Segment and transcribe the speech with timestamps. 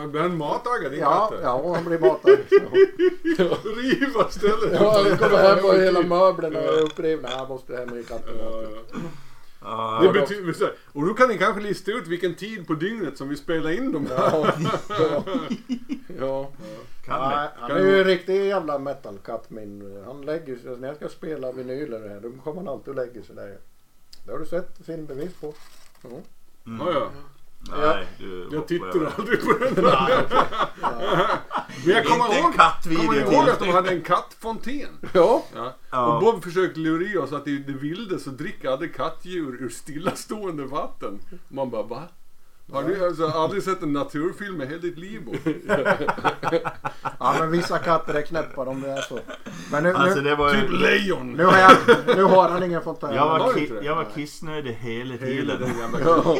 [0.00, 1.40] Blir han matagad din Ja, katt?
[1.42, 2.38] ja, han blir matad.
[3.38, 3.56] Ja.
[3.76, 4.72] Riva stället.
[4.80, 7.28] Ja, vi kommer hem och hela möblerna är upprivna.
[7.30, 8.64] Jag måste hem och ge katten Ja, mat.
[8.92, 8.98] ja.
[9.66, 13.18] Ja, Det betyder, så och då kan ni kanske lista ut vilken tid på dygnet
[13.18, 14.16] som vi spelar in de här.
[14.18, 14.52] Ja,
[14.98, 15.24] ja.
[16.20, 16.50] ja.
[17.04, 17.20] kan
[17.60, 20.02] han är ju en riktig jävla metalkatt min.
[20.06, 23.22] Han lägger sig, när jag ska spela vinyler här, då kommer han alltid och lägger
[23.22, 23.58] sig där.
[24.26, 25.54] Det har du sett filmbevis på.
[26.02, 26.08] Ja.
[26.66, 26.86] Mm.
[26.86, 27.08] Ja, ja.
[27.70, 29.84] Nej, du Jag tittar aldrig på den där.
[31.84, 32.52] Men jag kommer ihåg,
[32.96, 34.98] kommer ihåg att de hade en kattfontän.
[35.12, 35.44] Ja.
[35.90, 36.06] Ja.
[36.06, 39.68] Och Bob försökte lura i oss att i det vilda så dricker aldrig kattdjur ur
[39.68, 41.20] stillastående vatten.
[41.48, 42.02] Man bara va?
[42.72, 45.22] Har du alltså aldrig sett en naturfilm i hela ditt liv?
[47.18, 49.18] Ja, men vissa katter är knäppa om det är så.
[49.72, 51.32] Men nu, Alltså nu, det var Typ lejon.
[51.32, 51.70] nu, har jag,
[52.16, 53.14] nu har han ingen fontän.
[53.14, 53.84] Jag var, ki- inte det?
[53.86, 55.60] jag var kissnödig hela Hela tiden.
[55.60, 56.36] den jävla Ja.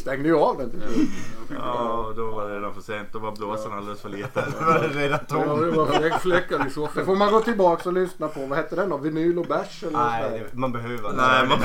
[0.00, 1.08] Stängde ju av den till slut.
[1.58, 3.08] Ja, då var det redan för sent.
[3.12, 4.42] Då var blåsan alldeles för liten.
[4.58, 5.60] Då var det redan Ja, tom.
[5.60, 7.04] det var fläck- fläckar i Det soffan.
[7.04, 8.46] får man gå tillbaka och lyssna på.
[8.46, 8.96] Vad hette den då?
[8.96, 10.48] Vinyl och bärs eller något Nej, sånt där?
[10.52, 11.12] det- man behöver inte.
[11.16, 11.58] Nej, man,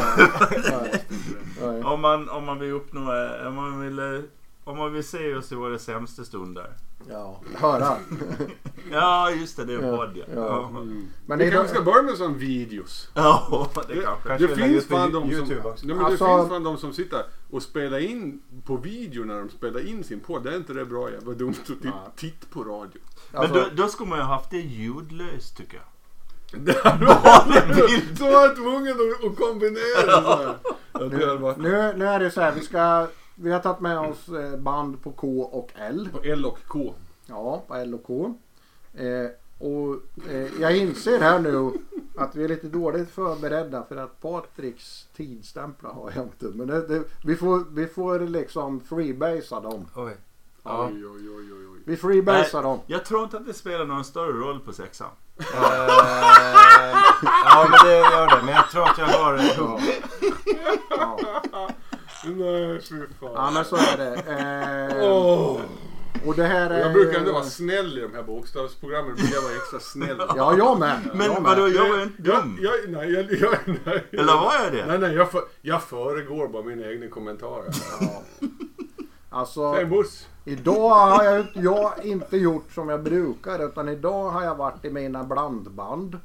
[0.70, 1.04] Nej.
[1.62, 1.84] Nej.
[1.84, 3.00] om, man, om man vill uppnå...
[3.02, 4.22] eh, Om man vill, eh,
[4.64, 6.74] om man vill se oss i våra sämsta stunder.
[7.10, 7.98] Ja, höra.
[8.92, 9.66] Ja, just det.
[9.66, 10.24] Det är en podd ja.
[10.36, 10.72] ja.
[11.26, 13.10] Men Vi kanske ska börja med sån videos.
[13.14, 14.28] ja det kanske.
[14.28, 15.86] Kanske Det finns ut på fan de som, YouTube också.
[15.86, 19.40] ja, men Alltså- det finns fan de som sitter och spelar in på video när
[19.40, 20.44] de spelar in sin podd.
[20.44, 21.10] Det är inte det bra?
[21.22, 23.02] Vad dumt att titta titt på radio.
[23.32, 25.86] Men alltså, då, då skulle man ju haft det ljudlöst tycker jag.
[28.18, 30.56] Så var jag tvungen att, kombinera så här.
[31.10, 32.52] Det varit nu, nu är det så här.
[32.52, 33.08] Vi, ska,
[33.42, 36.10] vi har tagit med oss eh, band på K och L.
[36.12, 36.94] på L och K.
[37.26, 38.36] Ja, på L och K.
[38.94, 39.30] Eh,
[39.68, 39.96] och
[40.30, 41.72] eh, jag inser här nu
[42.18, 46.46] att vi är lite dåligt förberedda för att Patriks tidstämplar har jag inte.
[46.46, 49.88] Men det, det, vi, får, vi får liksom freebasea dem.
[49.96, 50.18] Oj.
[50.64, 50.90] Ja.
[50.92, 51.80] Oj, oj, oj, oj.
[51.86, 52.80] Vi freebasar dem.
[52.86, 55.10] Jag tror inte att det spelar någon större roll på sexan.
[55.40, 55.46] Eh,
[57.46, 58.46] ja men det gör det.
[58.46, 60.04] Men jag tror att jag har hugg.
[60.90, 61.70] Ja.
[62.26, 63.54] Nej, fy ja, fan.
[63.54, 64.16] men så är det.
[65.02, 65.60] Eh, Åh.
[66.26, 66.80] och det här är...
[66.80, 69.16] Jag brukar ändå vara snäll i de här bokstavsprogrammen.
[69.16, 70.22] Brukar jag vara extra snäll.
[70.36, 71.00] Ja, jag med.
[71.14, 71.44] Men jag med.
[71.58, 72.58] vadå, jag var ju inte Jag, dum.
[72.62, 74.06] jag, nej, jag, jag, nej.
[74.12, 74.86] Eller var jag det?
[74.86, 77.66] Nej, nej, jag, för, jag föregår bara mina egna kommentarer.
[78.02, 78.22] Ja.
[79.30, 79.76] Alltså,
[80.46, 84.86] idag har jag, inte- jag inte gjort som jag brukar utan idag har jag varit
[84.86, 86.18] i mina blandband.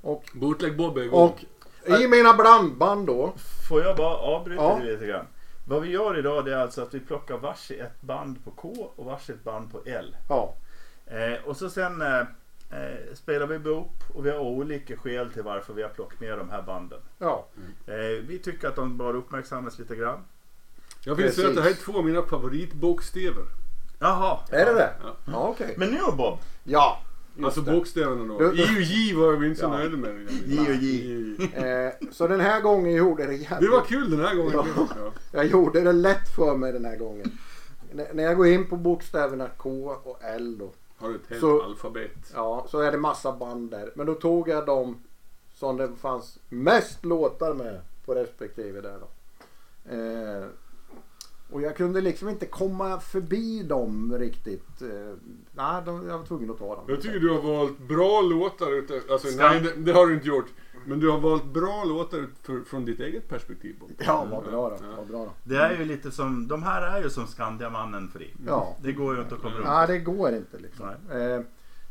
[0.00, 1.20] Och, Bootleg Bob är igång.
[1.28, 1.44] och
[1.88, 3.32] i mina blandband då.
[3.68, 4.78] Får jag bara avbryta Ja.
[4.78, 5.26] dig lite grann?
[5.66, 8.92] Vad vi gör idag det är alltså att vi plockar varsitt ett band på K
[8.96, 10.16] och varsitt band på L.
[10.28, 10.54] Ja,
[11.10, 15.42] Eh, och så sen eh, eh, spelar vi ihop och vi har olika skäl till
[15.42, 16.98] varför vi har plockat med de här banden.
[17.18, 17.46] ja.
[17.86, 17.94] Eh,
[18.28, 20.18] vi tycker att de bör uppmärksammas lite grann.
[21.04, 23.44] Jag vill säga att det här är två av mina favoritbokstäver.
[23.98, 24.38] Jaha.
[24.50, 24.90] Är det det?
[25.02, 25.14] Ja.
[25.32, 25.74] Ja, okej.
[25.78, 26.38] Men nu Bob.
[26.64, 27.00] Ja,
[27.44, 27.72] Alltså det.
[27.72, 28.44] bokstäverna då.
[28.44, 30.28] I och J var vi inte så nöjda med.
[30.46, 30.86] J och J.
[30.86, 31.56] I och J.
[31.56, 33.70] Eh, så den här gången gjorde det jävligt.
[33.70, 34.52] Det var kul den här gången.
[34.54, 34.66] Ja.
[34.76, 35.12] Ja.
[35.32, 37.38] Jag gjorde det lätt för mig den här gången.
[37.92, 40.70] N- när jag går in på bokstäverna K och L då.
[40.96, 42.10] Har du ett helt Så- alfabet?
[42.34, 43.92] Ja, så är det massa band där.
[43.94, 44.96] Men då tog jag de
[45.54, 49.08] som det fanns mest låtar med på respektive där då.
[49.94, 50.44] Eh,
[51.50, 54.82] och jag kunde liksom inte komma förbi dem riktigt.
[54.82, 54.88] Eh,
[55.52, 56.84] nej, de, jag var tvungen att ta dem.
[56.88, 58.66] Jag tycker du har valt bra låtar.
[59.10, 60.46] Alltså, Ska- nej, det, det har du inte gjort.
[60.86, 63.76] Men du har valt bra låtar ut för, från ditt eget perspektiv.
[63.80, 63.90] Bob.
[63.98, 64.76] Ja, vad bra då.
[64.80, 64.96] Ja.
[64.96, 65.32] Vad bra då.
[65.44, 68.34] Det är ju lite som, de här är ju som Skandiamannen fri.
[68.46, 68.76] Ja.
[68.82, 69.66] Det går ju inte att komma runt.
[69.66, 70.86] Nej, det går inte liksom.
[71.08, 71.32] Nej.
[71.32, 71.40] Eh,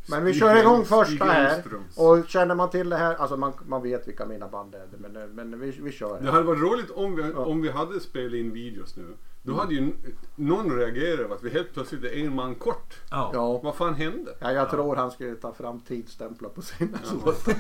[0.09, 1.63] men vi kör igång första här.
[1.97, 4.88] Och känner man till det här, alltså man, man vet vilka mina band är.
[4.97, 6.19] Men, men vi, vi kör.
[6.19, 6.31] Det Här.
[6.31, 9.06] hade varit roligt om vi, om vi hade spelat in videos nu.
[9.47, 9.94] Då hade ju
[10.35, 12.94] någon reagerat över att vi helt plötsligt är en man kort.
[13.12, 13.31] Ja.
[13.34, 13.59] Ja.
[13.63, 14.31] Vad fan hände?
[14.40, 17.56] Ja, jag tror han skulle ta fram tidsstämplar på sina låtar.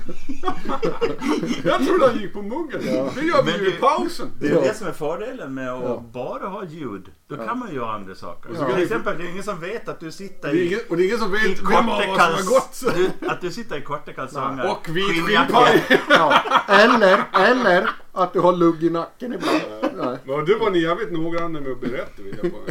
[1.67, 2.81] Jag trodde han gick på muggen.
[2.85, 3.09] Ja.
[3.15, 4.27] Det gör vi Men ju i det- pausen.
[4.39, 4.61] Det är Ja.
[4.61, 6.03] det som är fördelen med att Ja.
[6.13, 7.11] bara ha ljud.
[7.27, 7.45] Då Ja.
[7.45, 8.53] kan man göra andra saker.
[8.55, 11.03] Kan Till exempel, det är ingen som vet att du sitter i, ingen, och det
[11.03, 12.95] är ingen som vet vem av oss som har gått.
[13.21, 14.71] Du, att du sitter i korta kalsonger.
[14.71, 15.83] Och vit skinnpaj.
[16.09, 16.41] Ja.
[16.67, 19.61] Eller, eller att du har lugg i nacken ibland.
[19.97, 20.17] Nej.
[20.45, 22.21] Det var ni jävligt noggranna med att berätta.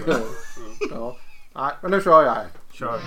[0.06, 0.16] Ja.
[0.90, 1.16] Ja.
[1.54, 2.46] Nej, men nu kör jag här.
[2.72, 3.00] Kör.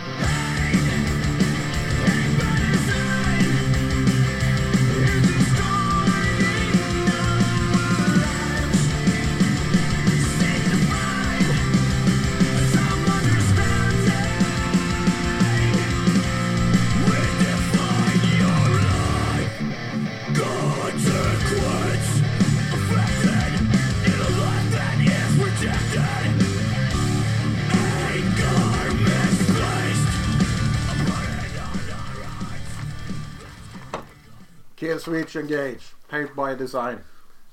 [34.80, 35.96] Kill Switch Engage.
[36.10, 36.98] Paint by Design.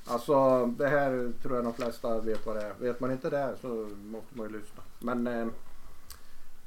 [0.05, 2.73] Alltså det här tror jag de flesta vet vad det är.
[2.78, 4.82] Vet man inte det så måste man ju lyssna.
[4.99, 5.46] Men eh,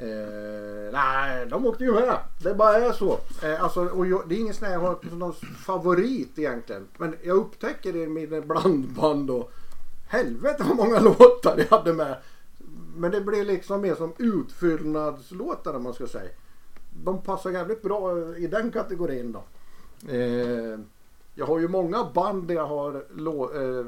[0.07, 2.17] eh, nej, de åkte ju med.
[2.44, 3.19] Det bara är så.
[3.44, 5.33] Eh, alltså, och jag, det är ingen sån här jag har som någon
[5.65, 6.88] favorit egentligen.
[6.97, 9.51] Men jag upptäcker det i mina blandband och
[10.07, 12.17] helvete vad många låtar jag hade med.
[12.95, 16.31] Men det blir liksom mer som utfyllnadslåtar om man ska säga.
[17.03, 19.44] De passar jävligt bra i den kategorin då.
[20.10, 20.80] Eh,
[21.36, 23.86] jag har ju många band där jag har lå, eh,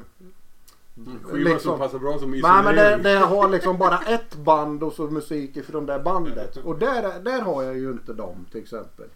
[1.22, 1.58] Skiva Liksom.
[1.70, 2.64] som passar bra som Nej isolering.
[2.64, 6.56] men det, det har liksom bara ett band och så musik ifrån det bandet.
[6.56, 9.06] Och där, där har jag ju inte dem till exempel.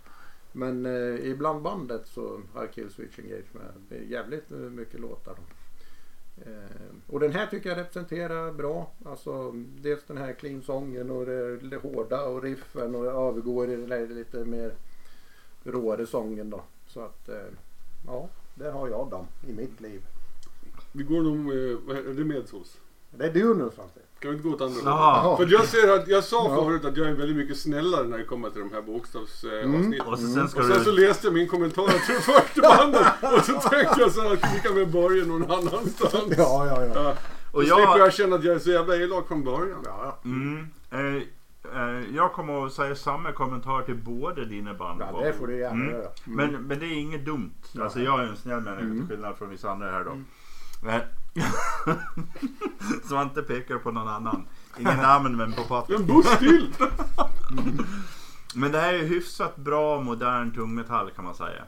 [0.52, 3.62] Men eh, ibland bandet så har Kill Switch Engage med.
[3.88, 5.34] Det är jävligt eh, mycket låtar.
[6.46, 6.52] Eh,
[7.06, 8.90] och den här tycker jag representerar bra.
[9.04, 13.86] Alltså dels den här clean-sången och det, det hårda och riffen och övergår i det
[13.86, 14.72] där lite mer
[15.64, 16.62] råare sången då.
[16.96, 17.34] Så att eh,
[18.06, 20.00] ja, där har jag dem i mitt liv.
[20.92, 22.76] Vi går nog, eh, är det medsås?
[23.10, 24.00] Det är du nu Svante.
[24.18, 25.48] Kan vi inte gå åt andra hållet?
[25.48, 26.64] För jag ser att, jag sa Ja.
[26.64, 29.74] förut att jag är väldigt mycket snällare när det kommer till de här bokstavsavsnitten.
[29.74, 29.92] Mm.
[29.92, 30.84] Eh, Och så sen ska och sen du...
[30.84, 33.06] så läste jag min kommentar till första bandet
[33.38, 36.14] och så tänkte jag så här att vi kan väl börja någon annanstans.
[36.36, 36.90] Ja, ja, ja.
[36.94, 37.14] Ja.
[37.52, 37.98] Och Och slipper jag...
[37.98, 39.82] jag känna att jag är så jävla elak från början.
[39.84, 40.18] ja.
[40.24, 41.22] Mm, eh, eh,
[42.14, 45.00] jag kommer att säga samma kommentar till båda dina band.
[45.00, 45.90] Ja, det får du gärna Mm.
[45.94, 46.08] göra.
[46.24, 47.54] Men, men det är inget dumt.
[47.80, 48.98] Alltså jag är en snäll människa Mm.
[48.98, 50.18] till skillnad från vissa andra här då.
[50.82, 51.00] Men,
[53.04, 54.46] Svante pekar på någon annan.
[54.78, 56.00] Ingen namn men på Patrik.
[56.00, 56.74] En buss till!
[58.54, 61.62] Men det här är hyfsat bra modern tungmetall kan man säga.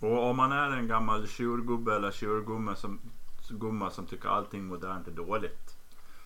[0.00, 2.98] Och om man är en gammal tjurgubbe eller tjurgumma som,
[3.50, 5.76] gumma som tycker allting modernt är dåligt.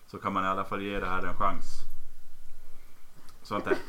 [0.07, 1.65] Så kan man i alla fall ge det här en chans.
[3.43, 3.77] Svante.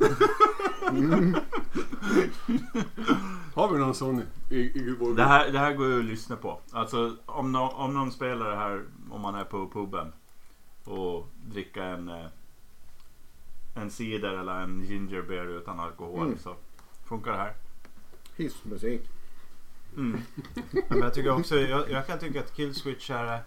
[3.55, 6.37] Har vi någon sån i, i vår Det här, det här går ju att lyssna
[6.37, 6.61] på.
[6.73, 10.13] Alltså om, nå om någon spelar det här om man är på puben
[10.85, 12.27] och dricka en eh,
[13.77, 16.39] en cider eller en ginger beer utan alkohol Mm.
[16.39, 16.57] så
[17.09, 17.55] funkar det här.
[18.37, 19.11] Hissmusik.
[19.97, 20.21] Mm.
[20.89, 23.43] Men jag tycker också, jag, jag kan tycka att Killswitch är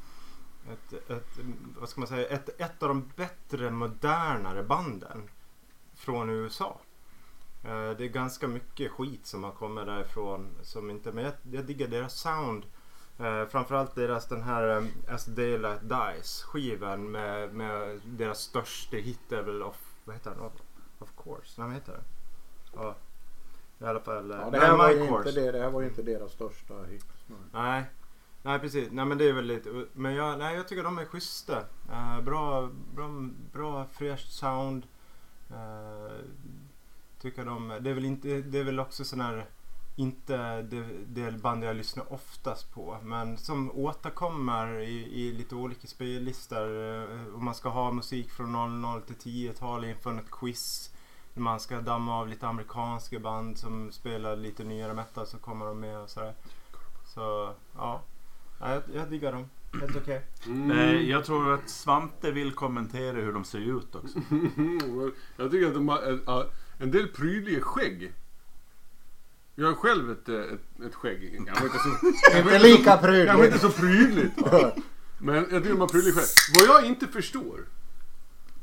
[0.71, 1.39] ett, ett,
[1.79, 5.21] vad ska man säga, ett, ett av de bättre modernare banden
[5.97, 6.79] från USA.
[7.63, 11.65] Eh, Det är ganska mycket skit som har kommit därifrån som inte, men jag, jag
[11.65, 12.65] diggar deras sound.
[13.19, 19.31] Eh, framförallt deras den här um, As Daylight Dies skivan med, med deras största hit
[19.31, 20.39] är väl of, vad heter den?
[20.39, 20.53] Of,
[20.99, 22.03] of course, nej vad heter den?
[22.75, 22.95] Ja,
[23.79, 24.31] i alla fall.
[24.31, 26.73] eh, Ja, det, här nej, var inte det, det här var ju inte deras största
[26.83, 27.05] hit.
[27.27, 27.37] Nej.
[27.53, 27.83] Nej.
[28.41, 31.05] Nej precis, nej men det är väl lite, men jag, nej, jag tycker de är
[31.05, 31.63] schyssta.
[31.91, 33.09] Eh, bra, bra,
[33.53, 34.87] bra fräscht sound.
[35.51, 36.17] Uh,
[37.21, 39.45] tycker de, det är väl inte, det är väl också sån här,
[39.95, 42.97] inte det, det band jag lyssnar oftast på.
[43.03, 46.69] Men som återkommer i, i lite olika spellistor.
[46.69, 50.93] Uh, om man ska ha musik från 00 till 10-tal inför något quiz.
[51.33, 55.65] När man ska damma av lite amerikanska band som spelar lite nyare metal så kommer
[55.65, 56.33] de med och sådär.
[57.05, 58.01] Så ja,
[58.59, 59.49] ja jag, jag diggar dem.
[59.81, 60.21] Helt okej.
[60.45, 60.71] Mm.
[60.71, 64.19] Eh, jag tror att Svante vill kommentera hur de ser ut också.
[65.37, 66.45] Jag tycker att de har en, en-
[66.79, 68.13] en del prydliga skägg.
[69.55, 71.23] Jag har själv ett, eh, ett, ett skägg.
[71.23, 73.61] Inte så, Inte lika jag var inte prydligt.
[73.61, 74.41] så prydligt.
[74.41, 74.71] Va?
[75.19, 76.25] Men jag tycker de har prydliga skägg.
[76.67, 77.59] Vad jag inte förstår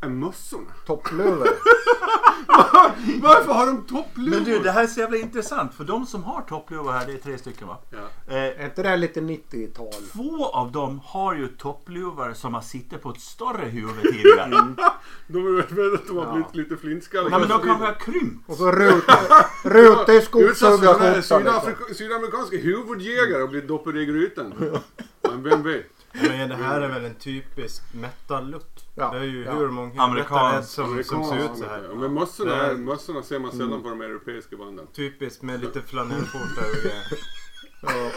[0.04, 0.70] är mössorna.
[0.86, 1.48] Toppluver.
[3.22, 4.30] Varför har de toppluvor?
[4.30, 5.74] Men du, det här är så jävla intressant.
[5.74, 7.78] För de som har toppluvar här, det är tre stycken va?
[7.90, 7.98] Ja.
[8.34, 9.92] Eh, Är inte det här lite 90-tal?
[10.12, 14.50] två av dem har ju toppluvar som har sittit på ett större huvud tidigare.
[15.26, 16.32] De är väl att de har Ja.
[16.32, 17.30] blivit lite flintskalliga.
[17.38, 18.50] Nej men de kanske har krympt.
[18.50, 18.72] Och så
[19.64, 21.16] rutig, skogshuggarskjorta.
[21.16, 21.38] liksom.
[21.40, 24.54] Sydafrika, Sydamerikanska huvudjägare och blivit doppade i grytan.
[25.22, 25.86] Men vem vet?
[26.22, 28.66] Men det här är väl en typisk metal-look.
[28.94, 29.52] Ja, Det är ju ja.
[29.52, 31.82] hur många Amerikansk- som, som ser ut så här.
[31.90, 34.86] Ja, Men mössorna, är, mössorna ser man sällan på de europeiska banden.
[34.92, 37.02] Typiskt med lite flanellskjorta och grejer.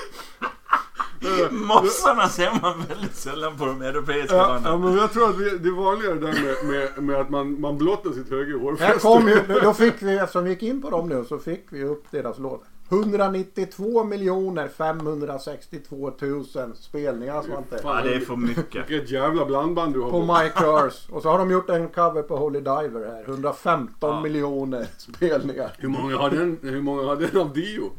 [1.21, 1.47] Ja.
[1.51, 4.71] Mossarna ser man väldigt sällan på de europeiska Ja, banden.
[4.71, 7.61] ja, men jag tror att vi- det är vanligare där med, med, med att man,
[7.61, 9.59] man blottar sitt högra hårfäste.
[9.63, 12.37] då fick vi, eftersom vi gick in på dem nu, så fick vi upp deras
[12.39, 12.63] låt.
[12.89, 17.79] 192 miljoner 562 000 spelningar Svante.
[17.83, 18.89] Ja, det är för mycket.
[18.89, 20.09] Vilket jävla blandband du har.
[20.11, 21.11] På My Curse.
[21.11, 23.23] Och så har de gjort en cover på Holy Diver här.
[23.27, 24.21] 115 Ja.
[24.21, 25.71] miljoner spelningar.
[25.77, 27.91] Hur många har den, hur många har den av Dio?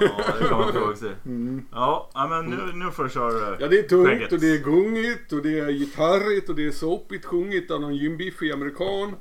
[0.00, 0.08] Ja,
[0.40, 1.10] det kan man fråga sig.
[1.24, 1.66] Mm.
[1.72, 3.56] Ja, men nu, nu får du köra.
[3.60, 4.32] Ja det är tungt Skägget.
[4.32, 7.94] och det är gungigt och det är gitarrigt och det är såpigt sjungit av någon
[7.96, 9.14] gymbiffig amerikan.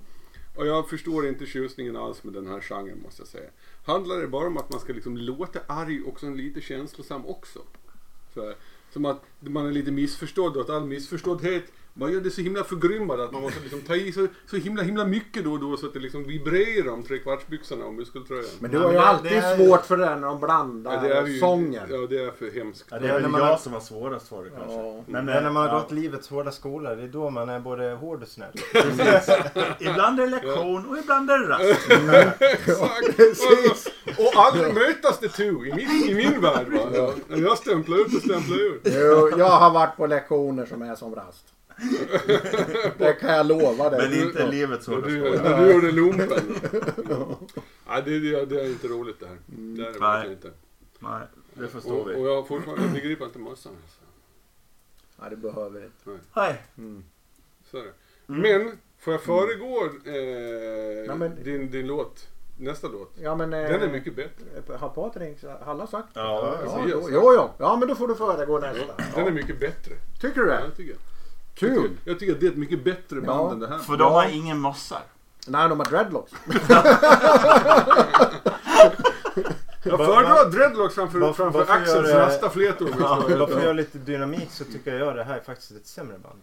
[0.56, 3.50] Och jag förstår inte tjusningen alls med den här genren måste jag säga.
[3.84, 7.60] Handlar det bara om att man ska liksom låta arg och lite känslosam också?
[8.34, 8.56] Så här,
[8.94, 11.64] som att man är lite missförstådd och att all missförståddhet
[11.96, 14.84] man gör det så himla förgrymmad att man måste liksom ta i så, så himla
[14.84, 18.46] himla mycket då och då så att det liksom vibrerar om trekvartsbyxorna och muskeltröjan.
[18.60, 20.94] Men du Ja, har ju men det- alltid är- svårt för det när de blandar
[20.94, 21.84] Ja, det är ju, sången.
[21.90, 22.86] Ja, det är för hemskt.
[22.92, 24.74] Ja, det Ja, är väl jag har- som har svårast för det kanske.
[24.74, 25.04] Ja.
[25.08, 25.80] Men, Men när man har ja.
[25.82, 28.52] gått livets hårda skola, det är då man är både hård och snäll.
[29.80, 32.42] Ibland är det lektion och ibland är det rast.
[32.42, 33.90] Exakt!
[34.20, 36.68] Och, och aldrig mötas det tu i min, i min värld.
[36.72, 37.14] Va?
[37.28, 38.83] Jag stämplar ut och stämplar ut.
[38.84, 41.54] Jo, jag har varit på lektioner som är som rast.
[42.98, 44.10] Det kan jag lova dig.
[44.10, 46.56] Men inte livets hårda du, när du gjorde lumpen.
[47.88, 49.38] Nej, det, det, det är inte roligt det här.
[49.46, 50.00] Det är det Nej.
[50.00, 50.52] verkligen inte.
[51.00, 51.22] Nej,
[51.54, 52.24] det Och, förstår och vi.
[52.24, 53.74] jag har fortfarande, jag begriper inte massan.
[53.84, 54.00] Alltså.
[55.22, 56.24] Ja, det behöver vi inte.
[56.36, 56.62] Nej.
[57.72, 57.94] Så är det.
[58.26, 60.16] Men, får jag föregå eh,
[61.08, 62.28] Ja, men- din, din låt?
[62.58, 63.12] Nästa låt.
[63.16, 64.78] Ja, men, eh, Den är mycket bättre.
[64.78, 66.08] Har Patrik Halla sagt?
[66.14, 67.50] Ja, Ja, alltså, jo, jo, jo.
[67.58, 68.84] Ja, men då får du föregå nästa.
[69.16, 69.32] Den är Ja.
[69.32, 69.94] mycket bättre.
[70.22, 70.62] Tycker du Ja, det?
[70.64, 70.96] jag tycker.
[71.56, 71.90] Kul!
[72.06, 73.52] Jag tycker att det är ett mycket bättre band Ja.
[73.52, 73.78] än det här.
[73.78, 75.02] För de har ingen mossar.
[75.48, 76.32] Nej, de har dreadlocks.
[79.86, 82.86] Jag föredrar dreadlocks framför, Varför- framför varför Axels gör det- rastaflätor.
[82.86, 83.68] om jag ska vara Varför helt jag ärlig.
[83.68, 86.42] har lite dynamik så tycker jag det här är faktiskt ett sämre band.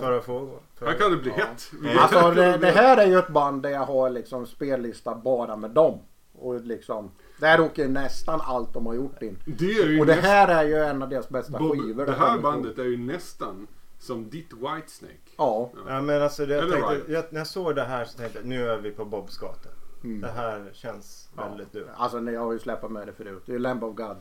[0.00, 1.44] För att få för Här kan det bli Ja.
[1.44, 1.70] hett.
[1.98, 5.70] Alltså det, det här är ju ett band där jag har liksom spellista bara med
[5.70, 5.98] dem.
[6.38, 9.38] Och liksom, där åker nästan allt de har gjort in.
[9.46, 12.06] Det är ju Och det här är ju en av deras bästa Bob, skivor.
[12.06, 13.66] det de här bandet är ju nästan
[13.98, 15.14] som ditt Whitesnake.
[15.38, 15.70] Ja.
[15.88, 18.46] Ja men alltså det, jag tänkte, jag, när jag såg det här så tänkte jag
[18.48, 19.68] nu är vi på Bobs gata.
[20.04, 20.20] Mm.
[20.20, 21.86] Det här känns väldigt du.
[21.96, 23.42] Alltså jag har ju släppt med det förut.
[23.46, 24.16] Det är Lamb of God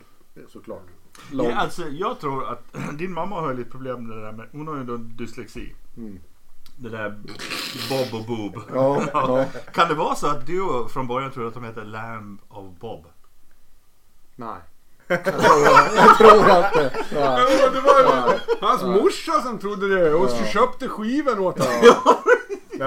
[0.47, 0.87] såklart.
[1.31, 2.63] Ja, alltså, jag tror att
[2.97, 5.75] din mamma har lite problem med det där med, hon har ju då dyslexi.
[5.97, 6.19] Mm.
[6.77, 7.09] Det där
[7.89, 8.61] Bob och Boob.
[8.73, 9.45] Ja, ja.
[9.73, 13.05] Kan det vara så att du från början trodde att de heter Lamb of Bob?
[14.35, 14.57] Nej.
[15.07, 15.41] Jag tror,
[15.95, 16.43] jag tror
[16.73, 16.91] det.
[17.11, 17.69] Ja.
[17.73, 20.45] Det var ju hans morsa som trodde det och Ja.
[20.45, 21.95] köpte skivan åt honom.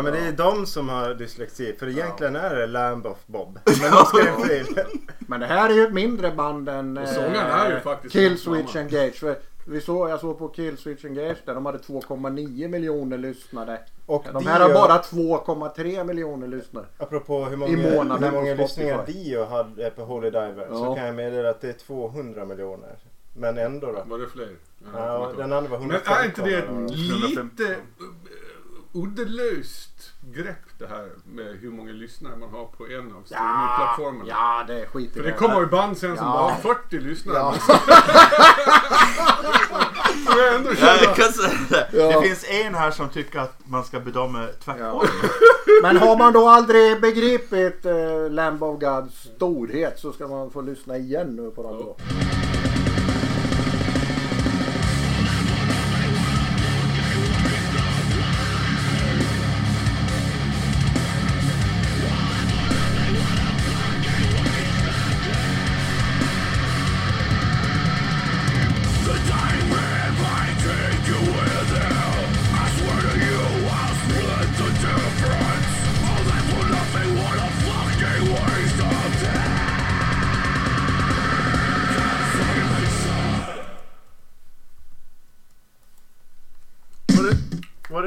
[0.02, 1.76] Nej men det är de som har dyslexi.
[1.78, 3.58] För egentligen är det Lamb of Bob.
[3.82, 4.86] Men de skrev fel.
[5.18, 8.84] Men det här är ju ett mindre band än Och är ju faktiskt Killswitch mamma.
[8.86, 9.14] Engage.
[9.14, 9.36] För
[9.66, 13.78] vi såg, jag såg på Killswitch Engage där de hade 2,9 miljoner lyssnare.
[14.06, 16.84] Och De Dio- här har bara 2,3 miljoner lyssnare.
[16.98, 20.94] Apropå hur många, I månaden hur många lyssningar Dio hade på Holy Diver så Ja.
[20.94, 22.96] kan jag meddela att det är 200 miljoner.
[23.38, 24.02] Men ändå då.
[24.06, 24.48] Var det fler?
[24.94, 26.14] Ja, den andra var Men 115.
[26.20, 27.76] är inte det lite
[29.02, 34.24] uddelöst grepp det här med hur många lyssnare man har på en av streamingplattformarna?
[34.28, 36.32] ja, det skiter För det kommer ju band sen som Ja.
[36.32, 37.36] bara har 40 lyssnare.
[37.38, 37.54] Ja.
[40.36, 41.88] Jag ändå Ja, känner det.
[41.92, 42.20] Ja.
[42.20, 45.06] det finns en här som tycker att man ska bedöma tvärtom.
[45.82, 50.60] Men har man då aldrig begripit eh, Lamb of Gods storhet så ska man få
[50.60, 51.96] lyssna igen nu på dem då.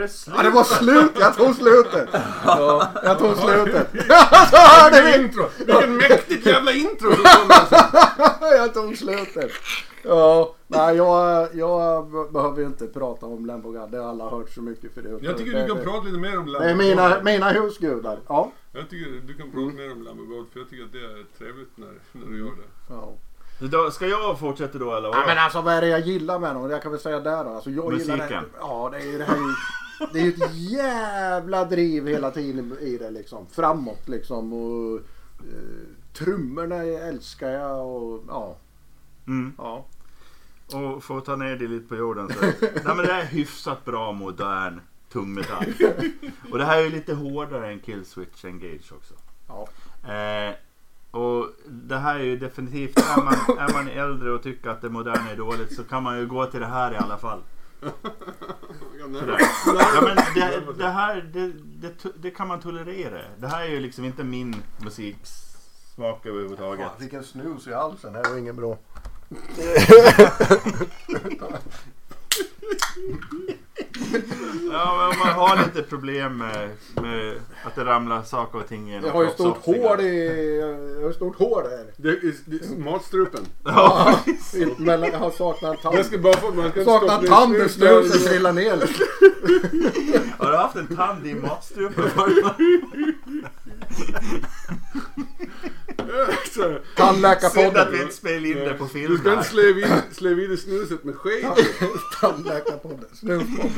[0.10, 0.36] Slut?
[0.38, 1.12] Ja, det var slut!
[1.20, 2.10] Jag tog slutet!
[2.46, 3.88] Ja, jag tog slutet.
[4.51, 5.24] så hörde vi!
[5.24, 5.46] intro!
[5.58, 7.75] Vilken mäktigt jävla intro som kommer alltså.
[8.56, 9.51] jag tog slutet.
[10.04, 13.92] Ja, nej jag, jag behöver ju inte prata om God.
[13.92, 15.20] Det har alla hört så mycket förut.
[15.22, 18.20] Jag tycker du kan prata lite mer om Det är mina, mina husgudar.
[18.28, 18.51] Ja.
[18.72, 21.78] Jag tycker du kan prata mer om God för jag tycker att det är trevligt
[21.78, 22.94] när, när du gör det.
[22.94, 23.13] ja.
[23.60, 25.08] Då, ska jag fortsätta då eller?
[25.08, 25.28] Ja, vadå?
[25.28, 26.70] men alltså vad är det jag gillar med dem?
[26.70, 27.50] Jag kan väl säga där då.
[27.50, 28.44] Alltså, jag Gillar Musiken.
[28.44, 29.54] det, ja, det är ju det här ju,
[30.13, 33.46] Det är ju ett jävla driv hela tiden i det liksom.
[33.51, 34.54] Framåt liksom.
[34.54, 35.00] Och,
[35.39, 38.56] eh, trummorna älskar jag och ja.
[39.28, 39.54] Mm.
[39.58, 39.86] ja.
[40.74, 42.46] Och för att ta ner det lite på jorden så.
[42.62, 45.66] Nej men det är hyfsat bra modern tungmetall.
[46.51, 49.13] Och det här är ju lite hårdare än Killswitch Engage också.
[49.48, 49.68] ja.
[50.13, 50.56] Eh,
[51.12, 54.89] och det här är ju definitivt, är man, är man äldre och tycker att det
[54.89, 57.39] moderna är dåligt så kan man ju gå till det här i alla fall.
[59.00, 59.39] Sådär.
[59.96, 63.22] Ja, men det, det här det, det, det kan man tolerera.
[63.38, 66.88] Det här är ju liksom inte min musiksmak överhuvudtaget.
[66.98, 68.13] vilken snus i halsen.
[68.13, 68.78] Det här var ingen bra.
[74.72, 76.70] Ja, men om man har lite problem med,
[77.01, 80.60] med att det ramlar saker och ting genom Jag har ju stort hål i...
[81.00, 81.86] Jag har stort hål där.
[81.98, 83.46] Det är, det är matstrupen.
[83.63, 84.16] Ja,
[84.78, 85.96] mellan, jag har saknat en tand.
[85.98, 87.68] Jag ska bara få, man ska Saknar en tand där.
[87.68, 88.78] snusen trillar ner.
[90.38, 92.10] Har du haft en tand i matstrupen?
[96.60, 96.70] Så här.
[96.70, 98.01] Synd att vi Tandläkarpodden.
[98.01, 101.16] inte spelade in det på Du film ska inte vid, slå vid dig snuset med
[101.16, 101.46] sked.
[102.22, 103.06] Tandläkarpodden.
[103.13, 103.72] Snuspodden.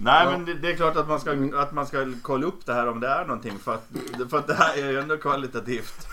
[0.00, 2.74] Nej men det, det är klart att man, ska, att man ska kolla upp det
[2.74, 3.88] här om det är någonting för att,
[4.30, 6.06] för att det här är ju ändå kvalitativt.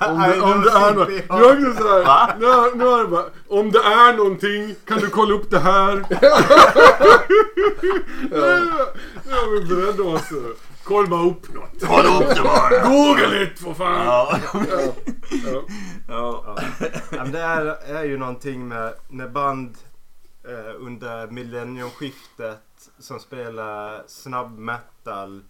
[0.00, 1.08] Om det, om det är något.
[1.28, 2.34] Jag är Va?
[2.38, 2.46] nu,
[2.78, 6.04] nu är det bara, om det är någonting kan du kolla upp det här.
[8.30, 10.32] Nu är vi beredda oss.
[10.84, 11.70] Kolla upp något.
[11.80, 12.88] Kolla upp det bara!
[12.88, 14.06] Google it för fan.
[14.06, 14.38] Ja.
[14.52, 14.92] Ja.
[16.08, 16.56] Ja.
[17.10, 19.78] Ja, men det är, är ju någonting med när band
[20.44, 22.58] eh, under millenniumskiftet
[22.98, 25.42] som spelar snabb metal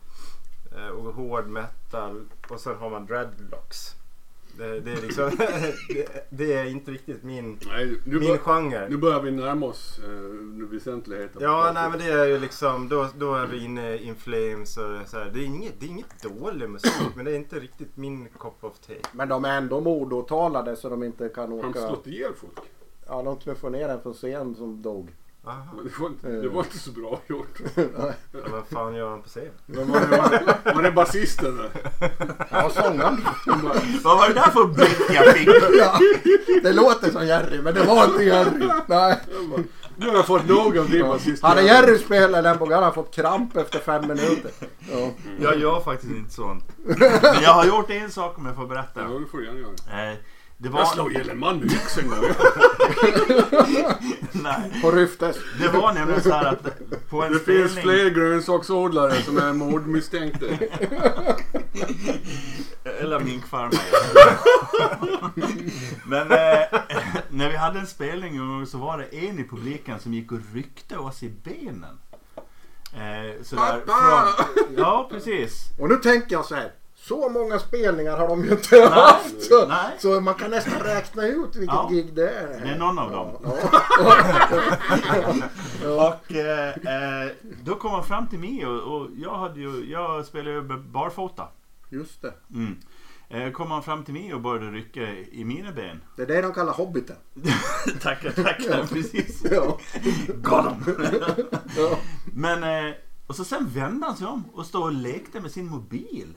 [0.77, 3.95] eh, och hård metal och sen har man dreadlocks.
[4.59, 5.31] Det, det, är liksom,
[5.89, 8.89] det, det är inte riktigt min, Nej, nu, min bör, genre.
[8.89, 11.43] nu börjar vi närma oss eh, väsentligheten.
[11.43, 14.77] Ja, nej men det är ju liksom, då, då är vi inne i In Flames
[14.77, 15.31] och det är så här.
[15.35, 18.65] Det är inget, det är inget dålig musik men det är inte riktigt min cup
[18.65, 18.97] of tea.
[19.13, 21.87] Men de är ändå mordåtalade så de inte kan Har de åka.
[21.89, 22.59] slått ihjäl folk?
[23.07, 25.11] Ja, de knuffade ner en från scen som dog.
[25.45, 27.59] Men Det var, inte- det var inte så bra gjort.
[27.75, 29.51] Ja, vad fan gör han på scen?
[29.67, 30.07] Men var, det,
[30.65, 31.71] var, var det basisten där?
[32.51, 33.25] Ja, sångaren.
[34.05, 35.49] Vad var det där för blick jag fick?
[35.79, 35.99] Ja,
[36.63, 38.51] det låter som Jerry men det var inte Jerry.
[38.87, 39.21] Nej.
[39.51, 39.61] Bara,
[39.97, 41.43] Nu har jag fått nog av din basist.
[41.43, 44.51] Hade Jerry spelat den på hade han fått kramp efter fem minuter.
[44.93, 45.11] Ja.
[45.41, 46.65] Jag gör faktiskt inte sånt.
[47.23, 49.01] Men jag har gjort en sak om jag får berätta.
[49.01, 50.17] Ja, det får du gärna göra.
[50.63, 50.85] Det Jag var...
[50.85, 52.19] slog ihjäl en man med yxa en gång.
[54.33, 54.81] Nej.
[54.83, 55.37] På Ryftes.
[55.61, 56.63] Det var nämligen så här att
[57.11, 57.83] på en Det finns spelning...
[57.83, 60.47] fler grönsaksodlare som är mordmisstänkta.
[63.01, 63.73] Eller minkfarmare.
[66.07, 66.81] Men eh,
[67.29, 70.33] när vi hade en spelning en gång så var det en i publiken som gick
[70.33, 71.99] och ryckte oss i benen.
[72.95, 74.27] Eh, sådär Pappa!
[74.55, 74.75] från...
[74.77, 75.65] Ja, precis.
[75.79, 76.73] Och nu tänker jag så här.
[77.13, 79.43] Så många spelningar har de ju inte haft.
[79.43, 79.97] Så, nej.
[79.99, 81.89] så man kan nästan räkna ut vilket Ja.
[81.91, 82.61] gig det är.
[82.65, 83.37] Det är någon av dem.
[83.45, 83.53] Ja.
[86.23, 87.31] Och eh, eh,
[87.65, 91.49] då kom han fram till mig och, och jag, hade ju, jag spelade ju barfota.
[91.91, 92.33] Just det.
[92.55, 92.77] Mm.
[93.29, 95.01] Eh, kom han fram till mig och började rycka
[95.33, 96.01] i mina ben.
[96.17, 97.17] Det är det de kallar hobbiten.
[98.01, 98.87] tackar, tackar.
[98.87, 99.43] Precis.
[100.29, 100.97] Got him.
[102.35, 102.95] Men, eh,
[103.33, 106.37] och så sen vände han sig om och stod och lekte med sin mobil.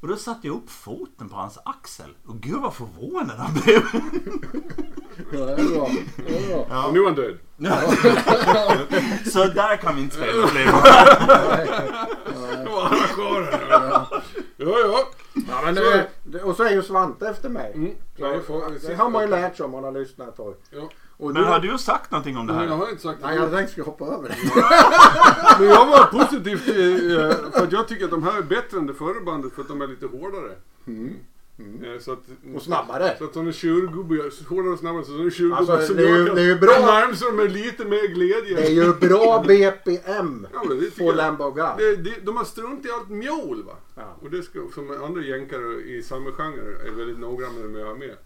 [0.00, 2.10] Och då satte jag upp foten på hans axel.
[2.26, 3.82] Och gud vad förvånad han blev.
[5.32, 5.90] Ja, det är bra.
[6.16, 6.66] Det är bra.
[6.70, 6.86] Ja.
[6.86, 7.38] Och nu är han död.
[9.32, 10.66] Så där kan vi inte spela fler.
[12.66, 14.06] Arrangören.
[14.56, 15.08] Ja, ja.
[15.48, 17.72] Ja, men det, och så är ju Svante efter mig.
[17.74, 17.90] Mm.
[18.16, 20.36] Så, Ja, vi får- det har man ju lärt sig om man har lyssnat ett
[20.36, 20.54] tag.
[20.70, 20.88] Ja.
[21.22, 22.76] Och Men du- har du sagt någonting om det Nej, jag här?
[22.78, 24.36] har inte sagt Nej, jag tänkte skulle hoppa över det.
[25.58, 28.78] Men jag var positiv till, eh, för att jag tycker att de här är bättre
[28.78, 30.52] än det förra bandet för att de är lite hårdare.
[30.86, 31.14] Mm.
[31.84, 32.18] Eh, Så att,
[32.54, 33.14] Och snabbare.
[33.18, 35.04] Så att de är tjurgubbe, hårdare och snabbare.
[35.04, 36.72] Så de är tjurgubbar Alltså, som det är ju- det är ju bra.
[36.78, 38.56] närmast dem med lite mer glädje.
[38.56, 41.12] Det är ju bra BPM Ja, men det tycker på.
[41.12, 41.64] Lamb of God.
[41.78, 43.72] Det, det, de har strunt i allt mjål va.
[43.94, 44.16] Ja.
[44.22, 47.94] Och det ska, som andra jänkare i samma genre är väldigt noggranna med att ha
[47.94, 48.16] med.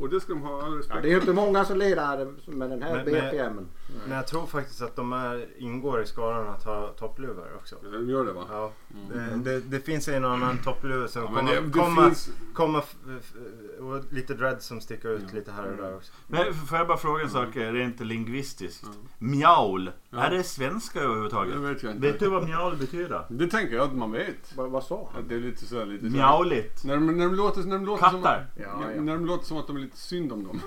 [0.00, 2.16] Och det ska de ha all Ja, respekt det är ju inte många som lirar
[2.56, 3.68] med den här Men- men- BPMen.
[4.08, 7.76] Men jag tror faktiskt att de är, ingår i skaran att ha toppluvor också.
[7.82, 7.92] för.
[7.92, 8.44] De gör det va?
[8.50, 8.72] Ja,
[9.14, 12.30] det, det, det finns en annan toppluva som Ja, men kommer, det, det kommer, finns...
[12.54, 13.34] kommer f- f-
[13.80, 16.12] och lite dread som sticker ut lite här och där också.
[16.26, 18.84] Men får jag bara fråga en sak eh, rent lingvistiskt?
[18.86, 19.08] Ja.
[19.18, 19.90] Mjaul.
[20.14, 20.22] Ja.
[20.22, 21.54] Är det svenska överhuvudtaget?
[21.54, 22.06] Det vet jag inte.
[22.06, 23.24] Vet du vad mjaul betyder?
[23.28, 24.56] Det tänker jag att man vet.
[24.56, 25.28] Vad, vad sa han?
[25.28, 26.16] Det är lite så här, lite så här.
[26.16, 26.84] Mjauligt.
[26.84, 28.22] När de, när de låter, när de låter som.
[28.22, 29.00] Ja, när, ja.
[29.00, 30.60] när de låter som att de är lite synd om dem.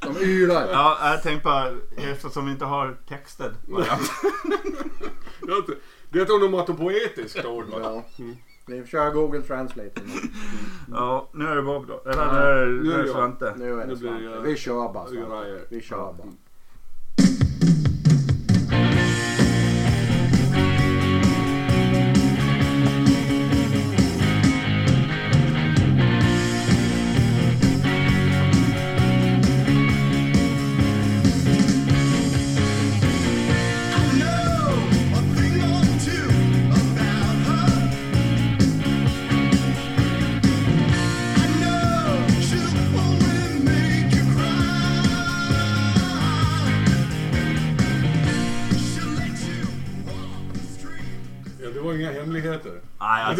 [0.00, 0.68] De ylar.
[0.72, 2.96] Ja, jag tänkte bara eftersom vi inte har
[3.68, 4.10] variant.
[6.10, 7.78] Det är ett onomatopoetiskt ord va?
[7.82, 8.04] Ja.
[8.18, 8.36] Mm.
[8.66, 10.00] Vi kör Google Translate.
[10.90, 12.10] Ja, nu är det Bob då.
[12.10, 13.08] Eller Ja, nu är det.
[13.08, 13.54] Svante.
[13.56, 14.40] Nu är det Svante.
[14.44, 15.60] Vi kör bara Svante.
[15.70, 16.28] Vi kör bara.
[17.60, 17.93] thank you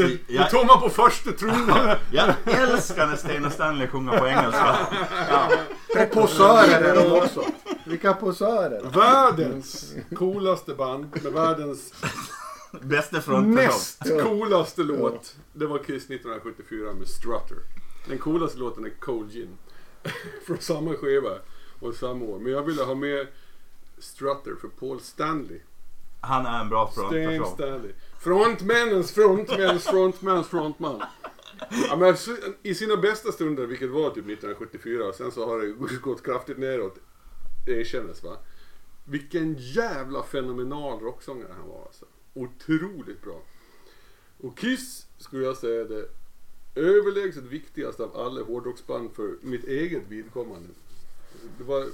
[0.03, 1.97] alltså, det, det jag, tog man på första trumman.
[2.11, 4.77] jag älskar när Sten och Stanley sjunger på engelska.
[5.89, 7.45] Och posörer är de också.
[7.87, 8.91] Vilka posörer.
[8.91, 11.95] Världens coolaste band med världens
[12.81, 13.55] Bästa frontperson.
[13.55, 15.37] näst coolaste låt.
[15.53, 17.57] Det var Kiss 1974 med Strutter.
[18.09, 19.59] Den coolaste låten är Cold Gin.
[20.47, 21.31] Från samma skiva
[21.81, 22.39] och samma år.
[22.39, 23.27] Men jag ville ha med
[23.99, 25.61] Strutter för Paul Stanley.
[26.21, 27.55] Han är en bra Stan frontperson.
[27.55, 27.93] Stanley.
[28.25, 31.03] Frontmännens frontmäns frontmans frontman.
[31.89, 32.17] Ja, men
[32.63, 36.59] I sina bästa stunder, vilket var typ 1974, och sen så har det gått kraftigt
[36.59, 36.99] neråt,
[37.67, 38.37] det erkännes va.
[39.05, 42.05] Vilken jävla fenomenal rocksångare han var alltså.
[42.35, 43.43] Otroligt bra.
[44.41, 46.09] Och Kiss skulle jag säga är det
[46.81, 50.69] överlägset viktigaste av alla hårdrocksband för mitt eget vidkommande.
[51.59, 51.87] Det var,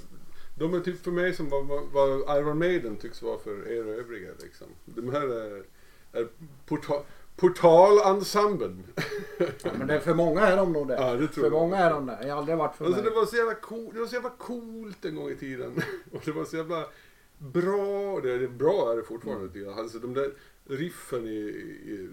[0.58, 4.30] de är typ för mig som vad, vad Iron Maiden tycks vara för er övriga
[4.42, 4.66] liksom.
[4.84, 5.64] De här är,
[6.12, 6.28] är
[6.66, 6.94] porta,
[7.36, 8.82] portalensemblen.
[9.38, 10.94] Ja, men det är för många är de nog det.
[10.94, 11.52] Ja, det tror för jag.
[11.52, 12.18] många är de det.
[12.22, 13.10] Jag har aldrig varit för Alltså mig.
[13.10, 15.82] det var så jävla cool, det var så jävla coolt en gång i tiden.
[16.12, 16.84] Och det var så jävla
[17.38, 19.78] bra, det är bra är det fortfarande jag.
[19.78, 20.32] Alltså de där
[20.68, 22.08] riffen i, i,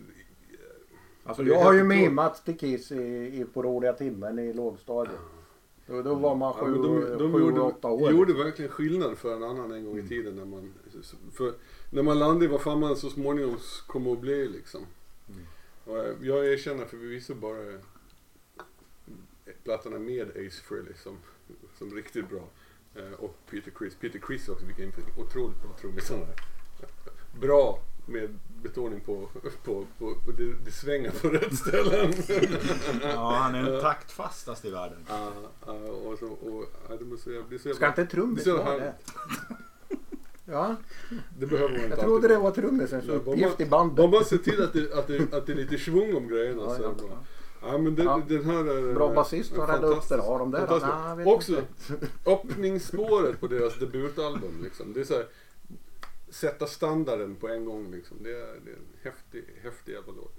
[1.23, 2.95] Alltså, jag har ju mimat till Kiss i,
[3.41, 5.15] i på roliga timmen i lågstadiet.
[5.86, 8.12] Då, då var man Ja, sju, men de, de sju gjorde, åtta år.
[8.12, 10.73] gjorde verkligen skillnad för en annan en gång i tiden när man,
[11.33, 11.53] för,
[11.89, 14.86] när man landade i vad fan man så småningom kommer att bli liksom.
[15.86, 17.80] Och eh, jag erkänner förvisso bara eh,
[19.63, 21.17] plattorna med Ace Frehley som,
[21.78, 22.43] som riktigt bra.
[22.95, 23.95] Eh, Och Peter Criss.
[23.95, 26.36] Peter Criss också, vilken otroligt bra trummis han är.
[27.39, 29.30] Bra med betoning på,
[29.63, 32.13] på, på, på det, det svänger på rätt ställen.
[33.04, 35.06] Ja, han är den taktfastast i världen.
[35.10, 35.32] Ja,
[35.65, 36.65] ja, och så, och,
[37.00, 38.93] det måste jag bli så Ska inte trummis så vara det?
[40.49, 40.75] Ja,
[41.39, 43.95] Det behöver man inte jag trodde det var trummisens bara uppgift i man- bandet.
[43.97, 46.62] Bara man ser till att det, att, det, att det är lite svung om grejerna
[46.63, 47.23] Ja, så ja, bra.
[47.62, 47.77] ja.
[47.77, 48.21] Men den, Ja.
[48.27, 48.93] den här är...
[48.93, 49.93] Bra är- basist har räddat upp det.
[49.95, 50.23] fantastisk.
[50.23, 50.51] Har de?
[50.51, 50.93] Fantastisk.
[51.17, 52.07] Nej, Också inte.
[52.25, 54.93] öppningsspåret på deras debutalbum liksom.
[54.93, 55.25] Det är så här,
[56.29, 58.17] sätta standarden på en gång liksom.
[58.23, 60.36] Det är, det är en häftig, häftig jävla låt.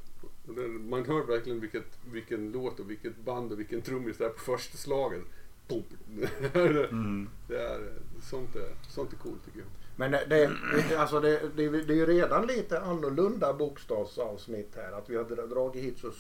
[0.57, 4.29] Den, man hör verkligen vilket, vilken låt och vilket band och vilken trummis det är
[4.29, 5.23] på första slaget.
[5.69, 5.83] Pum.
[6.53, 7.29] Det är, Mm.
[7.49, 7.93] det är,
[8.31, 9.69] sånt, är, sånt är coolt tycker jag.
[9.99, 10.51] Men det,
[10.99, 14.93] alltså det, det, det är ju redan lite annorlunda bokstavsavsnitt här.
[14.99, 16.11] Att vi har dra- dragit hit så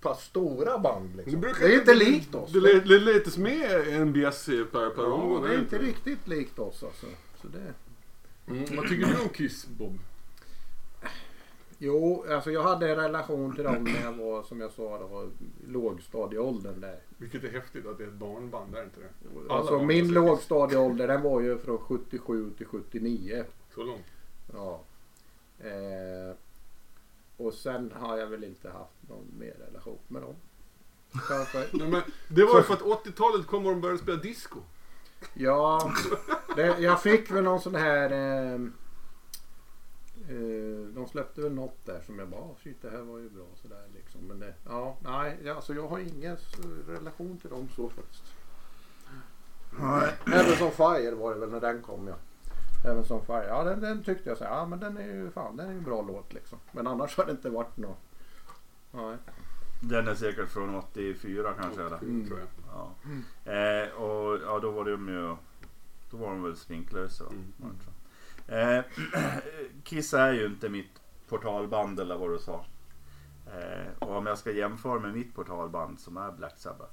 [0.00, 1.10] pass stora band.
[1.16, 1.40] Det, Liksom.
[1.40, 2.52] Det är inte likt oss.
[2.52, 5.42] Det, det, det letas med NBS per, per Ja, omgång.
[5.42, 7.06] det är är inte riktigt likt oss alltså.
[7.42, 7.74] Så det...
[8.52, 8.76] Mm.
[8.76, 9.98] Vad tycker du om Kiss Bob?
[11.82, 15.28] Jo, alltså jag hade en relation till dem när jag var som jag sa då,
[15.66, 16.98] lågstadieåldern där.
[17.18, 19.08] Vilket är häftigt att det är ett barnband, är inte det?
[19.40, 23.44] Alla Alltså barn min lågstadieålder den var ju från 77 till 79.
[23.74, 24.06] Så långt.
[24.52, 24.80] Ja.
[25.58, 26.36] Eh,
[27.36, 30.34] och sen har jag väl inte haft någon mer relation med dem.
[31.72, 34.58] Nej, men det var ju för att 80-talet kom och de började spela disco.
[35.34, 35.92] Ja,
[36.56, 38.10] det, jag fick väl någon sån här...
[38.10, 38.60] Eh,
[40.94, 43.46] de släppte väl något där som jag bara, "Ah, shit det här var ju bra
[43.62, 44.20] sådär liksom.
[44.20, 46.36] Men det, ja, nej, alltså jag har ingen
[46.88, 48.24] relation till dem så faktiskt.
[50.26, 52.14] Även som Fire var det väl när den kom ja.
[52.90, 55.30] Även som Fire, ja den, den tyckte jag så här, ja men den är ju
[55.30, 56.58] fan, den är ju en bra låt liksom.
[56.72, 57.98] Men annars har det inte varit något.
[58.92, 59.16] Nej.
[59.82, 61.82] Den är säkert från 84 kanske.
[61.82, 61.98] Eller?
[61.98, 62.26] Mm.
[62.26, 62.48] Tror jag.
[62.72, 62.94] Ja.
[63.52, 65.36] Eh, och ja, då var de ju
[66.10, 67.24] Då var de väl sminklösa.
[67.24, 67.52] Mm.
[68.50, 69.16] Alltså.
[69.18, 69.36] Eh,
[69.84, 72.64] Kiss är ju inte mitt portalband eller vad du sa.
[73.46, 76.92] Eh, och om jag ska jämföra med mitt portalband som är Black Sabbath.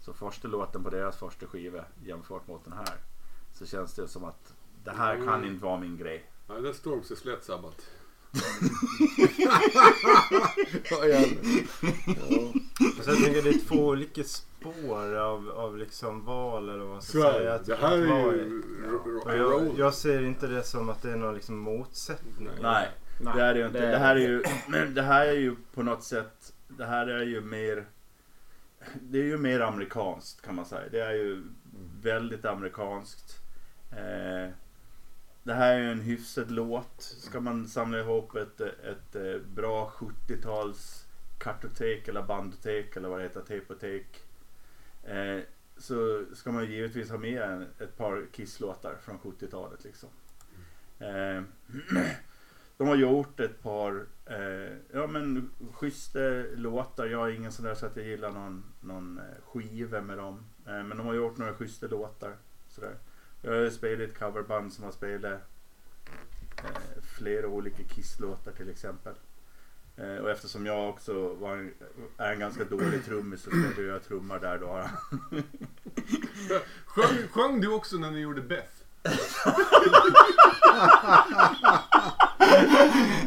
[0.00, 2.94] Så första låten på deras första skiva jämfört mot den här.
[3.54, 5.44] Så känns det som att det här kan Mm.
[5.52, 6.30] inte vara min grej.
[6.48, 7.86] Ja, det är Storms är slätt sabbat.
[10.90, 11.24] Ja, ja.
[13.04, 14.22] Så jag tänker det är två olika
[14.72, 17.54] spår av, av liksom val eller vad man ska säga.
[17.54, 18.62] Att- Det här är ju
[19.38, 22.48] jag, jag ser inte det som att det är någon liksom motsättning.
[22.62, 22.88] Nej,
[23.20, 23.80] Nej, det är det ju inte.
[23.80, 27.06] det- Det här är ju, men det här är ju på något sätt, det här
[27.06, 27.86] är ju mer,
[29.00, 30.88] det är ju mer amerikanskt kan man säga.
[30.90, 31.42] Det är ju
[32.02, 33.36] väldigt amerikanskt.
[33.92, 34.50] Eh,
[35.42, 36.94] det här är ju en hyfsad låt.
[37.02, 41.04] Ska man samla ihop ett, ett, eh, bra 70-tals
[41.38, 44.22] kartotek eller bandotek eller vad det heter, tapotek.
[45.06, 45.40] Eh,
[45.76, 50.08] så ska man givetvis ha med en, ett par Kiss-låtar från 70-talet liksom.
[50.98, 51.42] Eh,
[52.76, 56.18] de har gjort ett par eh, ja, men, schyssta
[56.54, 57.06] låtar.
[57.06, 60.44] Jag är ingen sån där så att jag gillar någon, någon eh, skiva med dem.
[60.66, 62.36] Eh, men de har gjort några schyssta låtar.
[62.68, 62.94] Sådär.
[63.42, 69.14] Jag har spelat i ett coverband som har spelat eh, flera olika Kiss-låtar till exempel.
[69.98, 71.74] Eh, och eftersom jag också var en,
[72.16, 74.82] är en ganska dålig trummis så spelade jag trummor där då.
[76.86, 78.72] Sjöng, sjöng du också när ni gjorde Beth?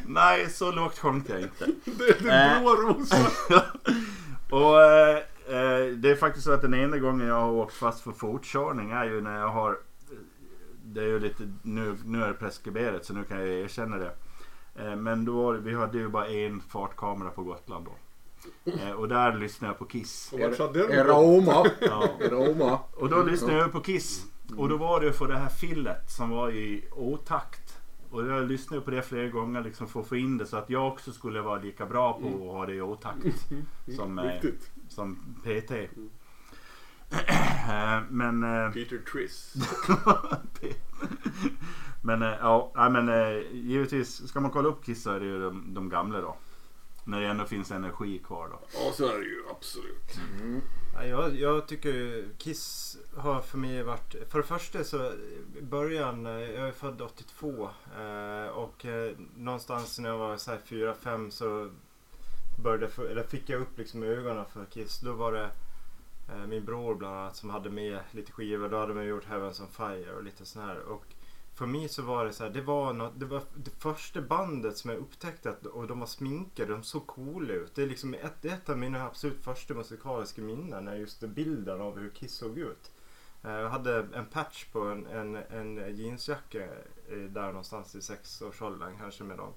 [0.06, 1.66] Nej, så lågt sjöng jag inte.
[1.86, 2.62] Det, det Äh.
[2.62, 3.26] blå rosan.
[4.50, 8.02] Och eh, eh, det är faktiskt så att den enda gången jag har åkt fast
[8.02, 9.78] för fortkörning är ju när jag har
[10.84, 14.12] Det är ju lite, nu, nu är det preskriberat så nu kan jag erkänna det.
[14.80, 17.92] Eh, men då var det, vi hade ju bara en fartkamera på Gotland då.
[18.72, 20.34] Eh, och där lyssnade jag på Kiss.
[21.04, 21.66] Roma.
[21.80, 22.10] Ja.
[22.20, 22.80] Roma.
[22.94, 24.26] Och då lyssnade jag på Kiss.
[24.58, 27.76] Och då var det för det här fillet som var i otakt.
[28.12, 30.70] Och jag lyssnade på det flera gånger liksom för att få in det så att
[30.70, 33.48] jag också skulle vara lika bra på att ha det i otakt.
[33.96, 34.26] Som, eh,
[34.90, 35.72] som PT.
[37.12, 38.42] Eh, Men...
[38.74, 39.54] Peter Triss.
[42.02, 45.40] men eh, ja, men eh, givetvis ska man kolla upp Kiss så är det ju
[45.40, 46.36] de, de gamla då.
[47.04, 48.60] När det ändå finns energi kvar då.
[48.74, 50.20] Ja, så är det ju absolut.
[50.94, 54.16] Ja, jag, jag tycker Kiss har för mig varit...
[54.30, 55.12] För det första så
[55.58, 58.86] i början, eh, jag är född 82 eh, och
[59.36, 61.70] någonstans när jag var 4-5 så
[62.64, 65.00] började, eller fick jag upp liksom ögonen för Kiss.
[65.00, 65.50] Då var det
[66.48, 68.70] min bror bland annat som hade med lite skivor.
[68.70, 70.80] Då hade man gjort Heavens on Fire och lite sån här.
[70.80, 71.06] Och
[71.60, 74.78] för mig så var det så här, det var, något, det var det första bandet
[74.78, 77.76] som jag upptäckte att, och de var sminkade, de såg coola ut.
[77.76, 82.00] Det är liksom ett, ett av mina absolut första musikaliska minnen är just bilden av
[82.00, 82.92] hur Kiss såg ut.
[83.44, 86.64] Eh, jag hade en patch på en, en, en jeansjacka
[87.10, 89.54] eh, där någonstans i sexårsåldern kanske med dem.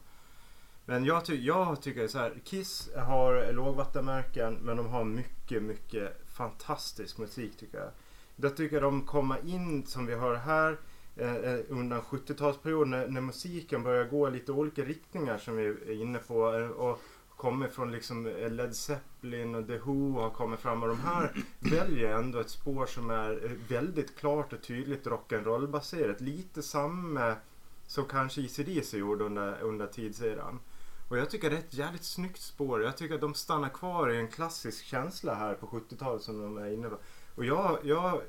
[0.85, 6.23] Men jag, ty- jag tycker så här, Kiss har lågvattenmärken men de har mycket, mycket
[6.27, 7.91] fantastisk musik tycker jag.
[8.37, 10.77] Jag tycker de kommer in som vi hör här
[11.17, 16.03] eh, eh, under 70-talsperioden när, när musiken börjar gå lite olika riktningar som vi är
[16.03, 16.55] inne på.
[16.55, 17.01] eh, Och
[17.37, 21.33] kommer från liksom eh, Led Zeppelin och The Who har kommit fram och de här
[21.59, 26.21] väljer ändå ett spår som är väldigt klart och tydligt rock'n'roll-baserat.
[26.21, 27.35] Lite samma
[27.87, 30.61] som kanske ECDC gjorde under, under tidseran.
[31.09, 32.83] Och jag tycker det är ett jävligt snyggt spår.
[32.83, 36.59] Jag tycker att de stannar kvar i en klassisk känsla här på 70-talet som de
[36.59, 36.97] är inne på.
[37.35, 38.21] Och jag, jag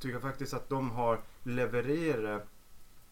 [0.00, 2.48] tycker faktiskt att de har levererat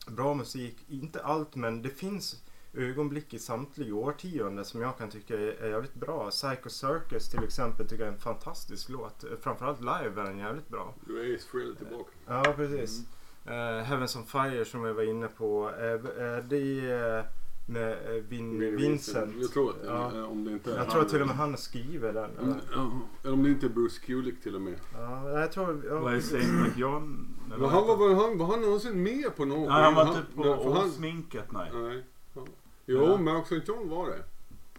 [0.07, 0.77] bra musik.
[0.89, 2.43] Inte allt men det finns
[2.75, 6.31] ögonblick i samtliga årtionden som jag kan tycka är, jävligt bra.
[6.31, 9.25] Psycho Circus till exempel tycker jag är en fantastisk låt.
[9.41, 10.95] Framförallt live är den jävligt bra.
[11.07, 12.11] Du är Ace Frehley tillbaka.
[12.27, 13.07] Ja, precis.
[13.47, 15.71] Uh, Heavens on Fire som jag var inne på.
[15.71, 17.27] Uh, uh, det är
[17.67, 19.35] med Vin, Vincent.
[19.41, 20.27] Jag tror att Ja.
[20.27, 22.39] om det inte är Jag tror att till och med han skriver den.
[22.39, 22.91] Om, ja,
[23.23, 24.75] eller om det inte är Bruce Kulick till och med.
[24.93, 25.85] Ja, jag tror...
[25.89, 26.01] Ja.
[26.01, 27.37] Vad är Saint John?
[27.59, 30.17] Men han var, var, han, var han någonsin med på någon Nej, han var skiva?
[30.21, 31.71] typ på nej, han, osminket nej.
[31.75, 32.03] nej.
[32.35, 32.43] Ja.
[32.87, 33.17] Jo, Ja.
[33.17, 34.23] men också John var det.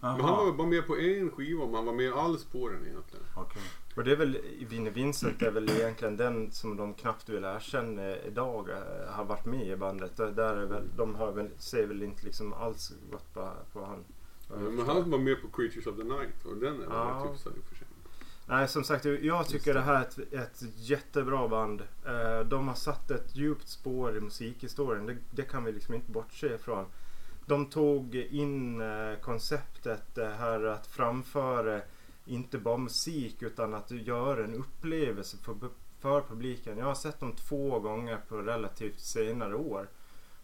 [0.00, 2.68] Jaha, Men han var bara med på en skiva, men han var med alls på
[2.68, 3.24] den egentligen.
[3.36, 3.62] okej.
[3.96, 8.16] Och det är väl, Vinnie Vincent är väl egentligen den som de knappt vill erkänna
[8.16, 10.16] idag eh, har varit med i bandet.
[10.16, 14.04] Där är väl, de har väl, ser väl inte liksom alls gått på, på han.
[14.48, 17.18] jag Men han var med på Creatures of the Night och den är Ja.
[17.24, 17.40] väldigt
[18.46, 21.80] Nej som sagt jag tycker det här är ett, ett jättebra band.
[22.06, 25.06] Eh, De har satt ett djupt spår i musikhistorien.
[25.06, 26.86] Det, det kan vi liksom inte bortse ifrån.
[27.46, 31.80] De tog in eh, konceptet det här att framföra
[32.26, 35.54] inte bara musik utan att göra en upplevelse för,
[36.00, 36.78] för publiken.
[36.78, 39.88] Jag har sett dem två gånger på relativt senare år.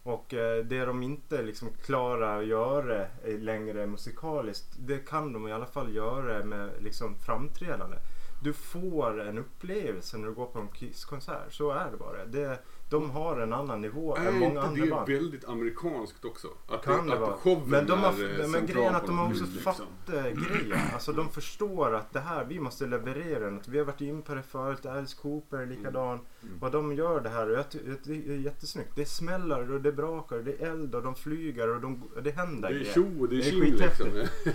[0.03, 5.47] Och eh, det de inte liksom klarar att göra eh, längre musikaliskt, det kan de
[5.47, 7.97] i alla fall göra med liksom framträdande.
[8.43, 12.25] Du får en upplevelse när du går på en Kiss-konsert, så är det bara.
[12.25, 12.59] Det,
[12.89, 15.09] de har en annan nivå Är än många andra det band.
[15.09, 16.47] väldigt amerikanskt också?
[16.67, 17.59] Att, Kan det att vara.
[17.65, 19.73] Men de har, är eh, men grejen är att de har också liksom.
[19.73, 20.79] fattat grejen.
[20.93, 23.67] Alltså de förstår att det här, vi måste leverera något.
[23.67, 26.09] Vi har varit in på det förut, Alice Cooper är likadan.
[26.09, 26.25] Mm.
[26.59, 27.65] Vad de gör det här och jag
[28.03, 28.89] det är jättesnyggt.
[28.95, 32.69] Det smäller och det brakar, det är eld och de flyger och de, det händer
[32.69, 34.07] Det är tjo och det är tjing liksom.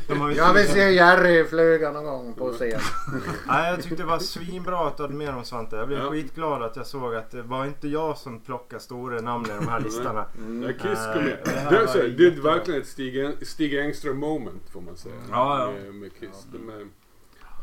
[0.09, 2.81] De Jag vill se Jerry flyga någon gång på scen.
[3.47, 5.77] Nej, jag tyckte det var svinbra att du hade med dem Svante.
[5.77, 6.11] Jag blev Ja.
[6.11, 9.69] skitglad att jag såg att det var inte jag som plockade stora namn i de
[9.69, 10.25] här listorna.
[10.49, 10.83] När Kiss
[11.15, 11.39] kom med.
[11.45, 12.55] det Det är, jättebra.
[12.55, 15.15] verkligen ett Stig, Stig Engström moment får man säga.
[15.31, 15.73] Ja, ja.
[15.83, 16.47] Med, med Kiss.
[16.53, 16.81] De är,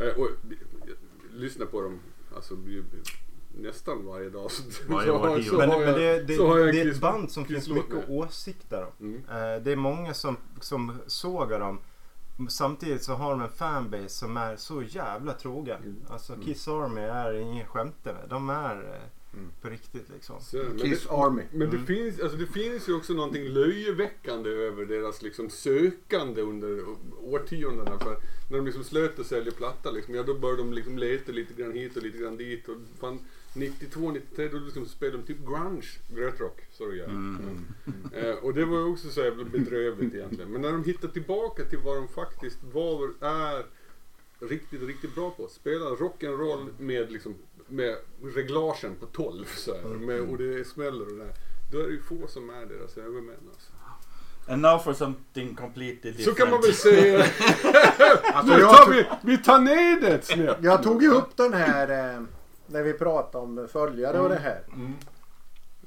[0.07, 0.29] eh, och,
[1.33, 1.99] lyssna på dem
[2.35, 2.53] alltså,
[3.57, 4.51] nästan varje dag.
[4.51, 6.81] Så, Varje så, har- så Men, har men jag, det, det, så har jag det
[6.81, 8.05] är ett band som finns mycket med.
[8.09, 8.91] åsikter om.
[9.07, 9.15] Mm.
[9.29, 11.79] Eh, Det är många som, som sågar dem.
[12.49, 15.77] Samtidigt så har de en fanbase som är så jävla trogen.
[15.83, 15.95] Mm.
[16.09, 18.29] Alltså Kiss Army är ingen skämte med.
[18.29, 20.35] De är, eh, På riktigt liksom.
[20.41, 21.41] Så, men Kiss det, Army.
[21.51, 26.79] men det, finns, alltså det finns ju också någonting löjeväckande över deras liksom sökande under
[27.21, 27.99] årtiondena.
[27.99, 28.17] För
[28.49, 31.53] när de liksom slöt att sälja platta, liksom, ja, då började de liksom leta lite
[31.53, 32.67] grann hit och lite grann dit.
[32.67, 33.19] Och fan,
[33.55, 36.61] 92, 93 då liksom spelade de typ grunge, grötrock.
[36.71, 37.05] Sorry, ja.
[38.19, 40.51] Eh, och det var ju också så jävla bedrövligt egentligen.
[40.51, 43.65] Men när de hittar tillbaka till vad de faktiskt var är
[44.39, 45.47] riktigt, riktigt bra på.
[45.47, 47.35] Spela rock'n'roll med liksom
[47.67, 47.95] med
[48.35, 51.33] reglagen på 12 så här, med, och det smäller och det där.
[51.71, 53.71] Då är det ju få som är deras övermän alltså.
[54.47, 56.23] And now for something completely different.
[56.23, 57.25] Så kan man väl säga.
[58.33, 60.57] Alltså, nu jag tar vi, vi tar ner det ett snäpp.
[60.61, 62.21] Jag tog ju upp den här eh,
[62.67, 64.61] när vi pratade om följare och det här.
[64.75, 64.93] Mm.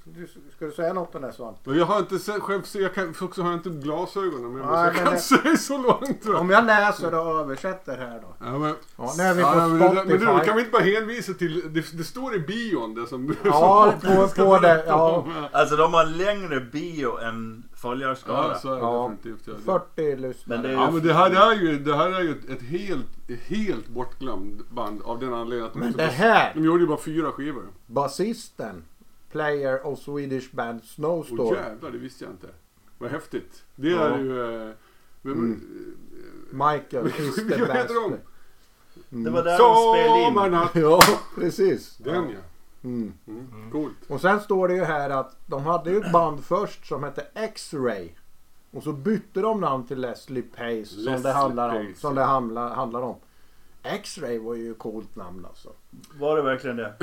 [0.09, 1.71] Du, ska du säga något om det Svante?
[1.71, 4.95] Jag har inte sett, själv, jag kan, också har jag inte glasögonen men Nej, jag
[4.95, 6.21] kan det- säga så långt.
[6.27, 6.35] jag.
[6.41, 8.35] Om jag läser och översätter här då.
[8.47, 10.47] Ja, men, Ja, nu är vi på ja, men, där- men du, Spotify.
[10.47, 13.37] kan vi inte bara hänvisa till, det, det står i bion det som...
[13.45, 14.85] Ja, som på, på det.
[14.87, 18.49] Ja, Alltså de har längre bio än följarskara.
[18.53, 19.13] Ja, så är det Ja.
[19.23, 19.49] definitivt.
[19.67, 19.79] Ja.
[19.97, 20.59] 40 lyssnare.
[20.59, 22.63] Men det är- Ja men det här är ju, det här är ju ett, ett
[22.63, 23.07] helt,
[23.47, 26.81] helt bortglömt band av den anledningen att de, Men också det bara- här, de gjorde
[26.81, 27.63] ju bara fyra skivor.
[27.87, 28.85] basisten,
[29.33, 31.55] player of Swedish band Åh Snowstorm.
[31.55, 32.49] jävlar, det visste jag inte.
[32.99, 33.65] Vad häftigt.
[33.77, 34.01] Det Ja.
[34.01, 34.41] är ju...
[34.69, 34.71] Eh,
[35.23, 35.61] vem, Mm.
[36.51, 37.89] Michael is the Vad heter best.
[37.89, 38.17] de?
[39.25, 40.27] Det var där de spelade in.
[40.27, 40.71] Sommarnatt.
[40.75, 41.01] Ja,
[41.35, 41.97] precis.
[41.97, 42.39] Den ja.
[42.85, 43.13] Mm.
[43.27, 43.71] Mm.
[43.73, 43.97] Coolt.
[44.09, 47.27] Och sen står det ju här att de hade ju ett band först som hette
[47.35, 48.09] X-Ray.
[48.71, 51.87] Och så bytte de namn till Leslie Pace som Leslie det handlar om.
[51.87, 53.17] Pace, Som det handlar, handlar om.
[53.83, 55.73] X-Ray var ju ett coolt namn alltså.
[56.15, 56.95] Var det verkligen det?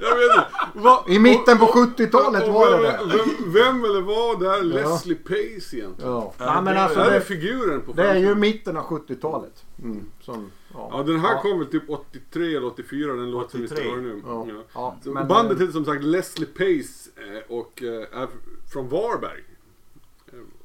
[0.00, 0.46] Jag vet inte.
[0.78, 3.16] Vad- I mitten på och- och- 70-talet och var det vem, det.
[3.16, 5.92] vem, vem eller vad är Leslie Pace egentligen?
[6.12, 6.32] Ja.
[6.38, 9.64] Ja, men det- alltså är det det, figuren på det är ju mitten av 70-talet.
[9.82, 10.00] Mm.
[10.20, 10.88] Som, ja.
[10.92, 11.40] Ja den här Ja.
[11.42, 13.90] kom väl typ 83 eller 84 den låt som vi ska 83.
[13.90, 14.22] höra nu.
[14.26, 14.46] Ja.
[14.48, 14.62] Ja.
[14.74, 18.28] Ja, Så men, Bandet eh, heter som sagt Leslie Pace eh, och eh, är
[18.72, 19.42] från Varberg.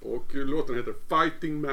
[0.01, 1.71] Och låten heter Fighting Man.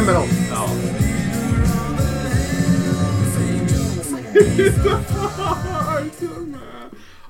[0.00, 0.04] Bra.
[0.04, 0.26] De stämmer de.
[0.50, 0.70] Ja.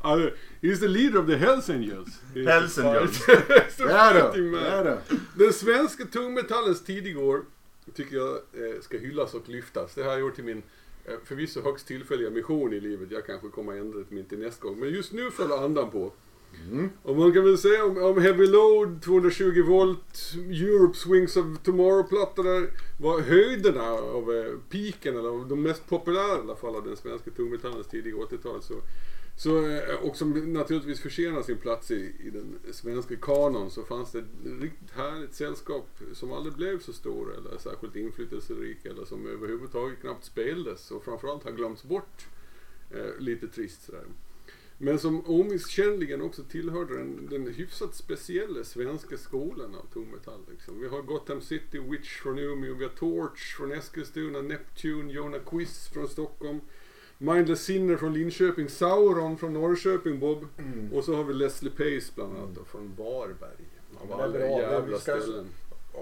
[0.03, 2.21] Alltså, He's the leader of the Hells Angels.
[2.35, 3.27] Hells Angels.
[3.77, 4.99] Det är det.
[5.35, 7.43] Den svenska tungmetallens tidiga år
[7.95, 9.95] tycker jag eh, ska hyllas och lyftas.
[9.95, 10.63] Det har jag gjort till min
[11.05, 13.11] eh, förvisso högst tillfälliga mission i livet.
[13.11, 14.79] Jag kanske kommer att ändra det till nästa gång.
[14.79, 16.13] Men just nu faller andan på.
[16.71, 16.91] Mm.
[17.03, 22.43] Och man kan väl säga om, om Heavy Load, 220 volt, Europe Swings of Tomorrow-platta
[22.43, 26.85] där var höjderna av eh, piken, eller av de mest populära i alla fall av
[26.85, 28.63] den svenska tungmetallens tidiga 80-tal.
[28.63, 28.75] Så,
[29.37, 34.13] så, eh, och som naturligtvis förtjänar sin plats i, i den svenska kanon så fanns
[34.13, 39.27] det ett riktigt härligt sällskap som aldrig blev så stor eller särskilt inflytelserik eller som
[39.27, 42.27] överhuvudtaget knappt spelades och framförallt har glömts bort.
[42.91, 44.05] Eh, lite trist sådär.
[44.79, 50.41] Men som omisskännligen också tillhörde den, den hyfsat speciella svenska skolan av tungmetall.
[50.51, 50.81] Liksom.
[50.81, 55.89] Vi har Gotham City, Witch från Umeå, vi har Torch från Eskilstuna, Neptune, Jonah Quiz
[55.89, 56.61] från Stockholm,
[57.19, 60.47] Mindless Sinner från Linköping, Sauron från Norrköping, Bob.
[60.93, 63.65] Och så har vi Leslie Pace bland annat då, från Varberg.
[63.97, 65.47] Av alla jävla ställen.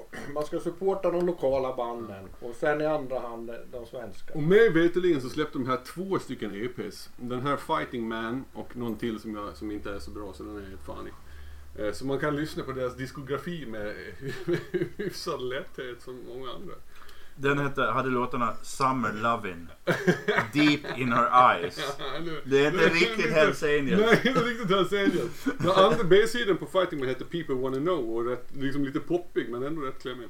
[0.34, 4.34] Man ska supporta de lokala banden och sen i andra hand de svenska.
[4.34, 7.10] Och mig veterligen så släppte de här två stycken EPs.
[7.16, 10.42] Den här Fighting Man och någon till som, jag, som inte är så bra så
[10.42, 11.10] den är helt fan i.
[11.82, 13.94] Eh, så man kan lyssna på deras diskografi med
[14.96, 16.74] hyfsad lätthet som många andra.
[17.36, 19.66] Den hette, hade låtarna Summer Lovin',
[20.52, 21.98] Deep in Her Eyes.
[22.44, 24.00] Det är inte riktigt Hells Angels.
[24.00, 25.44] Nej, inte riktigt Hells Angels.
[25.58, 29.48] Den andra B-sidan på Fighting Man heter People Wanna Know och rätt, liksom lite poppig
[29.50, 30.28] men ändå rätt klämmig.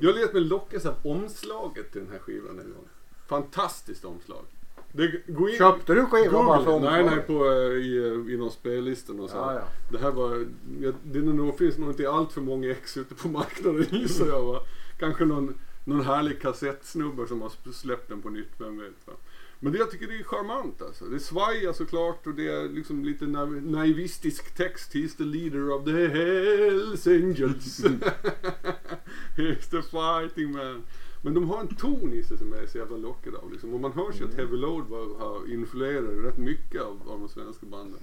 [0.00, 2.88] Jag lät mig lockas av omslaget till den här skivan en gång.
[3.28, 4.44] Fantastiskt omslag.
[4.92, 8.34] Det, gå in, Köpte du skivan bara Google, som nej, nej, på, eh, i, eh,
[8.34, 9.36] i någon spellistan och så.
[9.36, 9.60] Ja, ja.
[9.90, 10.46] Det här var,
[10.80, 14.26] ja, det är nog, finns nog inte allt för många ex ute på marknaden gissar
[14.26, 14.60] jag va.
[14.98, 15.54] Kanske någon,
[15.86, 19.12] någon härlig kassettsnubbe som har släppt den på nytt, vem vet va.
[19.60, 21.04] Men det jag tycker det är charmant alltså.
[21.04, 24.94] Det svajar såklart och det är liksom lite naiv- naivistisk text.
[24.94, 27.80] He's the leader of the Hells Angels.
[29.36, 30.82] He's the fighting man.
[31.22, 33.52] Men de har en ton i sig som jag är så jävla lockad av.
[33.52, 33.74] Liksom.
[33.74, 37.28] Och man hör ju att Heavy Load var, har influerat rätt mycket av, av de
[37.28, 38.00] svenska banden.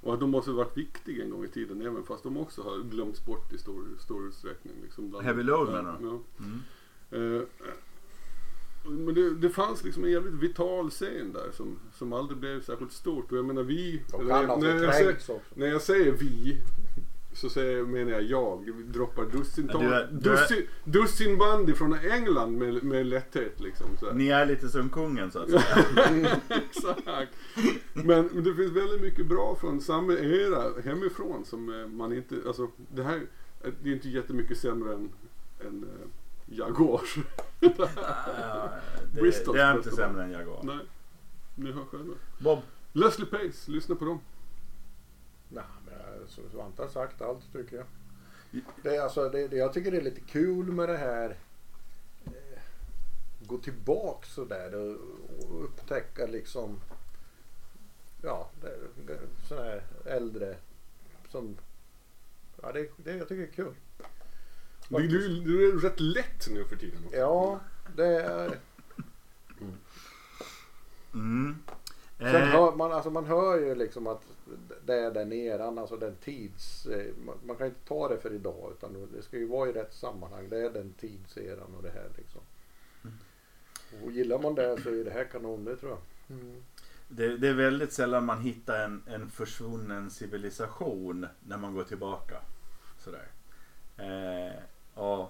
[0.00, 2.78] Och att de måste varit viktiga en gång i tiden även fast de också har
[2.90, 4.74] glömts bort i stor, stor utsträckning.
[4.82, 6.06] Liksom, Heavy Load, menar du?
[6.06, 6.20] ja.
[6.38, 6.60] Mm.
[7.14, 7.42] Eh,
[8.86, 12.92] men det, det fanns liksom en jävligt vital scen där som, som aldrig blev särskilt
[12.92, 13.32] stort.
[13.32, 14.02] Och jag menar vi...
[14.20, 16.60] Eller ha när, jag säger, när jag säger vi
[17.34, 18.72] så säger, menar jag jag.
[18.76, 23.60] Vi droppar dussintal, Du är- du är- dussin, dussin band från England med, med lätthet
[23.60, 23.86] liksom.
[24.00, 24.12] Så här.
[24.14, 25.62] Ni är lite som kungen så att säga.
[26.48, 27.32] Exakt.
[27.92, 32.36] Men, men det finns väldigt mycket bra från samma era hemifrån som eh, man inte,
[32.46, 33.26] alltså det här,
[33.64, 35.08] eh, det är inte jättemycket sämre än,
[35.60, 36.03] än uh,
[36.58, 37.16] Jaguars.
[37.60, 38.70] Ja,
[39.14, 40.34] det, Bristols det är inte bästa sämre band.
[40.34, 40.62] än Jaguar.
[40.62, 40.86] Nej,
[41.54, 42.14] ni hör själva.
[42.38, 42.58] Bob.
[42.92, 44.20] Leslie Pace, lyssna på dem.
[45.48, 47.86] Nej, men eh, så- Svante har sagt allt tycker jag.
[48.82, 51.36] Det, är alltså, det, det, jag tycker det är lite kul med det här.
[52.26, 52.60] Eh,
[53.40, 54.96] gå tillbaks sådär och,
[55.50, 56.80] och upptäcka liksom.
[58.22, 58.78] Ja, det,
[59.48, 60.56] sådana här äldre
[61.30, 61.56] som.
[62.62, 63.74] Ja, det, det jag tycker det är kul.
[64.88, 67.04] Du, du, du är rätt lätt nu för tiden.
[67.04, 67.16] också.
[67.16, 67.60] Ja,
[67.96, 68.58] det är.
[71.14, 71.56] Mm.
[72.18, 74.22] Sen Eh, hör man, alltså man hör ju liksom att
[74.86, 76.86] det är den eran, alltså den tids...
[77.42, 80.48] Man, kan inte ta det för idag utan det ska ju vara i rätt sammanhang.
[80.48, 82.40] Det är den tidseran och det här liksom.
[84.04, 86.38] Och gillar man det så är det här kanon, det tror jag.
[87.08, 92.36] det, det är väldigt sällan man hittar en, en försvunnen civilisation när man går tillbaka.
[92.98, 93.28] Sådär.
[93.96, 94.62] Eh,
[94.94, 95.20] och,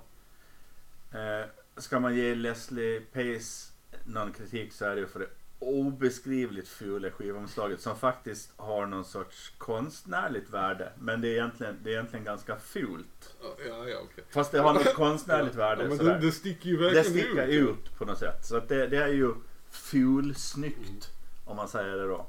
[1.19, 1.47] eh,
[1.77, 3.73] ska man ge Leslie Pace
[4.05, 9.53] någon kritik så är det för det obeskrivligt fula skivomslaget som faktiskt har någon sorts
[9.59, 10.93] konstnärligt värde.
[10.99, 13.35] Men det är egentligen, det är egentligen ganska fult.
[13.43, 14.25] Ja, ja, okej.
[14.31, 15.83] Fast det har något konstnärligt värde.
[15.83, 16.15] Ja, men sådär.
[16.15, 18.47] det, det sticker ju Det verkligen sticker ut på något sätt.
[18.47, 19.35] Så det, det är ju
[19.71, 21.11] fulsnyggt
[21.45, 22.27] om man säger det då.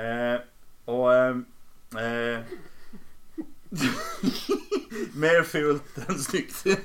[0.00, 0.40] Eh,
[0.84, 1.46] och ehm,
[1.96, 2.40] eh,
[5.14, 6.64] Mer fult än snyggt.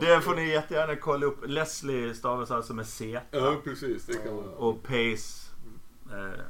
[0.00, 1.38] Det får ni jättegärna kolla upp.
[1.46, 3.20] Leslie stavas alltså med C.
[3.30, 4.06] Ja, precis.
[4.06, 4.44] Det kan man.
[4.48, 5.50] Och Pace
[6.12, 6.40] eh,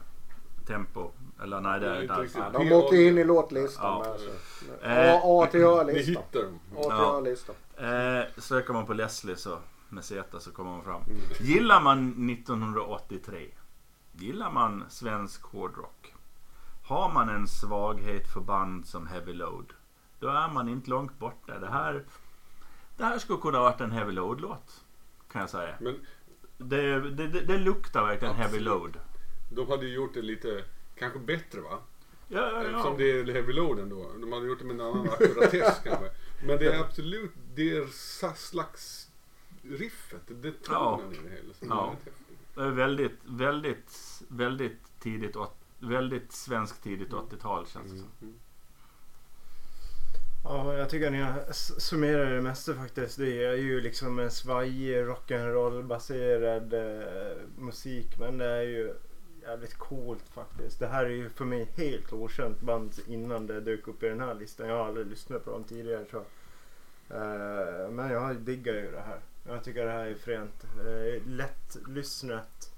[0.66, 1.11] Tempo.
[1.43, 2.28] Eller nej det är inte där.
[2.34, 4.03] ja, de åkte in i låtlistan.
[4.05, 4.16] Ja.
[4.82, 5.09] med.
[5.09, 6.14] Eh, A, till Ni Ö-listan.
[6.14, 6.59] hittar dem.
[6.76, 7.37] A till
[7.76, 8.18] Ja.
[8.18, 9.59] Eh, söker man på Leslie så
[9.89, 11.03] med Z så kommer man fram.
[11.03, 11.16] Mm.
[11.41, 13.47] Gillar man 1983?
[14.12, 16.14] Gillar man svensk hårdrock?
[16.87, 19.72] Har man en svaghet för band som Heavy Load?
[20.20, 21.59] Då är man inte långt borta.
[21.59, 22.05] Det här,
[22.97, 24.84] det här skulle kunna varit en Heavy Load-låt.
[25.32, 25.76] Kan jag säga.
[25.80, 26.01] Men
[26.59, 28.64] Det, det, det, det luktar verkligen Heavy Absolut.
[28.66, 28.99] Load.
[29.51, 30.64] de hade gjort det lite,
[30.99, 31.78] kanske bättre va?
[32.28, 32.82] Ja, ja, ja.
[32.82, 34.12] Som det är Heavy Load ändå.
[34.20, 36.11] De hade gjort det med en annan ackuratess kanske.
[36.47, 37.95] Men det är absolut det
[38.37, 39.11] slags
[39.62, 41.55] riffet, det tonen i det hela.
[41.55, 41.95] som Ja.
[42.55, 48.09] Det är väldigt, väldigt, väldigt tidigt, åt- väldigt svenskt tidigt 80-tal känns det som.
[48.22, 48.35] Mm.
[50.45, 53.18] Ja, jag tycker ni har s- summerat det mesta faktiskt.
[53.18, 58.18] Det är ju liksom en svajig rock'n'roll baserad eh, musik.
[58.18, 58.95] Men det är ju
[59.43, 60.79] jävligt coolt faktiskt.
[60.79, 64.20] Det här är ju för mig helt okänt band innan det dök upp i den
[64.20, 64.68] här listan.
[64.68, 66.31] Jag har aldrig lyssnat på dem tidigare tror jag.
[67.20, 69.20] Eh, men jag diggar ju det här.
[69.49, 70.64] Jag tycker det här är fränt.
[70.87, 72.72] Eh, lätt lyssnat.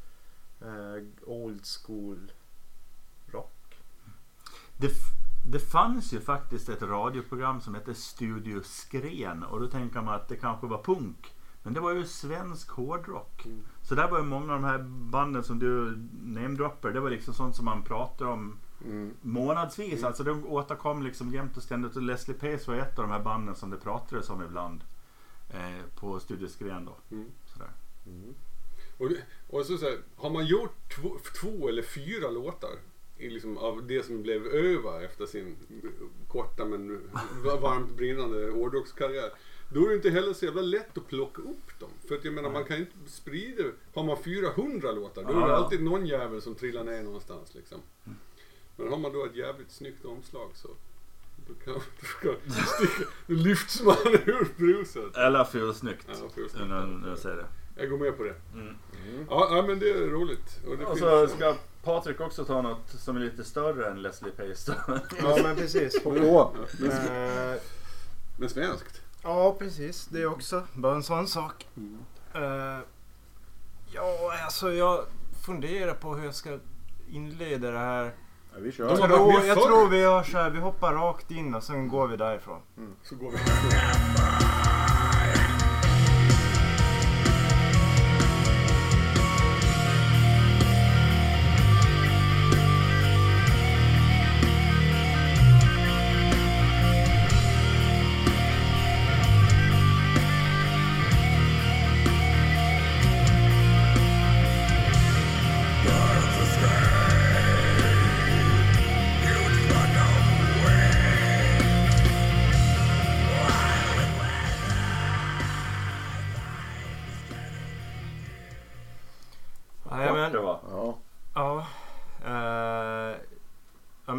[0.62, 2.32] Eh, old school.
[4.78, 4.90] Det,
[5.46, 10.28] det fanns ju faktiskt ett radioprogram som hette Studio Skren och då tänker man att
[10.28, 11.34] det kanske var punk.
[11.62, 13.46] Men det var ju svensk hårdrock.
[13.46, 13.60] Mm.
[13.82, 16.90] Så där var ju många av de här banden som du namedropper.
[16.90, 19.14] Det var liksom sånt som man pratade om Mm.
[19.22, 19.92] månadsvis.
[19.92, 20.04] Mm.
[20.04, 21.96] Alltså de återkom liksom jämt och ständigt.
[21.96, 24.84] Och Leslie Pace var ett av de här banden som det pratades om ibland.
[25.50, 26.96] Eh, på Studio Skren då.
[27.16, 27.30] Mm.
[27.46, 27.70] Sådär.
[28.06, 28.34] Mm.
[28.98, 29.06] Och,
[29.58, 32.70] och så, så här, har man gjort två, två eller fyra låtar
[33.18, 35.56] liksom, av det som blev över efter sin
[36.28, 37.10] korta men
[37.42, 39.30] varmt brinnande hårdrockskarriär.
[39.72, 41.90] Då är det inte heller så jävla lätt att plocka upp dem.
[42.08, 43.64] För att jag menar man kan inte sprida,
[43.94, 47.80] har man 400 låtar då är det alltid någon jävel som trillar ner någonstans liksom.
[48.76, 50.68] Men har man då ett jävligt snyggt omslag så
[51.46, 51.80] då, kan,
[52.22, 52.34] då,
[53.26, 53.96] lyfts man
[54.26, 55.16] ur bruset.
[55.16, 56.06] Eller fulsnyggt.
[56.08, 56.68] Ja, fulsnyggt.
[56.68, 57.46] när, när jag säger det.
[57.78, 58.34] Jag går med på det.
[58.54, 58.76] Mm.
[59.30, 60.60] Ja, ja men det är roligt.
[60.66, 61.54] Och det Och finns, så ska
[61.84, 64.98] Patrik också ta något som är lite större än Leslie Pace då.
[65.22, 65.94] Ja men precis.
[66.04, 67.54] Eh,
[68.38, 69.00] Men svenskt.
[69.22, 70.06] Ja, precis.
[70.06, 70.62] Det också.
[70.74, 71.66] Bara en sån sak.
[71.76, 71.98] Mm.
[72.34, 72.78] Eh,
[73.92, 75.04] Ja, alltså jag
[75.46, 76.58] funderar på hur jag ska
[77.10, 78.04] inleda det här.
[78.52, 78.88] Ja, vi kör.
[78.88, 82.08] Jag tror, jag tror vi gör så här, vi hoppar rakt in och sen går
[82.08, 82.60] vi därifrån.
[83.02, 83.38] Så går vi.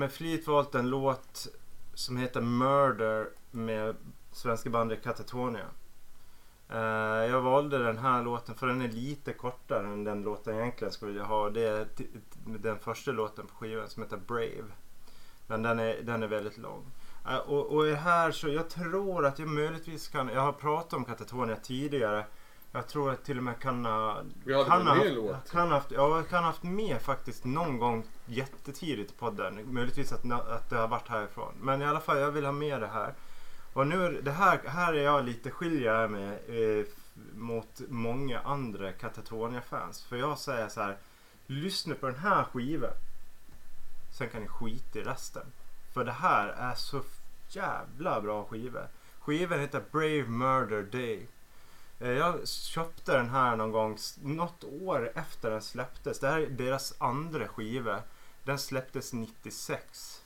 [0.09, 1.47] Med flit valt en låt
[1.93, 3.95] som heter Murder med
[4.31, 5.65] svenska bandet Katatonia.
[6.69, 6.79] Eh,
[7.31, 10.93] jag valde den här låten för den är lite kortare än den låten jag egentligen
[10.93, 11.49] skulle vilja ha.
[11.49, 11.87] Det är
[12.59, 14.71] den första låten på skivan som heter Brave.
[15.47, 16.85] Men den är, den är väldigt lång.
[17.27, 21.05] Eh, och, och här så jag tror att jag möjligtvis kan, jag har pratat om
[21.05, 22.25] Katatonia tidigare.
[22.71, 25.51] Jag tror att till och med kan ha Vi hade kan ha, en haft, låt?
[25.51, 29.73] kan ha haft, ja, kan ha haft med faktiskt någon gång jättetidigt i podden.
[29.73, 31.53] Möjligtvis att, att det har varit härifrån.
[31.61, 33.13] Men i alla fall, jag vill ha med det här.
[33.73, 36.85] Och nu, det här, här är jag lite skiljer jag med eh,
[37.33, 40.03] mot många andra Katatonia-fans.
[40.03, 40.97] För jag säger så här,
[41.47, 42.93] lyssna på den här skivan.
[44.17, 45.45] Sen kan ni skita i resten.
[45.93, 47.01] För det här är så
[47.49, 48.81] jävla bra skiva.
[49.19, 51.27] Skivan heter Brave Murder Day.
[51.99, 56.19] Eh, Jag köpte den här någon gång, något år efter den släpptes.
[56.19, 58.01] Det här är deras andra skiva.
[58.43, 60.21] Den släpptes 96.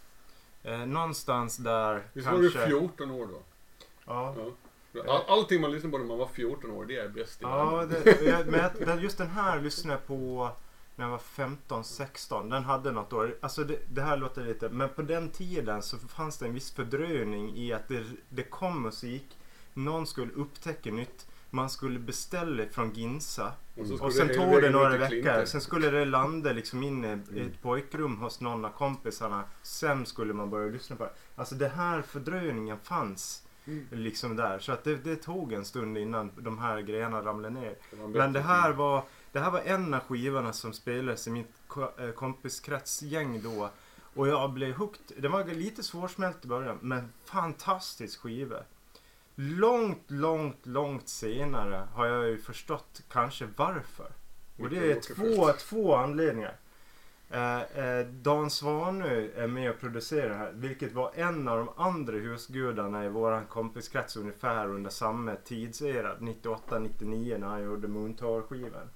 [0.63, 3.39] Eh, någonstans där Visst var du 14 år då?
[4.05, 4.36] Ja,
[4.95, 5.03] Ja.
[5.07, 7.86] All, allting man lyssnar på när man var 14 år, det är bäst i ja
[7.89, 10.49] det, men just den här lyssnade jag på
[10.95, 11.17] när jag var
[11.71, 12.49] 15-16.
[12.49, 13.38] Den hade något år.
[13.41, 16.71] Alltså det, det här låter lite, men på den tiden så fanns det en viss
[16.71, 19.38] fördröjning i att det, det kom musik.
[19.74, 21.28] Någon skulle upptäcka nytt.
[21.54, 23.51] Man skulle beställa från Ginsa.
[23.78, 25.45] Och, så Och sen tog det några veckor.
[25.45, 27.51] Sen skulle det landa liksom in i ett Mm.
[27.62, 29.43] pojkrum hos någon av kompisarna.
[29.62, 31.12] Sen skulle man börja lyssna på det.
[31.36, 33.86] Alltså det här fördröjningen fanns Mm.
[33.91, 34.60] liksom där.
[34.60, 37.76] Så att det, det tog en stund innan de här grejerna ramlade ner.
[37.91, 41.51] Det Men det här var, det här var en av skivorna som spelades i mitt
[41.97, 43.70] eh, kompiskretsgäng då.
[44.16, 45.16] Och jag blev hooked.
[45.22, 48.58] Det var lite svårsmält i början, men fantastisk skiva.
[49.36, 54.12] Långt, långt, långt senare har jag ju förstått kanske varför.
[54.60, 56.58] Och det är två, två anledningar.
[57.30, 61.70] Eh, eh, Dan Svanö är med och producerar det här, vilket var en av de
[61.84, 68.90] andra husgudarna i våran kompiskrets ungefär under samma tidsera, 98-99 när han gjorde Moontar-skivan.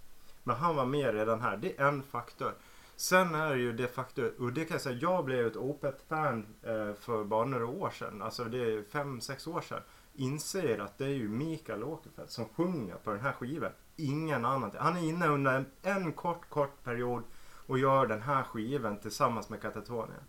[0.44, 2.54] Men han var med redan här, det är en faktor.
[2.96, 6.46] Sen är det ju det faktum, och det kan jag säga, jag blev ett Opeth-fan
[6.64, 9.82] eh, för bara några år sedan, alltså det är fem, sex år sedan.
[10.20, 13.72] Inser att det är ju Mikael Åkerfeldt som sjunger på den här skivan.
[13.96, 14.72] Ingen annan.
[14.80, 17.24] Han är inne under en, en kort, kort period
[17.68, 20.20] och gör den här skivan tillsammans med Katatonia.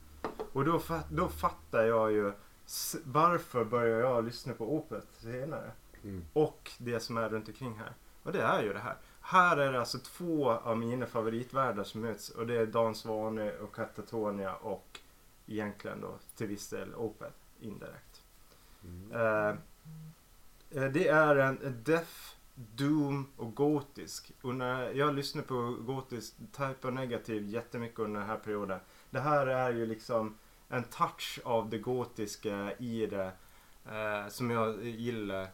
[0.52, 0.80] Och då,
[1.10, 2.32] då fattar jag ju
[3.04, 5.70] varför börjar jag lyssna på Opeth senare.
[6.04, 6.24] Mm.
[6.32, 7.92] Och det som är runt omkring här.
[8.22, 8.96] Och det är ju det här.
[9.20, 12.28] Här är det alltså två av mina favoritvärldar som möts.
[12.28, 15.00] Och det är Dan Svanö och Katatonia och
[15.46, 18.22] egentligen då till viss del Opeth indirekt.
[19.12, 19.54] Eh, eh,
[20.70, 24.32] Eh, det är en Death, Doom och Gotisk.
[24.42, 28.80] Och när jag lyssnar på Gotisk, Type of Negative jättemycket under den här perioden.
[29.10, 30.38] Det här är ju liksom
[30.68, 33.32] en touch av det gotiska i det.
[33.90, 35.48] Eh, som jag gillar.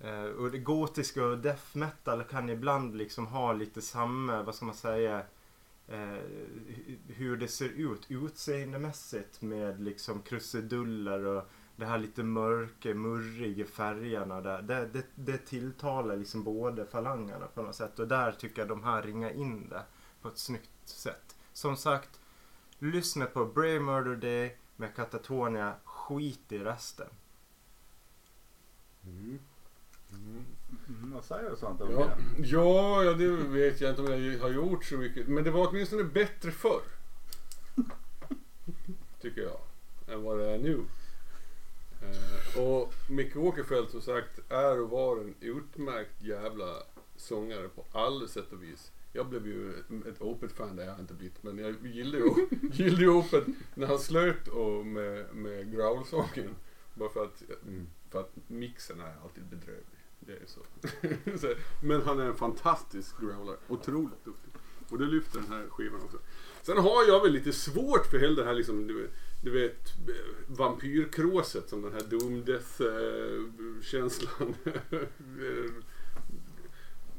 [0.00, 4.64] Eh, och det gotiska och death metal kan ibland liksom ha lite samma, vad ska
[4.64, 5.22] man säga,
[5.88, 6.18] eh,
[7.06, 14.40] hur det ser ut utseendemässigt med liksom krusiduller och det här lite mörka, murriga färgerna
[14.40, 14.62] där.
[14.62, 18.84] Det, det, det tilltalar liksom båda falangerna på något sätt och där tycker jag de
[18.84, 19.82] här ringar in det
[20.22, 21.36] på ett snyggt sätt.
[21.52, 22.20] Som sagt,
[22.78, 27.08] lyssna på Brave Murder Day med Katatonia, skit i resten.
[29.06, 29.38] Mm.
[30.12, 31.98] Mm, vad säger du sånt om Ja,
[32.36, 32.46] det?
[32.46, 35.28] ja, ja, det vet jag inte om jag har gjort så mycket.
[35.28, 36.82] Men det var åtminstone bättre förr.
[39.20, 39.60] Tycker jag.
[40.14, 40.84] Än vad det är nu.
[42.04, 46.82] Eh, och Micke Åkerfeldt som sagt är och var en utmärkt jävla
[47.16, 48.92] sångare på alla sätt och vis.
[49.12, 49.72] Jag blev ju
[50.08, 52.34] ett Opeth-fan, det har jag inte blivit, men jag gillade ju,
[52.72, 56.56] gillade ju Opeth när han slöt och med, med growl-sången.
[56.94, 57.42] Bara för att,
[58.10, 59.98] för att mixen är alltid bedrövlig.
[60.20, 60.46] Det är.
[61.38, 63.56] Så, Men han är en fantastisk growler.
[63.68, 64.52] Otroligt duktig.
[64.88, 66.18] Och det lyfter den här skivan också.
[66.62, 69.08] Sen har jag väl lite svårt för hela det här liksom,
[69.44, 70.14] du, vet- eh,
[70.46, 74.54] vampyrkråset som den här Doom Death-känslan.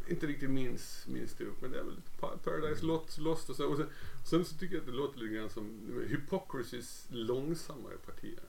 [0.07, 3.55] inte riktigt minns, minns det upp, men det är väl Pa- Paradise Lost, Lost och
[3.55, 3.67] så.
[3.67, 3.87] Och sen,
[4.25, 5.69] sen så tycker jag att det låter lite grann som
[6.07, 8.39] Hypocrisies långsammare partier.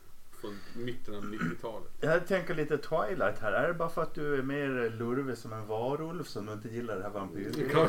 [0.40, 1.88] Från mitten av 90-talet.
[2.00, 3.52] Jag tänker lite Twilight här.
[3.52, 6.68] Är det bara för att du är mer lurvig som en varulv som du inte
[6.68, 7.88] gillar det här vampyrgrejen?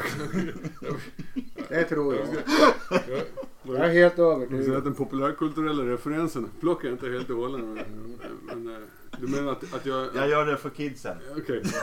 [1.70, 2.26] Det tror jag.
[3.08, 3.22] Jag,
[3.64, 4.76] Jag är helt övertygad.
[4.76, 7.62] att den populärkulturella referensen plockar jag inte helt och hållet.
[7.62, 8.82] Men, men, eh,
[9.20, 10.16] du menar att, att jag...
[10.16, 11.18] Jag gör det för kidsen.
[11.38, 11.64] Okej.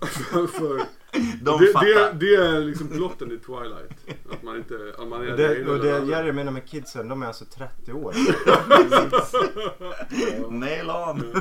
[0.00, 0.82] för, för,
[1.42, 2.12] De det, fattar.
[2.14, 4.19] det, det är liksom plotten i Twilight.
[4.40, 4.94] Att man inte...
[4.98, 6.04] Att man är det och det.
[6.06, 8.14] Jerry menar med kidsen, de är alltså 30 år.
[10.50, 11.32] Nail on.
[11.32, 11.40] Ja.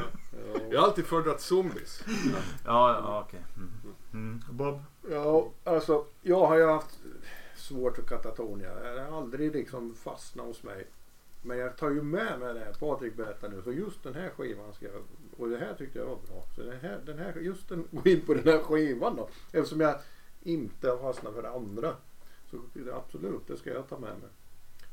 [0.71, 2.03] Jag har alltid föredragit zombies.
[2.65, 3.45] Ja, ja okej.
[3.55, 3.69] Mm.
[4.13, 4.41] Mm.
[4.51, 4.81] Bob?
[5.11, 6.99] Ja, alltså jag har ju haft
[7.55, 8.75] svårt för Katatonia.
[8.75, 10.87] Det har aldrig liksom fastnat hos mig.
[11.41, 13.61] Men jag tar ju med mig det här Patrik berättar nu.
[13.63, 15.01] Så just den här skivan ska jag...
[15.37, 16.43] Och det här tyckte jag var bra.
[16.55, 19.29] Så den här, den här, just den, gå in på den här skivan då.
[19.51, 19.95] Eftersom jag
[20.43, 21.95] inte har fastnat för det andra.
[22.51, 22.57] Så
[22.93, 24.29] absolut, det ska jag ta med mig.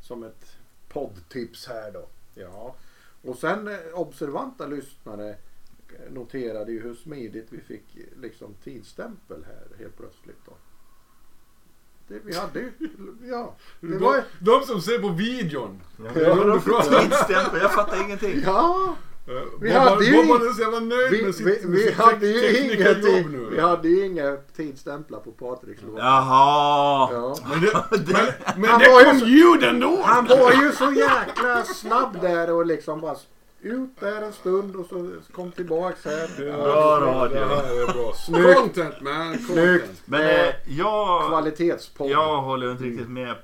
[0.03, 0.57] Som ett
[0.89, 2.09] poddtips här då.
[2.35, 2.75] Ja.
[3.23, 5.37] Och sen eh, observanta lyssnare
[6.11, 10.53] noterade ju hur smidigt vi fick eh, liksom tidsstämpel här helt plötsligt då.
[12.09, 12.73] Det, vi hade ju,
[13.31, 13.55] ja.
[13.81, 15.83] Det De, var, de som ser på videon.
[15.99, 16.35] Ja.
[16.35, 17.61] De för tidsstämpel?
[17.61, 18.43] Jag fattar ingenting.
[18.45, 18.97] ja,
[19.61, 21.83] Vi Bob, hade ju- Bob var så jävla nöjd vi, med sitt, vi, med vi
[21.87, 23.31] sitt hade ju ingenting.
[23.33, 23.49] nu.
[23.51, 25.99] Vi hade ju inga tidsstämplar på Patriks låt.
[25.99, 27.09] Jaha!
[27.13, 27.37] Ja.
[27.51, 30.03] Men det, men, men Han det var ju kom så- ljud ändå!
[30.05, 33.17] Han var ju så jäkla snabb där och liksom bara
[33.61, 36.31] ut där en stund och så kom tillbaks här.
[36.63, 37.39] Bra radio.
[37.39, 38.13] Det här är bra.
[38.15, 38.55] Snyggt.
[38.59, 39.47] Content man, content.
[39.47, 40.03] Snyggt.
[40.05, 42.11] Men Eh, eh, jag, Kvalitetspodd.
[42.11, 43.35] jag håller inte riktigt med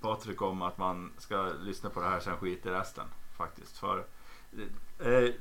[0.00, 3.04] Patrik om att man ska lyssna på det här sen skit i resten.
[3.38, 3.78] Faktiskt.
[3.78, 4.04] För,
[5.02, 5.34] eh,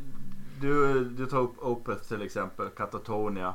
[0.61, 3.53] du, du tar upp Opeth till exempel, Katatonia.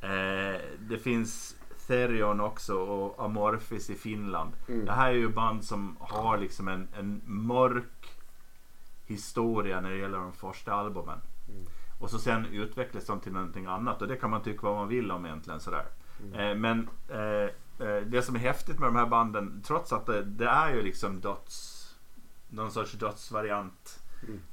[0.00, 1.56] Eh, det finns
[1.86, 4.52] Therion också och Amorphis i Finland.
[4.68, 4.84] Mm.
[4.84, 8.18] Det här är ju band som har liksom en, en mörk
[9.06, 11.18] historia när det gäller de första albumen.
[11.48, 11.64] Mm.
[12.00, 14.88] Och så sen utvecklas de till någonting annat och det kan man tycka vad man
[14.88, 15.86] vill om egentligen sådär.
[16.34, 20.22] Eh, men eh, eh, det som är häftigt med de här banden, trots att det,
[20.22, 21.80] det är ju liksom döds,
[22.48, 24.03] någon sorts dödsvariant, Mm.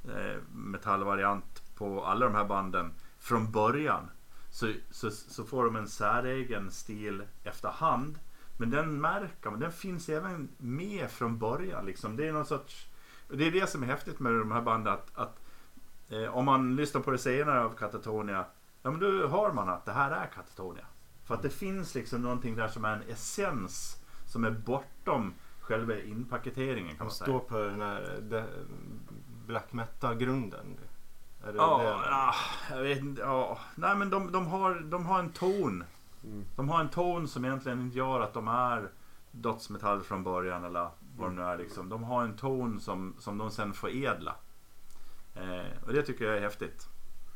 [0.04, 4.10] Eh, metallvariant på alla de här banden från början.
[4.50, 8.18] Så, så, så får de en säregen stil efterhand.
[8.58, 11.86] Men den märker man, den finns även med från början.
[11.86, 12.16] Liksom.
[12.16, 12.86] Det är någon sorts,
[13.28, 14.92] det är det som är häftigt med de här banden.
[14.92, 15.40] Att, att
[16.08, 18.44] eh, om man lyssnar på det senare av Katatonia,
[18.82, 20.86] ja men då hör man att det här är Katatonia.
[21.24, 25.98] För att det finns liksom någonting där som är en essens som är bortom själva
[25.98, 27.26] inpaketeringen kan man säga.
[27.26, 28.20] står på den här
[29.46, 30.78] black metal-grunden.
[31.44, 31.58] Ja, det?
[31.58, 32.34] ja,
[32.70, 33.22] jag vet inte.
[33.22, 33.58] Ja.
[33.74, 35.84] Nej men de, de, har, de har en ton.
[36.24, 36.44] Mm.
[36.56, 38.88] De har en ton som egentligen inte gör att de är
[39.30, 41.58] dödsmetall från början eller vad de nu är.
[41.58, 41.88] Liksom.
[41.88, 44.36] De har en ton som, som de sen förädlar.
[45.34, 46.88] Eh, och det tycker jag är häftigt.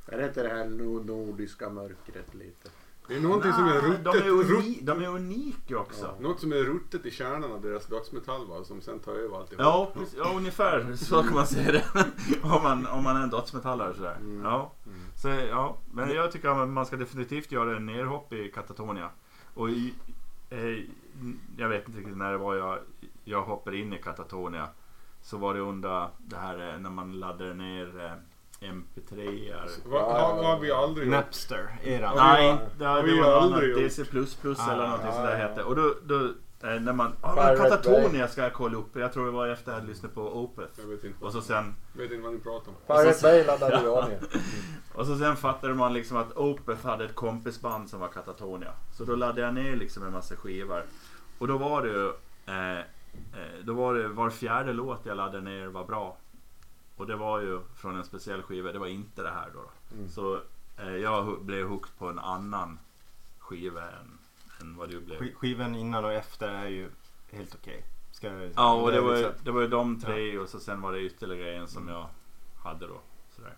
[0.09, 2.69] Är det inte det här no- nordiska mörkret lite?
[3.09, 6.07] Det är någonting som är ruttet, de, är uni, de är unika också.
[6.07, 6.29] Ja.
[6.29, 9.65] något som är ruttet i kärnan av deras dödsmetall va, som sen tar över alltihop.
[9.65, 11.85] Ja, precis, ja, ungefär så kan man säga det.
[12.43, 14.17] om, man, om man är en dödsmetallare sådär.
[14.21, 14.45] Mm.
[14.45, 14.73] Ja.
[14.87, 14.99] Mm.
[15.17, 15.77] Så, ja.
[15.93, 19.11] Men jag tycker att man ska definitivt göra en nerhopp i Katatonia.
[19.55, 19.95] Och i,
[20.51, 20.85] eh,
[21.57, 22.79] jag vet inte riktigt när det var jag,
[23.25, 24.69] jag hoppade in i Katatonia.
[25.23, 28.13] Så var det under det här eh, när man laddade ner eh,
[28.61, 29.15] MP3.
[29.15, 29.91] -ar.
[29.91, 31.17] Va, har, har vi aldrig gjort.
[31.17, 32.17] Napster, eran.
[32.17, 33.77] Ja, Nej, det, har det vi var något annat.
[33.77, 35.49] DC++ Ah, eller någonting ja, sådär ja.
[35.49, 35.63] hette.
[35.63, 36.25] Och då, då
[36.69, 37.13] eh, när man...
[37.37, 38.97] Men Katatonia ska jag kolla upp.
[38.97, 40.81] Jag tror det var efter jag hade lyssnat på Opeth.
[40.81, 42.77] Jag vet inte, Och så sen vet inte vad ni pratar om.
[42.87, 44.19] Pirate Bay laddade jag ner.
[44.95, 48.73] Och så sen fattade man liksom att Opeth hade ett kompisband som var Katatonia.
[48.93, 50.83] Så då laddade jag ner liksom en massa skivor.
[51.39, 52.09] Och då var det ju...
[52.47, 56.17] Eh, eh, då var det var fjärde låt jag laddade ner var bra.
[56.97, 58.72] Och det var ju från en speciell skiva.
[58.72, 59.94] Det var inte det här då.
[59.97, 60.09] Mm.
[60.09, 60.40] Så
[60.78, 62.78] eh, jag blev hooked på en annan
[63.38, 64.18] skiva än,
[64.61, 65.20] än vad du blev.
[65.20, 66.90] Sk- Skivan innan och efter är ju
[67.30, 67.84] helt okej.
[68.20, 70.80] Jag- Ja, och det är var, liksom- det var ju de tre och så sen
[70.80, 72.09] var det ytterligare en som jag
[72.64, 73.01] hade då.
[73.36, 73.55] Sådär.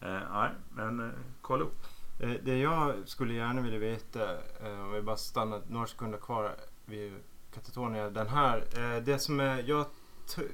[0.00, 1.10] Eh, nej, men eh,
[1.42, 1.86] kolla upp.
[2.20, 6.54] Eh, Det jag skulle gärna vilja veta, eh, om vi bara stannar några sekunder kvar
[6.84, 7.14] vid
[7.54, 8.10] Katatonia.
[8.10, 9.86] Den här, eh, det som är, jag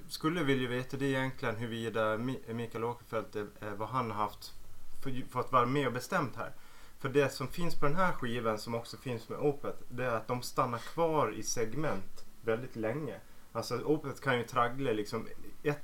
[0.08, 3.44] skulle vilja veta det är egentligen huruvida Mi- Mikael Åkerfeldt, eh,
[3.76, 4.54] vad han har haft
[5.02, 6.52] för, för att vara med och bestämt här.
[6.98, 10.10] För det som finns på den här skivan som också finns med Opeth det är
[10.10, 13.20] att de stannar kvar i segment väldigt länge.
[13.52, 15.28] Alltså Opeth kan ju traggla liksom
[15.62, 15.82] ett,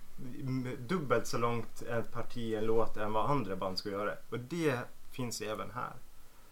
[0.78, 4.14] dubbelt så långt ett parti en låt än vad andra band ska göra.
[4.30, 4.78] Och det
[5.10, 5.92] finns även här.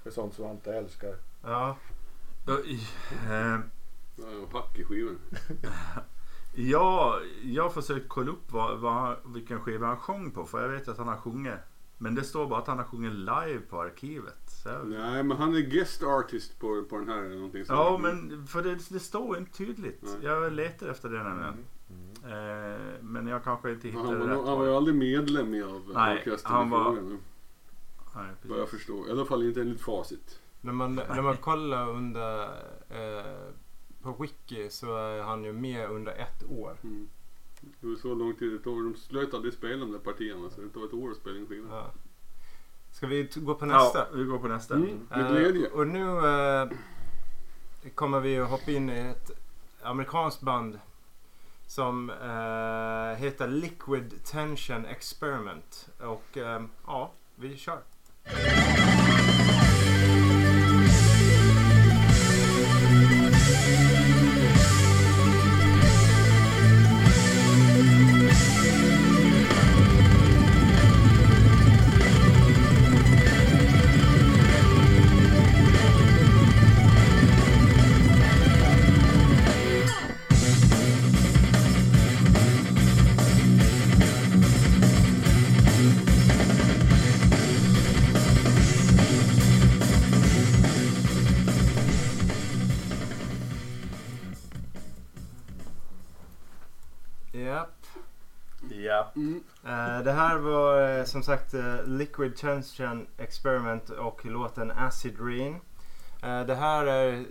[0.03, 1.17] För sånt som man inte älskar.
[1.43, 1.77] Ja,
[2.47, 2.87] Då, i-
[3.31, 3.59] eh,
[4.17, 5.19] Ja, hack i skivan.
[6.55, 10.69] Ja, jag har försökt kolla upp vad, vad, vilken skiva han sjöng på för jag
[10.69, 11.53] vet att han har sjungit.
[11.99, 14.51] Men det står bara att han har sjungit live på arkivet.
[14.65, 17.79] Så Nej, men han är guest artist på, på den här eller någonting sånt.
[17.79, 19.99] ja, men för det, det står inte tydligt.
[20.03, 20.17] Nej.
[20.23, 21.55] Jag letar efter det nämligen.
[22.25, 24.47] Eh, men jag kanske inte han, var, rätt.
[24.47, 27.19] han var ju aldrig medlem i av Nej, orkestern han i var- frågan.
[28.17, 29.09] Nej, Vad jag förstår.
[29.09, 30.41] I alla fall inte enligt facit.
[30.61, 32.43] när man, när man kollar under
[32.89, 33.10] eh,
[34.03, 36.77] på Wiki så är han ju med under ett år.
[36.83, 37.09] Mm.
[37.81, 38.85] Det var så lång tid det tog.
[38.85, 41.47] De slöt aldrig spela de där partierna så det tog ett år att spela in
[41.47, 41.71] skivan.
[41.71, 41.93] Ja.
[42.93, 43.99] Ska vi gå på nästa?
[43.99, 44.75] Ja, vi går på nästa.
[44.75, 45.69] Mm, glädje.
[45.69, 46.69] och nu eh,
[47.95, 49.31] kommer vi att hoppa in i ett
[49.83, 50.79] amerikanskt band
[51.67, 55.89] som eh, heter Liquid Tension Experiment.
[55.99, 56.39] Och
[56.87, 57.81] ja, vi kör.
[100.01, 105.61] Eh, det här var eh, som sagt eh, Liquid Tension Experiment och låten Acid Rain.
[106.47, 107.25] Det här är,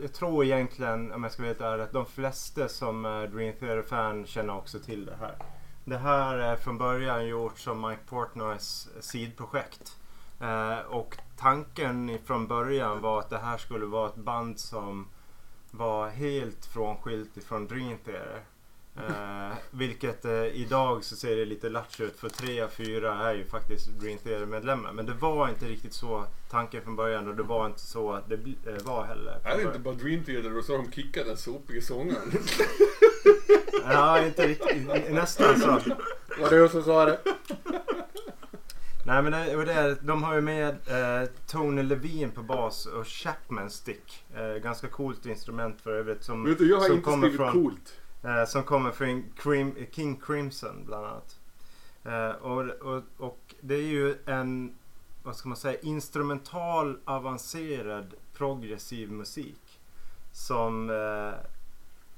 [0.00, 4.26] jag tror egentligen om jag ska veta ärlig att de flesta som är Dream Theater-fan
[4.26, 5.34] känner också till det här.
[5.84, 9.96] Det här är från början gjort som Mike Portnoys sidprojekt.
[10.88, 15.08] Och tanken från början var att det här skulle vara ett band som
[15.70, 18.42] var helt frånskilt ifrån Dream Theater.
[19.08, 23.34] Eh, vilket eh, idag så ser det lite lattjo ut för tre av fyra är
[23.34, 24.92] ju faktiskt Dream Theater medlemmar.
[24.92, 28.28] Men det var inte riktigt så tanken från början och det var inte så att
[28.28, 29.38] det eh, var heller.
[29.44, 32.32] Är det inte bara Dream Theater och så har de kickat den sopiga sångaren?
[33.84, 34.86] Ja, inte riktigt.
[35.10, 35.66] Nästan så.
[36.40, 37.18] Var det du som sa det?
[39.06, 42.86] Nej men det, och det, är- de har ju med eh, Tony Levine på bas
[42.86, 44.24] och Chapman Stick.
[44.36, 46.24] Eh, ganska coolt instrument för övrigt.
[46.24, 47.94] Som, Vet du, jag har som inte kommer skrivit från- coolt.
[48.22, 51.40] Eh, som kommer från Crim, King Crimson bland annat.
[52.04, 54.78] Eh, och, och, och det är ju en,
[55.22, 59.80] vad ska man säga, instrumental avancerad progressiv musik.
[60.32, 61.50] Som eh,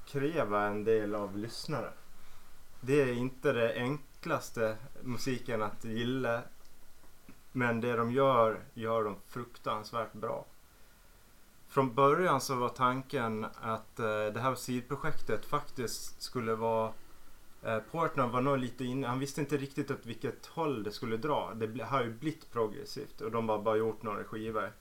[0.07, 1.89] kräver en del av lyssnare.
[2.81, 6.41] Det är inte det enklaste musiken att gilla.
[7.51, 10.45] Men det de gör, gör de fruktansvärt bra.
[11.73, 16.93] Från början så var tanken att eh, det här sidprojektet faktiskt skulle vara
[17.63, 21.17] eh, Portnoy var nog lite inne, han visste inte riktigt åt vilket håll det skulle
[21.17, 21.53] dra.
[21.53, 24.71] Det har ju blivit progressivt och de har bara gjort några skivor.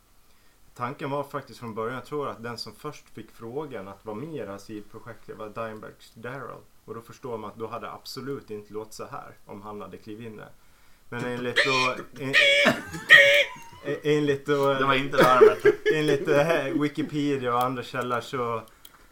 [0.75, 4.17] Tanken var faktiskt från början, jag tror att den som först fick frågan att vara
[4.17, 6.61] med i det här sidprojektet var Dimebacks Daryl.
[6.85, 9.81] Och då förstår man att då hade det absolut inte låtit så här om han
[9.81, 10.51] hade klivit in där.
[11.09, 11.95] Men enligt då...
[12.23, 12.35] En-
[14.03, 14.75] enligt då...
[14.75, 15.82] Det var inte larmet.
[15.93, 18.63] Enligt eh, Wikipedia och andra källor så,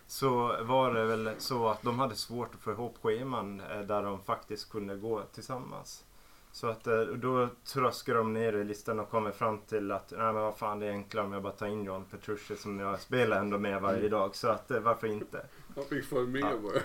[0.07, 4.03] så var det väl så att de hade svårt att få ihop scheman eh, där
[4.03, 6.05] de faktiskt kunde gå tillsammans.
[6.53, 10.20] Så att eh, då tröskade de ner i listan och kommer fram till att nej
[10.33, 13.01] men vad fan det är enklare om jag bara tar in John Petrucci som jag
[13.01, 14.37] spelar ändå med varje dag.
[14.37, 15.47] Så att varför inte?
[15.74, 16.59] Han fick följa med Ja.
[16.62, 16.83] bara.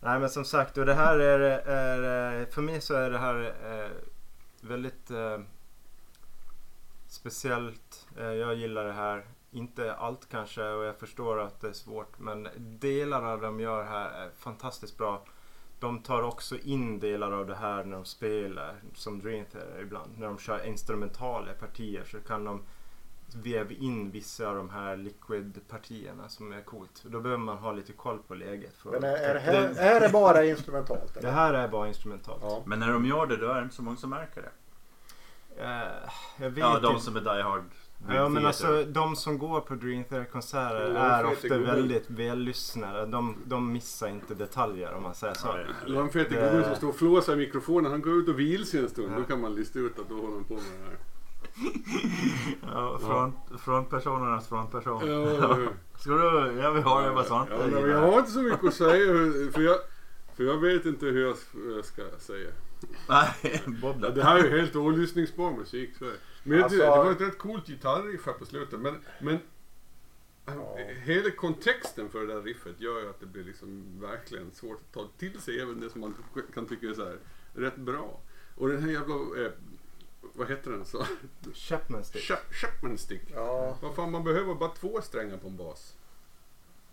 [0.00, 3.54] Nej men som sagt, och det här är, är för mig så är det här
[3.64, 3.90] eh,
[4.60, 5.38] väldigt eh,
[7.12, 8.06] speciellt.
[8.18, 9.24] Eh, jag gillar det här.
[9.50, 13.84] Inte allt kanske och jag förstår att det är svårt men delar av de gör
[13.84, 15.24] här är fantastiskt bra.
[15.80, 20.18] De tar också in delar av det här när de spelar som Dream Theater ibland.
[20.18, 22.62] När de kör instrumentala partier så kan de
[23.34, 27.02] väva in vissa av de här liquid-partierna som är coolt.
[27.04, 28.76] Då behöver man ha lite koll på läget.
[28.76, 31.14] För Men är, är, det här, är det bara instrumentalt?
[31.14, 31.30] det Eller?
[31.30, 32.42] här är bara instrumentalt.
[32.42, 32.62] Ja.
[32.66, 34.50] Men när de gör det då är det inte så många som märker det.
[35.58, 37.04] Eh, jag vet Ja, de inte.
[37.04, 37.62] som är Die Hard.
[38.08, 43.06] Ja men alltså de som går på Dream Theater konserter Ja, är ofta väldigt vällyssnade.
[43.06, 45.48] De, de missar inte detaljer om man säger så.
[45.48, 47.90] Ja, Det var en fet Det- gubbe som står och flåsar i mikrofonen.
[47.90, 49.12] Han går ut och vilar sig en stund.
[49.12, 49.18] Ja.
[49.18, 50.96] Då kan man lista ut att då håller han på med det här.
[52.72, 53.34] Ja, front,
[53.64, 55.06] frontpersonernas frontperson.
[55.10, 55.56] Ja,
[55.98, 56.52] Ska du?
[56.62, 59.06] Jag vill höra vad Svante ja, men jag har inte så mycket att säga.
[59.52, 59.76] För jag,
[60.36, 62.50] för jag vet inte hur jag ska säga.
[63.08, 63.62] Nej,
[64.14, 65.90] det här är ju helt olyssningsbar musik.
[65.98, 66.16] Så det.
[66.42, 68.80] Men Alltså- tycker- det var ett rätt coolt gitarriff här på slutet.
[68.80, 69.38] Men, men
[70.46, 70.76] Ja.
[71.04, 74.92] hela kontexten för det där riffet gör ju att det blir liksom verkligen svårt att
[74.92, 76.14] ta till sig även det som man
[76.54, 77.18] kan tycka är så här
[77.54, 78.20] rätt bra.
[78.56, 79.52] Och den här jävla, eh,
[80.34, 81.06] vad heter den så?
[81.54, 82.22] Chapman stick.
[82.30, 83.22] Chap- Chapman stick.
[83.34, 85.94] Ja, Vad fan man behöver bara två strängar på en bas.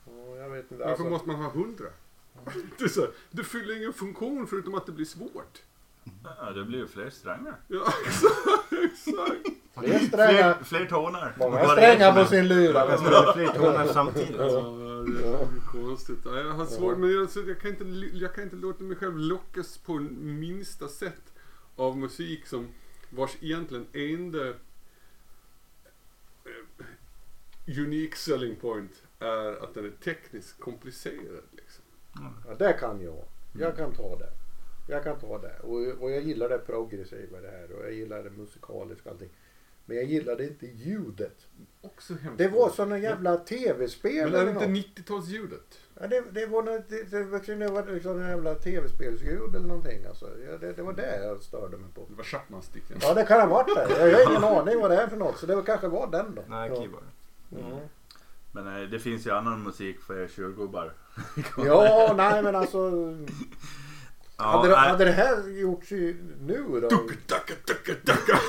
[0.06, 0.76] ja, jag vet inte.
[0.76, 1.88] Varför Alltså, måste man ha hundra?
[2.78, 5.62] Det, så, det fyller ingen funktion förutom att det blir svårt.
[6.24, 7.55] Ja, det blir ju fler strängar.
[7.68, 8.74] Ja, exakt.
[8.84, 9.60] exakt.
[9.80, 10.53] fler strängar.
[10.53, 11.36] Fler, fler toner.
[11.39, 12.89] Många strängar det är på sin lyra.
[12.89, 14.36] Jag spelar fler toner samtidigt.
[14.38, 14.45] Ja,
[15.07, 16.20] det är konstigt.
[16.26, 17.84] Ja, jag har svårt, men jag, jag, kan inte,
[18.18, 21.34] jag kan inte låta mig själv lockas på minsta sätt
[21.76, 22.68] av musik som
[23.10, 24.55] vars egentligen enda eh,
[27.68, 31.43] unique selling point är att den är tekniskt komplicerad.
[31.51, 31.84] Liksom.
[32.47, 33.26] Ja, det kan jag.
[33.53, 34.30] Jag kan ta det.
[34.90, 35.56] Jag kan ta det.
[35.64, 39.30] Och, och jag gillar det progressiva det här och jag gillar det musikaliska och allting.
[39.86, 41.48] Men jag gillade inte ljudet.
[41.82, 42.38] Också hemskt.
[42.38, 45.80] Det var såna jävla tv-spel Men är eller det inte 90-talsljudet?
[46.00, 49.68] Ja, det, det var något, det, det, var- det var liksom en jävla tv-spelsljud eller
[49.68, 50.06] någonting.
[50.06, 50.30] Alltså.
[50.52, 52.06] Ja, det, det var det jag störde mig på.
[52.10, 52.98] Det var Chapman-sticken.
[53.02, 54.10] Ja det kan ha varit det.
[54.10, 55.38] Jag har ingen aning vad det är för något.
[55.38, 56.44] Så det var kanske var den då.
[56.48, 57.04] Nej, keyboard.
[57.50, 57.80] Ja.
[58.52, 60.94] Men eh, det finns ju annan musik för er tjurgubbar.
[61.58, 62.90] ja, nej men alltså.
[64.40, 64.90] Ja, hade, det, nej.
[64.90, 66.88] hade det här gjorts i, nu då.
[67.28, 68.40] Dacka, dacka, dacka.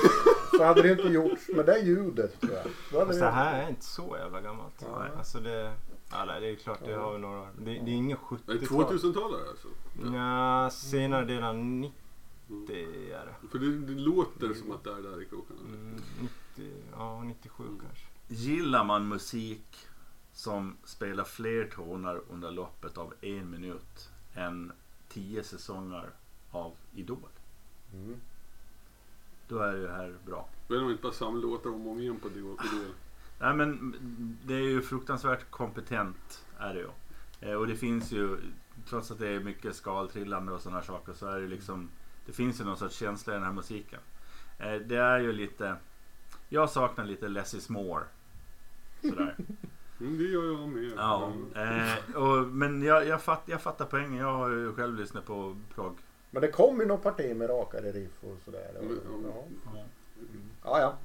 [0.57, 2.63] Så hade det inte gjorts med det ljudet tror jag.
[2.91, 4.85] Då hade Fast det, det här är inte så jävla gammalt.
[4.99, 5.11] Nej.
[5.17, 5.73] Alltså det...
[6.11, 7.49] Ja, nej, det är klart, det har vi några år.
[7.57, 8.97] Det, det är ingen Det är 70-tal.
[8.97, 9.67] 2000-talare alltså.
[10.15, 11.93] Ja, senare delen av 90
[13.13, 13.47] är det.
[13.51, 15.59] För det, det låter som att det är där i krokarna.
[15.59, 16.01] Mm,
[16.55, 18.05] 90, ja 97 kanske.
[18.27, 19.87] Gillar man musik
[20.33, 24.71] som spelar fler toner under loppet av en minut än
[25.13, 26.09] tio säsonger
[26.51, 27.29] av Idol.
[27.93, 28.15] Mm.
[29.47, 30.49] Då är det här bra.
[30.67, 32.57] Vill de inte bara samla låtar om och om igen på Idol?
[32.73, 32.91] Idol?
[33.39, 33.95] Nej men
[34.45, 36.89] det är ju fruktansvärt kompetent är det ju.
[37.41, 38.37] Eh, Och det finns ju,
[38.89, 41.89] trots att det är mycket skaltrillande och sådana saker så är det liksom,
[42.25, 43.99] det finns ju någon sorts känsla i den här musiken.
[44.59, 45.75] Eh, Det är ju lite,
[46.49, 48.03] jag saknar lite less is more.
[49.01, 49.35] Sådär.
[50.01, 50.91] Mm, det gör jag med.
[50.97, 54.15] Ja, eh, och, men jag, jag, fatt, jag fattar poängen.
[54.17, 55.97] Jag har ju själv lyssnat på prog.
[56.31, 58.67] Men det kom ju något parti med rakare riff och sådär.
[58.81, 58.99] Men,
[60.63, 60.79] Ja, ja.
[60.79, 60.79] ja.
[60.79, 60.97] ja.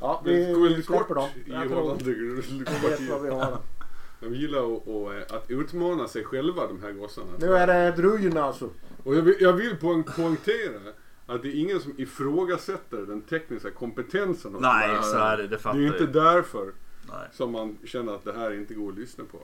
[0.00, 1.28] Ja, vill- vi väldigt släpper dem.
[1.46, 3.58] Jag tror- Vi vet vad vi har.
[4.20, 7.26] De gillar att, att, att utmana sig själva de här gossarna.
[7.38, 8.70] Nu är det drujerna alltså.
[9.04, 10.80] Och jag vill, jag vill poäng, poängtera
[11.26, 14.56] att det är ingen som ifrågasätter den tekniska kompetensen.
[14.60, 15.02] Nej, de här.
[15.02, 15.46] så är det.
[15.48, 16.24] Det fattar Det är inte jag.
[16.24, 16.72] därför
[17.10, 17.28] Nej.
[17.32, 19.38] som man känner att det här inte går att lyssna på.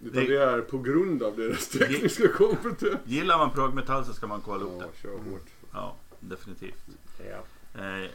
[0.00, 2.98] Utan Det- det är på grund av deras tekniska kompetens.
[3.04, 5.02] Gillar man progmetall så ska man kolla upp Ja, det.
[5.02, 5.46] kör hårt.
[5.72, 6.84] Ja, definitivt.
[7.18, 7.36] Ja.
[7.80, 8.10] Eh,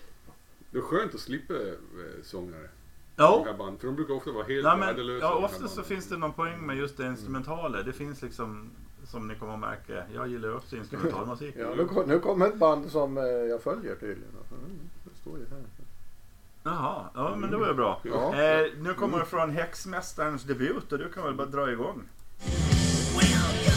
[0.71, 1.59] Det är skönt att slippa eh,
[2.23, 2.69] sångare.
[3.15, 5.25] ja, band, för de brukar ofta vara helt Nej, men, värdelösa.
[5.25, 7.83] ja, ofta så finns det någon poäng med just det instrumentala.
[7.83, 8.69] Det finns liksom,
[9.03, 11.55] som ni kommer att märka, jag gillar också instrumentalmusik.
[11.59, 14.31] Ja, nu, kom, nu kommer ett band som eh, jag följer tydligen.
[14.51, 15.63] Mm, det står ju här.
[16.68, 18.01] Jaha, ja men det var ju bra.
[18.03, 18.36] Ja.
[18.36, 22.03] Eh, nu kommer det från Häxmästarens debut och du kan väl bara dra igång.
[23.16, 23.74] Welcome,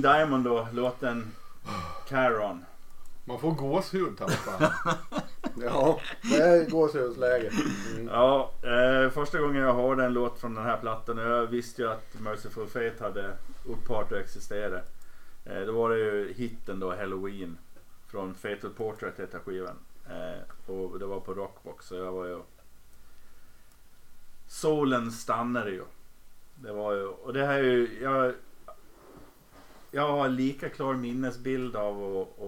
[0.00, 1.32] King Diamond då, låten
[2.08, 2.64] Caron.
[3.24, 4.74] Man får gåshud tappa.
[5.62, 7.50] Ja, det är gåshudsläge.
[7.94, 8.08] Mm.
[8.08, 11.82] Ja, eh, första gången jag hörde en låt från den här plattan och jag visste
[11.82, 13.36] ju att Merciful Fate hade
[13.66, 14.80] upphört att existera.
[15.44, 17.58] Eh, då var det ju hitten då Halloween
[18.06, 19.76] från Fatal Portrait heter skivan.
[20.08, 22.38] Eh, och det var på Rockbox så jag var ju...
[24.48, 25.84] Solen stannade ju.
[26.54, 28.34] Det var ju, och det här är ju, jag,
[29.90, 32.42] jag har lika klar minnesbild av att,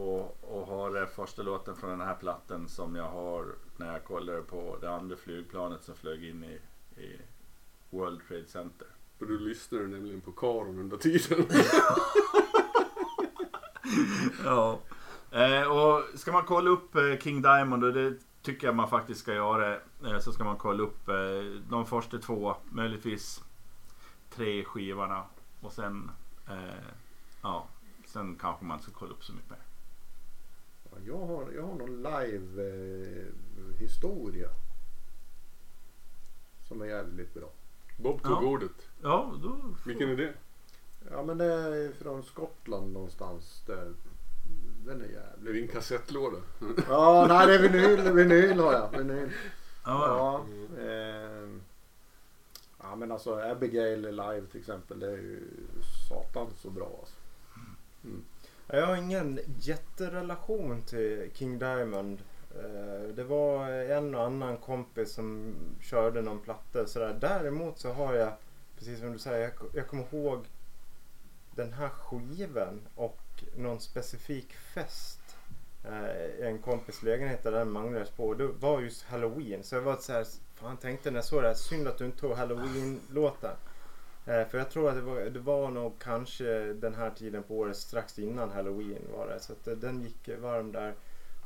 [0.53, 4.77] att höra första låten från den här plattan som jag har när jag kollade på
[4.81, 6.59] det andra flygplanet som flög in i,
[7.03, 7.21] i
[7.91, 8.89] World Trade Center.
[9.19, 11.47] För du lyssnade nämligen på Karon under tiden.
[14.45, 14.79] ja.
[15.31, 19.21] Eh, och ska man kolla upp eh, King Diamond och det tycker jag man faktiskt
[19.21, 19.75] ska göra.
[19.75, 21.15] Eh, så ska man kolla upp eh,
[21.69, 23.43] de första två, möjligtvis
[24.35, 25.25] tre skivorna.
[25.61, 26.11] Och sen,
[26.49, 27.02] eh,
[27.43, 27.69] ja,
[28.07, 29.59] sen kanske man ska kolla upp så mycket mer.
[30.91, 34.49] Ja, Jag har, jag har någon live eh, historia.
[36.69, 37.49] Som är jävligt bra.
[37.99, 38.47] Bob tog Ja.
[38.47, 38.89] ordet.
[39.03, 39.57] Ja, då...
[39.87, 40.33] Vilken är det?
[41.11, 43.63] Ja men det är från Skottland någonstans.
[43.67, 43.95] Där.
[44.87, 45.49] Den är jävligt.
[45.49, 46.37] Är det en kassettlåda?
[46.89, 48.99] Ja, nej det är vinyl, vinyl har jag.
[48.99, 49.31] Vinyl.
[49.85, 50.45] Ja, ja.
[50.77, 51.49] Ja, eh,
[52.83, 55.01] ja men alltså Abigail live till exempel.
[55.01, 55.41] Det är ju
[56.09, 57.15] satan så bra alltså.
[58.05, 58.25] Mm.
[58.67, 62.23] Jag har ingen jätterelation till King Diamond.
[62.55, 67.19] Eh, det var en och annan kompis som körde någon platta sådär.
[67.21, 68.33] Däremot så har jag,
[68.79, 70.45] precis som du säger, jag, kommer ihåg
[71.55, 75.19] den här skivan och någon specifik fest
[76.39, 78.35] i en kompis lägenhet där den manglades på.
[78.35, 79.63] Det var just Halloween.
[79.63, 82.05] Så jag var så här, fan tänkte när jag såg det här, synd att du
[82.05, 83.57] inte tog Halloween-låten.
[84.27, 87.57] Eh, för jag tror att det var, det var nog kanske den här tiden på
[87.57, 89.41] året strax innan Halloween var det.
[89.41, 90.95] Så att eh, den gick varm där.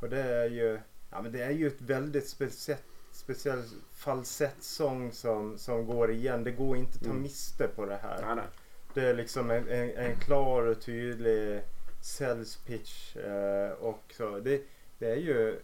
[0.01, 0.79] Och det är ju,
[1.11, 6.43] ja men det är ju ett väldigt speciellt speciell falsettsång som, som går igen.
[6.43, 7.21] Det går inte att ta Mm.
[7.21, 8.21] miste på det här.
[8.25, 8.45] Nej, nej.
[8.93, 11.61] Det är liksom en, en, en klar och tydlig
[12.01, 13.15] sales pitch.
[13.15, 14.39] Eh, och så.
[14.39, 14.61] Det,
[14.99, 15.59] det är ju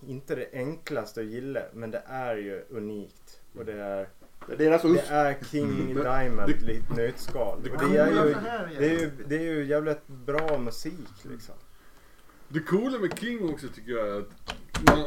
[0.00, 3.40] inte det enklaste att gilla men det är ju unikt.
[3.56, 4.08] Och det är,
[4.46, 7.62] Det är deras det är King Men Diamond i ett nötskal.
[7.62, 8.34] det det, är ju,
[8.78, 11.54] det är- ju, det är ju jävligt bra musik liksom.
[12.48, 14.54] Det coola med King också tycker jag är att
[14.86, 15.04] man,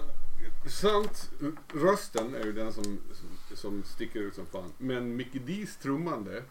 [0.67, 1.31] sant,
[1.73, 4.71] rösten är ju den som, som, som sticker ut som fan.
[4.77, 6.43] Men Mickey D's trummande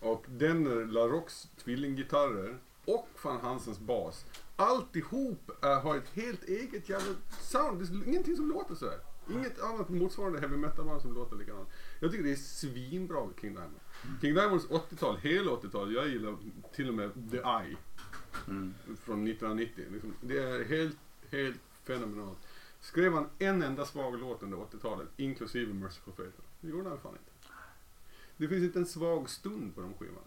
[0.00, 4.24] och den LaRocks tvillinggitarrer och Van Hansens bas.
[4.56, 7.78] Alltihop är, har ett helt eget jävla sound.
[7.80, 8.98] Det är ingenting som låter så här.
[9.30, 11.68] Inget annat motsvarande heavy metal band som låter likadant.
[12.02, 13.80] Jag tycker det är svinbra med King Diamond.
[14.20, 15.94] King Diamonds 80-tal, hela 80-tal.
[15.94, 16.36] Jag gillar
[16.72, 17.76] till och med The Eye
[18.48, 18.74] Mm.
[18.84, 19.84] från 1990.
[19.92, 20.96] Liksom, det är helt,
[21.30, 22.38] helt fenomenalt.
[22.80, 26.32] Skrev han en enda svag låt under 80-talet, inklusive Merciful Fate?
[26.60, 27.52] Det gjorde han fan inte.
[28.36, 30.26] Det finns inte en svag stund på de skivorna.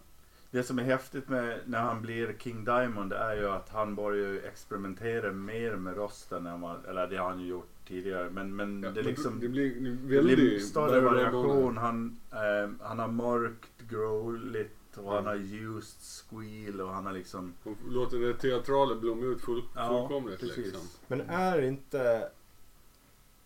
[0.55, 4.27] Det som är häftigt med när han blir King Diamond är ju att han börjar
[4.27, 8.29] ju experimentera mer med rösten än vad, eller det har han ju gjort tidigare.
[8.29, 10.37] Men, men Ja, det liksom det blir det väldigt...
[10.37, 11.77] blir större variation.
[11.77, 17.53] Han, eh, han har mörkt, growligt och han har ljust squeal och han har liksom...
[17.63, 20.57] Och låter det teatrala blomma ut full, Ja, fullkomligt precis.
[20.57, 20.81] liksom.
[21.07, 22.29] Men är inte,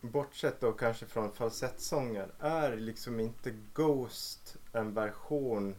[0.02, 5.76] bortsett då kanske från falsettsånger, är liksom inte Ghost en version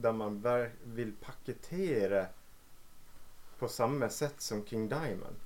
[0.00, 0.44] där man
[0.84, 2.26] vill paketera
[3.58, 5.36] på samma sätt som King Diamond?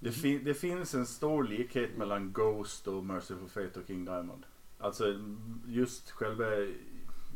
[0.00, 4.42] Det, fin- det finns en stor likhet mellan Ghost och Merciful Fate och King Diamond.
[4.78, 5.20] Alltså
[5.66, 6.46] just själva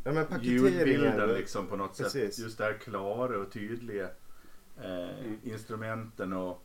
[0.05, 2.35] Ja men ljudbilden liksom på något Precis.
[2.35, 2.39] sätt.
[2.45, 4.09] Just det här klara och tydliga
[4.83, 5.39] eh, Mm.
[5.43, 6.62] instrumenten och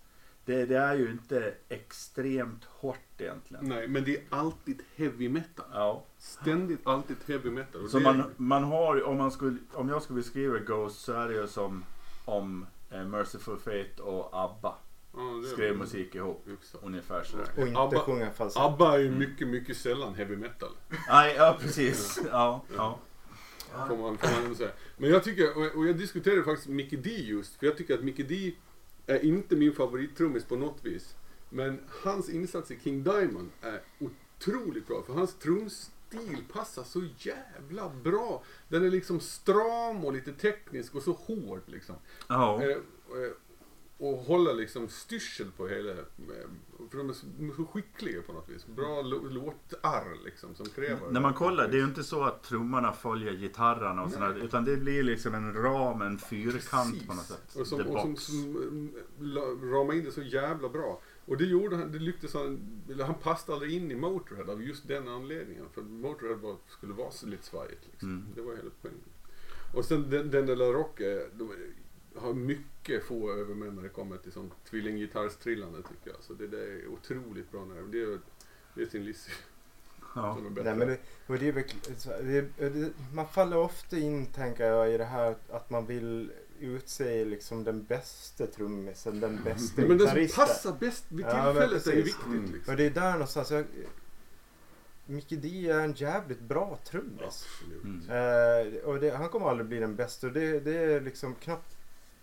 [0.49, 3.65] det, det är ju inte extremt hårt egentligen.
[3.69, 5.67] Nej, men det är alltid heavy metal.
[5.73, 6.05] Ja.
[6.19, 7.85] Ständigt alltid heavy metal.
[7.85, 11.13] Och Så det- man, man har, om, man skulle, om jag skulle beskriva Ghost så
[11.13, 11.85] är det ju som
[12.25, 14.75] om eh, Merciful Fate och ABBA
[15.15, 16.43] ja, det är- skrev musik ihop.
[16.49, 16.81] Hyfsat.
[16.85, 17.47] Ungefär sådär.
[17.57, 18.63] Och inte Abba- sjunga falsett.
[18.63, 20.71] ABBA är ju mycket, mycket sällan heavy metal.
[21.09, 22.21] Nej, ja precis.
[22.31, 22.99] Ja, ja.
[23.89, 24.71] Får man, får man säga.
[24.97, 28.05] Men jag tycker, och- och jag diskuterade faktiskt Mickey D just, för jag tycker att
[28.05, 28.53] Mickey D
[29.09, 31.15] är inte min favorittrummis på något vis.
[31.51, 37.91] Men hans insats i King Diamond är otroligt bra, för hans trumstil passar så jävla
[38.03, 38.43] bra.
[38.69, 41.95] Den är liksom stram och lite teknisk och så hård liksom.
[42.29, 42.63] ja.
[42.63, 42.77] Eh, eh,
[43.99, 45.91] och hålla liksom styrsel på hela...
[45.91, 45.97] eh,
[46.91, 47.27] För de är så,
[47.73, 48.67] skickliga på något vis.
[48.67, 51.11] Bra lå- låtarr liksom som kräver...
[51.11, 54.65] När man kollar, det är ju inte så att trummorna följer gitarrerna och sådär, utan
[54.65, 57.09] det blir liksom en ram, en fyrkant Precis.
[57.09, 57.57] på något sätt.
[57.57, 61.01] Och som, The och som, som mm, la- ramade in det så jävla bra.
[61.27, 64.89] Och det gjorde han, det lyckades han, han passade aldrig in i Motörhead av just
[64.89, 65.65] den anledningen.
[65.75, 68.09] För Motörhead var, skulle vara så lite svajigt liksom.
[68.11, 68.25] Mm.
[68.35, 69.01] Det var hela poängen.
[69.75, 71.53] Och sen den, den där La Rock, eh, de
[72.19, 76.23] har mycket få övermän när det kommer till sånt tvillinggitarrstrillande tycker jag.
[76.23, 77.91] Så det där är otroligt bra nerv.
[77.91, 78.19] Det är,
[78.75, 79.29] det är sin livs
[80.15, 80.39] Ja.
[80.41, 81.53] Nej, men det, det är
[82.23, 87.25] det, det, man faller ofta in tänker jag i det här att man vill utse
[87.25, 90.47] liksom den bästa trummisen, den bästa men det som gitarristen.
[90.47, 92.53] passar bäst vid Ja, tillfället är ju viktigt Mm.
[92.53, 92.73] liksom.
[92.73, 93.51] Och det är där någonstans.
[93.51, 93.65] Jag,
[95.07, 97.21] Mickey D är en jävligt bra trummis.
[97.23, 97.85] Absolut.
[97.85, 98.75] Mm.
[98.77, 100.27] Eh, och det, han kommer aldrig bli den bästa.
[100.27, 101.78] Och det, det är liksom knappt...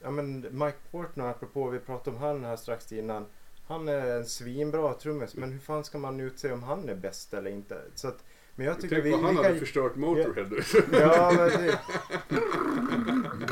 [0.06, 3.26] ja men Mike Portnoy apropå, vi pratade om han här strax innan.
[3.68, 7.34] Han är en svinbra trummis men hur fan ska man utse om han är bäst
[7.34, 7.82] eller inte?
[7.96, 8.24] Så att,
[8.56, 9.60] men jag tycker Tänk vi, vad han vi hade kan...
[9.60, 10.50] förstört Motorhead.
[10.92, 11.80] Ja men det...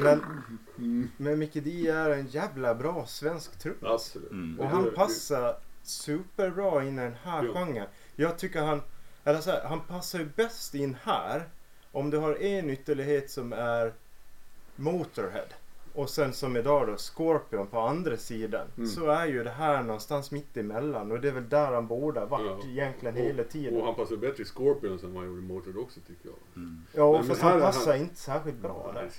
[0.02, 0.24] Men,
[1.18, 3.84] men Mickey D är en jävla bra svensk trummis.
[3.84, 4.32] Absolut.
[4.32, 4.60] Mm.
[4.60, 7.54] Och han passar superbra in i den här Ja.
[7.54, 7.88] genren.
[8.16, 8.82] Jag tycker han,
[9.24, 11.50] eller så här, han passar ju bäst in här.
[11.92, 13.94] Om du har en ytterlighet som är
[14.76, 15.48] Motorhead
[15.94, 18.68] och sen som idag då Scorpion på andra sidan.
[18.78, 18.88] Mm.
[18.90, 22.20] Så är ju det här någonstans mitt emellan och det är väl där han borde
[22.20, 22.70] ha varit Ja.
[22.70, 23.80] egentligen Och- hela tiden.
[23.80, 26.38] Och han passar bättre i Scorpions än vad han gjorde i Motorhead också tycker jag.
[26.64, 26.82] Mm.
[26.94, 29.12] ja, Men- fast han passar han- inte särskilt bra Nej, där.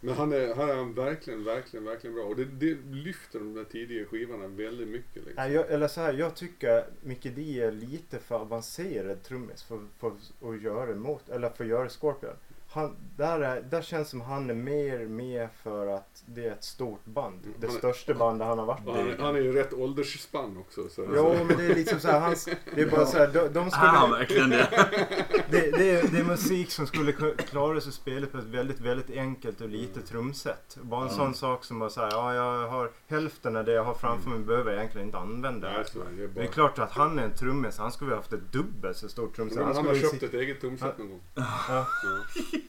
[0.00, 2.24] Men han är, här är han verkligen, verkligen, verkligen bra.
[2.24, 5.14] Och det, det lyfter de där tidiga skivorna väldigt mycket.
[5.14, 5.32] Liksom.
[5.36, 9.80] Nej, jag, eller så här, jag tycker Mickey D är lite för avancerad trummis för,
[9.98, 10.12] för
[10.42, 12.30] att göra emot, eller för att göra Scorpion.
[12.78, 16.64] Han, där, är, där känns som han är mer med för att det är ett
[16.64, 17.46] stort band.
[17.58, 19.10] Det Han största bandet han har varit han, i.
[19.10, 20.88] är- han är ju rätt åldersspann också.
[20.88, 23.48] Så Jo, men det är liksom så här, hans, det är bara så här, de,
[23.48, 24.68] de Han skulle, verkligen det.
[25.50, 28.80] det, det, är, det är musik som skulle ku- klara sig spelet på ett väldigt,
[28.80, 30.78] väldigt enkelt och litet trumset.
[30.82, 31.12] Bara en Ja.
[31.14, 34.38] sån sak som att säga, ja jag har hälften av det jag har framför mig
[34.38, 35.72] behöver jag egentligen inte använda.
[35.72, 36.10] Nej, så är det.
[36.16, 36.44] det är Det bara...
[36.44, 37.78] är klart att han är en trummis.
[37.78, 39.56] Han skulle ha haft ett dubbelt så stort trumset.
[39.56, 41.20] Men han skulle har köpt si- ett eget trumset någon gång.
[41.34, 41.44] Ja.
[41.68, 41.86] Ja.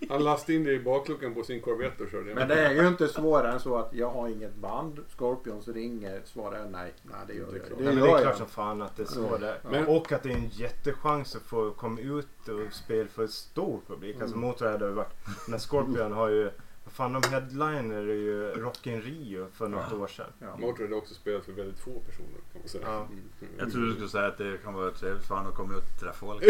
[0.09, 2.87] Han lastade in det i bakluckan på sin Corvette och körde Men det är ju
[2.87, 4.99] inte svårare än så att jag har inget band.
[5.17, 6.21] Scorpions ringer.
[6.25, 6.93] Svarar jag nej.
[7.03, 7.65] Nej det gör Det är jag.
[7.67, 7.79] klart.
[7.79, 9.37] Det men det gör är klart som fan att det är så Ja.
[9.37, 9.57] det är.
[9.71, 13.27] Men- Och att det är en jättechans att få komma ut och spela för en
[13.29, 14.15] stor publik.
[14.21, 14.47] Alltså Mm.
[14.47, 15.13] Motorhead har ju varit...
[15.47, 16.51] När Scorpion har ju...
[16.83, 19.97] Vad fan de headliner är ju Rock in Rio för något Ja.
[19.97, 20.25] år sedan.
[20.39, 20.57] Ja.
[20.57, 22.83] Motorhead har också spelat för väldigt få personer kan man säga.
[22.87, 22.97] Ja.
[22.99, 23.19] Mm.
[23.57, 25.83] Jag trodde du skulle säga att det kan vara trevligt för honom att komma ut
[25.93, 26.43] och träffa folk.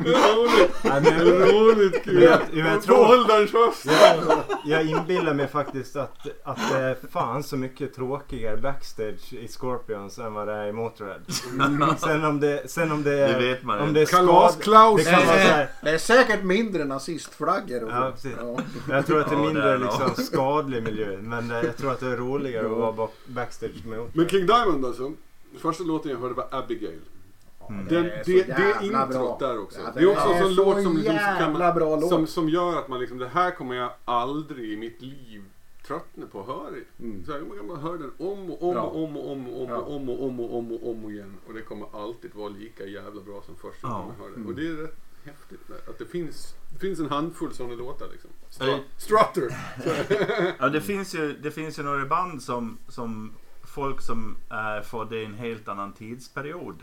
[0.00, 0.74] Roligt!
[0.84, 2.22] Nej, men jag, Roligt kul!
[2.22, 3.84] Jag- jag tror- Behåll den röst!
[3.86, 4.26] jag,
[4.64, 10.18] jag inbillar mig faktiskt att, att det är fan så mycket tråkigare backstage i Scorpions
[10.18, 11.18] än vad det är i Motorhead.
[11.98, 13.32] Sen om det, sen om det är...
[13.32, 15.04] Det vet man om det är skad, Kalas-Klaus!
[15.04, 18.32] Det kan vara så här, Det är säkert mindre nazistflaggor och Ja, precis.
[18.40, 18.58] Ja.
[18.90, 21.16] Jag tror att det är mindre det liksom, skadlig miljö.
[21.22, 24.84] Men eh, jag tror att det är roligare att vara backstage med Men King Diamond
[24.86, 25.12] alltså.
[25.62, 26.98] Första låten jag hörde var Abigail.
[27.68, 27.86] Mm.
[27.88, 29.48] Den, Det det, är det, jävla introt bra.
[29.48, 29.80] där också.
[29.80, 32.08] Ja, det är också det en sån så låt som, liksom, kan man, bra låt.
[32.08, 35.44] som, som gör att man liksom, det här kommer jag aldrig i mitt liv
[35.86, 36.74] tröttna på att höra.
[37.00, 37.24] Mm.
[37.24, 39.76] Så här, man höra den om och om och om och om och om Ja.
[39.76, 41.34] och om och om och om och om igen.
[41.48, 43.88] Och det kommer alltid vara lika jävla bra som första Ja.
[43.88, 44.34] gången man hör det.
[44.36, 44.46] Mm.
[44.48, 48.30] Och det är rätt häftigt att det finns, det finns en handfull sådana låtar liksom.
[48.50, 49.56] Stru- Strutter!
[50.58, 53.32] Ja, det finns ju, det finns ju några band som, som
[53.64, 56.82] folk som är födda i en helt annan tidsperiod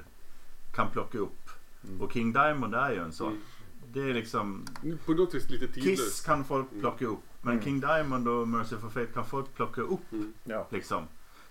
[0.76, 1.50] kan plocka upp.
[1.84, 2.02] Mm.
[2.02, 3.28] Och King Diamond är ju en sån.
[3.28, 3.42] Mm.
[3.94, 4.66] Det är liksom
[5.06, 6.26] På något vis lite Kiss tidlöst.
[6.26, 7.20] kan folk plocka upp.
[7.42, 7.64] Men Mm.
[7.66, 10.34] King Diamond och Merciful Fate kan folk plocka upp Mm.
[10.44, 10.68] Ja.
[10.70, 11.04] liksom.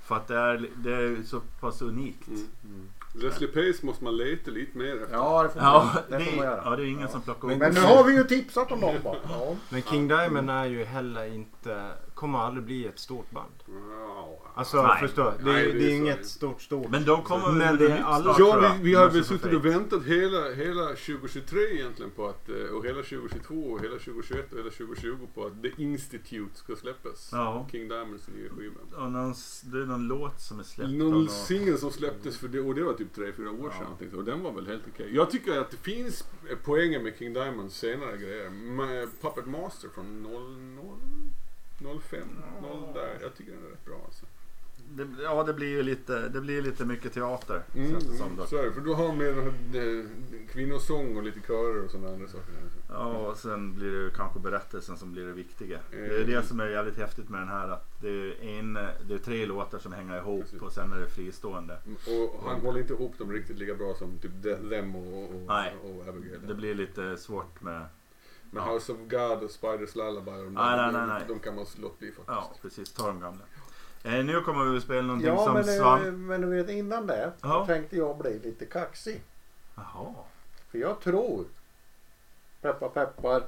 [0.03, 2.29] För att det är, det är så pass unikt.
[2.29, 2.47] Mm.
[2.65, 2.89] Mm.
[3.15, 5.15] Leslie Pace måste man leta lite mer efter.
[5.17, 6.63] Ja, det får man, Ja, det det, får man göra.
[6.65, 7.09] ja, det är ingen Ja.
[7.09, 7.63] som plockar Men- upp.
[7.63, 9.17] Men nu har vi ju tipsat om dem bara.
[9.29, 9.57] Ja.
[9.71, 13.53] Men King Diamond är ju heller inte, kommer aldrig bli ett stort band.
[14.01, 14.34] Ja.
[14.57, 15.01] Alltså Nej.
[15.01, 16.89] förstå, det, Nej, det det är inget stort stort.
[16.91, 20.05] Men de kommer Men det är alla- Ja, vi, vi har väl suttit och väntat
[20.05, 24.71] hela, hela 2023 egentligen på att, eh, och hela 2022 och hela 2021 och hela
[24.71, 27.29] 2020 på att The Institute ska släppas.
[27.33, 27.69] Ja.
[27.73, 28.75] King Diamonds nya skiva.
[29.05, 29.35] Och någon,
[29.65, 30.91] det är någon låt som är släppt.
[30.91, 33.87] Någon singel som släpptes för det, och det var typ 3-4 år sedan.
[34.01, 34.07] Ja.
[34.11, 35.11] så, Och den var väl helt okej.
[35.15, 38.49] Jag tycker att det finns eh, poänger med King Diamonds senare grejer.
[38.51, 42.21] Ma- Puppet Master från 00, 05,
[42.63, 43.19] 0 där.
[43.23, 44.27] Jag tycker den är rätt bra alltså.
[44.91, 47.63] Det, ja, det blir ju lite, det blir lite mycket teater.
[47.75, 48.49] Mm, som mm, dock.
[48.49, 48.73] så är det.
[48.73, 50.07] För då har med här,
[50.53, 52.55] kvinnosång och lite körer och sådana andra saker.
[52.89, 55.79] Ja, och sen blir det ju kanske berättelsen som blir det viktiga.
[55.91, 56.31] Det är Mm.
[56.31, 57.69] det som är jävligt häftigt med den här.
[57.69, 58.75] Att det är, en,
[59.09, 60.61] det är tre låtar som hänger ihop Precis.
[60.63, 61.79] och sen är det fristående.
[62.07, 65.43] Och han håller inte ihop dem riktigt lika bra som typ The- Them och, och,
[65.49, 65.75] Nej.
[65.83, 66.47] och Abigail.
[66.47, 67.87] Det blir lite svårt med...
[68.51, 68.63] Men.
[68.65, 71.23] House of God och Spiders Lullaby och de, Nej, där, nej, de, nej, nej.
[71.29, 72.29] de kan man låta bli faktiskt.
[72.29, 72.93] Ja, precis.
[72.93, 73.41] Ta de gamla.
[74.05, 76.27] Eh, nu kommer vi att spela någonting Ja, som men, eh, Svan...
[76.27, 77.49] men du vet innan det Ja.
[77.61, 79.23] så tänkte jag bli lite kaxig.
[79.75, 80.15] Jaha.
[80.71, 81.45] För jag tror,
[82.61, 83.43] peppar peppar,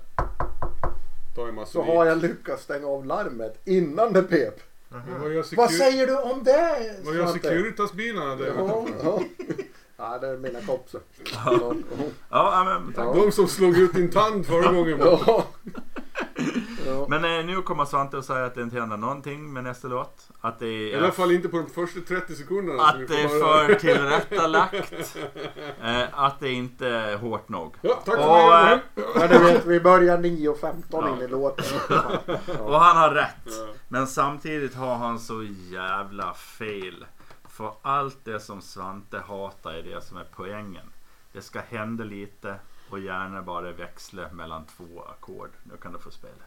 [1.66, 4.60] så har jag lyckats stänga av larmet innan det pep.
[4.88, 6.96] Vad Vad säger du om det?
[7.04, 7.26] vad gör?
[7.26, 8.46] Securitas-bilarna där?
[8.58, 9.20] Ja, ja.
[9.96, 11.00] ja, det är mina kompisar.
[11.34, 11.74] Ja, Ja,
[12.30, 13.06] ja, men, tack.
[13.06, 13.14] ja.
[13.24, 14.98] De som slog ut din tand förra gången.
[15.00, 15.44] Ja.
[16.86, 17.06] Ja.
[17.08, 20.28] Men eh, nu kommer Svante att säga att det inte händer någonting med nästa låt.
[20.40, 22.82] Att det I är, alla fall inte på de första 30 sekunderna.
[22.82, 25.16] att får det är för tillrättalagt.
[25.82, 27.74] Eh, att det inte är hårt nog.
[27.80, 28.80] Ja, tack Och, för eh, mig.
[29.18, 31.08] Men du vet, vi börjar 9.15 Ja.
[31.16, 31.64] in i låten.
[32.60, 33.34] Och han har rätt.
[33.46, 33.66] Ja.
[33.88, 35.42] Men samtidigt har han så
[35.72, 37.06] jävla fel.
[37.56, 40.92] För allt det som Svante hatar är det som är poängen.
[41.32, 42.58] Det ska hända lite
[42.90, 45.50] och gärna bara växla mellan två ackord.
[45.64, 46.42] Nu kan du få spela.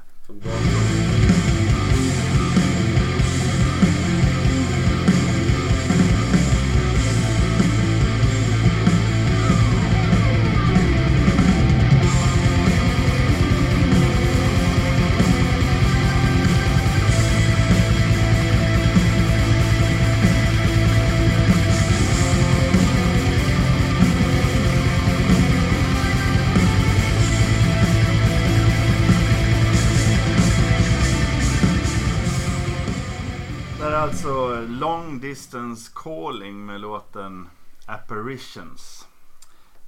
[35.30, 37.50] Distance Calling med låten
[37.86, 39.08] Apparitions.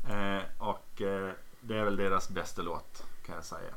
[0.09, 1.31] Eh, och eh,
[1.61, 3.73] det är väl deras bästa låt kan jag säga.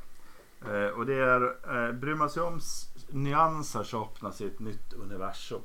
[0.66, 1.42] Eh, och det är,
[1.76, 2.60] eh, bryr man sig om
[3.10, 5.62] nyanser så öppnas ett nytt universum.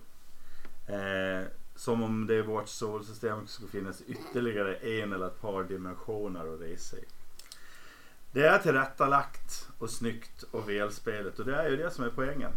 [0.87, 6.53] Eh, som om det i vårt solsystem skulle finnas ytterligare en eller ett par dimensioner
[6.53, 7.05] att resa i.
[8.31, 12.51] Det är tillrättalagt och snyggt och välspelet och det är ju det som är poängen.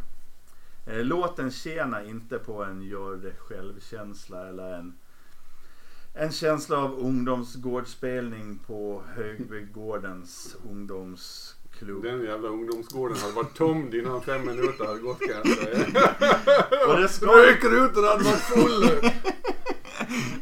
[0.86, 4.94] Eh, Låten tjänar inte på en gör det själv-känsla eller en,
[6.14, 12.02] en känsla av ungdomsgårdsspelning på Högbygårdens ungdomsklubb.
[12.02, 15.86] Den jävla ungdomsgården hade varit tömd innan fem minuter hade gått kan jag säga.
[16.88, 19.10] Och det, ska, Rökruten hade varit full.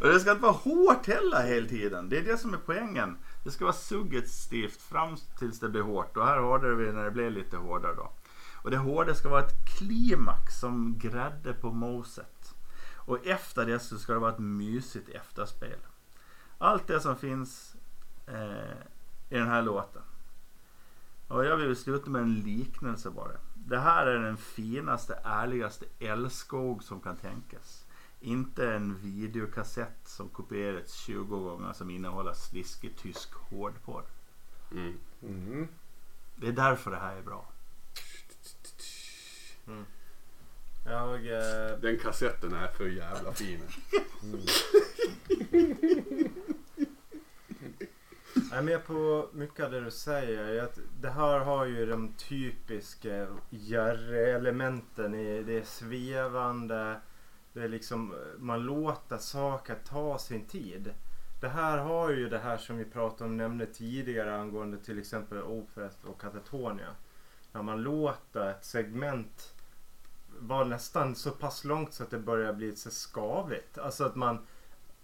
[0.00, 2.08] och det ska inte vara hårt heller hela tiden.
[2.08, 3.16] Det är det som är poängen.
[3.44, 6.16] Det ska vara suggestivt fram tills det blir hårt.
[6.16, 8.10] Och här hörde vi när det blev lite hårdare då.
[8.62, 12.54] Och det hårda ska vara ett klimax som grädde på moset.
[12.96, 15.78] Och efter det så ska det vara ett mysigt efterspel.
[16.58, 17.76] Allt det som finns
[18.26, 18.76] eh,
[19.28, 20.02] i den här låten.
[21.28, 23.32] Och jag vill sluta med en liknelse bara.
[23.54, 27.86] Det här är den finaste, ärligaste älskog som kan tänkas.
[28.20, 34.04] Inte en videokassett som kopierats 20 gånger som innehåller sliskig tysk hårdporr.
[34.72, 34.98] Mm.
[35.22, 35.68] Mm.
[36.36, 37.49] Det är därför det här är bra.
[40.84, 43.60] Jag, eh, Den kassetten är för jävla fin.
[48.50, 50.62] Jag är med på mycket av det du säger.
[50.62, 55.12] Att det här har ju de typiska Jerry-elementen.
[55.46, 57.00] Det är svevande.
[57.52, 60.94] Det är liksom, man låter saker ta sin tid.
[61.40, 65.42] Det här har ju det här som vi pratade om, nämnde tidigare angående till exempel
[65.42, 66.94] Opeth och Katatonia.
[67.52, 69.54] När man låter ett segment
[70.40, 73.78] vara nästan så pass långt så att det börjar bli så skavigt.
[73.78, 74.38] Alltså att man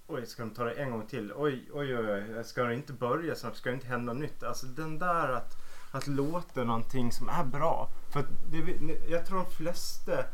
[0.08, 1.32] Oj, ska de ta det en gång till?
[1.36, 2.44] Oj, oj, oj, oj.
[2.44, 3.56] Ska det inte börja snart?
[3.56, 4.42] Ska det inte hända nytt?
[4.42, 5.52] Alltså den där att,
[5.92, 7.88] att låta någonting som är bra.
[8.12, 10.24] För det, jag tror de flesta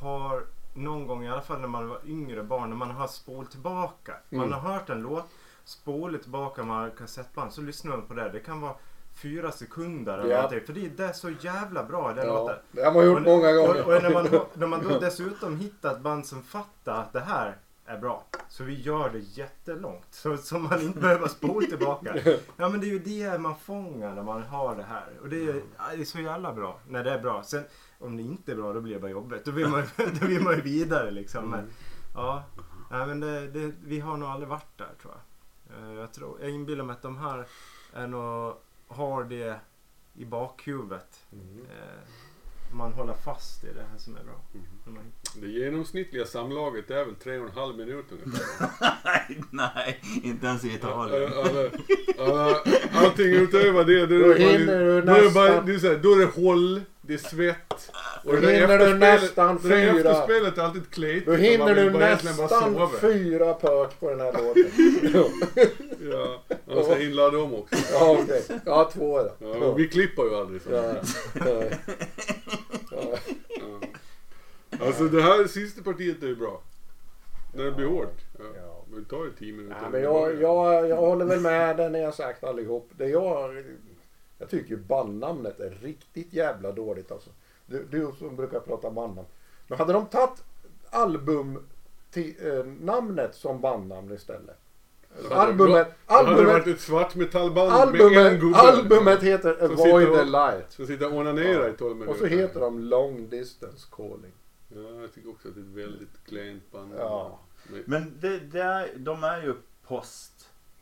[0.00, 0.44] har
[0.74, 4.16] någon gång, i alla fall när man var yngre barn, när man har spolat tillbaka.
[4.30, 4.52] Man Mm.
[4.52, 5.26] har hört en låt,
[5.64, 8.28] spolat tillbaka, man har kassettband, så lyssnar man på det.
[8.30, 8.74] Det kan vara
[9.14, 10.36] fyra sekunder eller Ja.
[10.42, 10.66] någonting.
[10.66, 12.56] För det, är så jävla bra den Ja, låten.
[12.72, 13.86] det har man gjort Och- många gånger.
[13.86, 17.20] Och, och när, man, när man då dessutom hittar ett band som fattar att det
[17.20, 17.56] här
[17.86, 18.24] är bra.
[18.48, 20.06] Så vi gör det jättelångt.
[20.10, 22.14] Så, så man inte behöver spola tillbaka.
[22.56, 25.06] Ja men det är ju det man fångar när man har det här.
[25.22, 27.42] Och det är, ja, det är så jävla bra när det är bra.
[27.42, 27.64] Sen
[27.98, 29.44] om det inte är bra då blir det bara jobbigt.
[29.44, 29.82] Då vill man,
[30.20, 31.50] då vill man ju vidare liksom.
[31.50, 31.70] Men,
[32.14, 32.44] ja,
[32.90, 35.22] nej, men det, det, vi har nog aldrig varit där tror jag.
[35.88, 37.46] Eh, Jag, tror, jag inbillar mig att de här
[37.92, 38.54] är nog,
[38.92, 39.56] har det
[40.14, 41.20] i bakhuvudet.
[41.32, 41.58] Mm.
[41.64, 44.40] Eh, man håller fast i det här som är bra.
[44.86, 48.68] När man- Det genomsnittliga samlaget är väl tre och en halv minut ungefär.
[49.04, 51.32] Nej, nej, inte ens i Italien.
[51.32, 51.70] Alla,
[52.32, 52.56] alla,
[52.92, 54.18] allting utöver det, då är
[54.58, 56.80] det bara, är det, bara, är så här, då är det håll,
[57.12, 57.90] det är svett.
[58.24, 59.76] Och Då det hinner du nästan Det fyra.
[59.96, 61.26] efterspelet är alltid kletigt.
[61.26, 64.64] Då hinner du nästan fyra pök på den här låten.
[66.12, 66.42] Ja,
[66.74, 67.76] man ska inladda dem också.
[67.92, 68.42] ja, okej.
[68.66, 69.30] Ja, två då.
[69.38, 70.70] Ja, vi klipper ju aldrig så.
[70.70, 70.82] Ja,
[71.34, 71.62] ja.
[72.90, 73.18] Ja.
[73.50, 73.78] Ja.
[74.86, 76.62] Alltså det här sista partiet är ju bra.
[77.54, 78.16] När det blir hårt.
[78.38, 78.44] Ja.
[78.56, 78.84] Ja.
[78.90, 79.76] Men det tar ju tio minuter.
[79.82, 82.90] Nej, men jag, jag, jag håller väl med det ni har sagt allihop.
[82.96, 83.64] Det jag,
[84.42, 87.30] jag tycker bandnamnet är riktigt jävla dåligt alltså.
[87.66, 89.28] Du, du som brukar prata bandnamn.
[89.68, 90.44] Men hade de tagit
[90.90, 94.58] albumnamnet som bandnamn istället.
[95.28, 98.58] Det Albumet, Då hade det varit albumet, ett svartmetallband med en albumet, gubbe.
[98.58, 100.72] albumet heter Avoid the Light.
[100.72, 102.12] Som sitter och onanerar i 12 minuter.
[102.12, 104.32] Och så heter de Long Distance Calling.
[104.68, 106.94] Ja, jag tycker också att det är ett väldigt klent band.
[106.98, 107.40] Ja.
[107.64, 109.54] Men, Men det, det är, de är ju
[109.86, 110.31] post,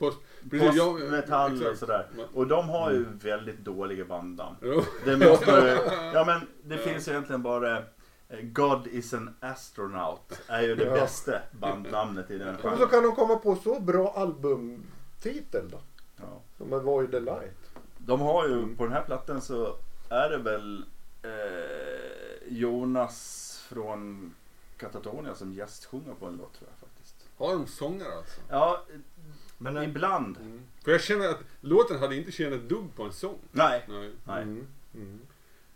[0.00, 0.18] post,
[0.50, 2.06] precis, postmetall och sådär.
[2.34, 4.56] Och de har ju väldigt dåliga bandnamn.
[5.04, 5.78] Det måste,
[6.14, 7.78] ja men det finns egentligen bara
[8.28, 10.92] eh, God is an astronaut är ju det Ja.
[10.92, 12.88] bästa bandnamnet i den Och så genren.
[12.88, 15.78] kan de komma på så bra albumtitel då.
[16.16, 16.40] Ja.
[16.58, 17.70] Som Avoid the Light.
[17.98, 19.76] De har ju, på den här plattan så
[20.08, 20.84] är det väl
[21.22, 24.34] eh, Jonas från
[24.76, 27.14] Katatonia som gästsjunger på en låt tror jag faktiskt.
[27.38, 28.40] Har de sångare alltså?
[28.48, 28.84] Ja,
[29.62, 30.36] Men eh, ibland.
[30.84, 33.38] För jag känner att låten hade inte tjänat dugg på en sång.
[33.52, 33.84] Nej.
[33.88, 34.10] Nej.
[34.24, 34.42] Nej.
[34.42, 34.66] Mm.
[34.94, 35.20] Mm.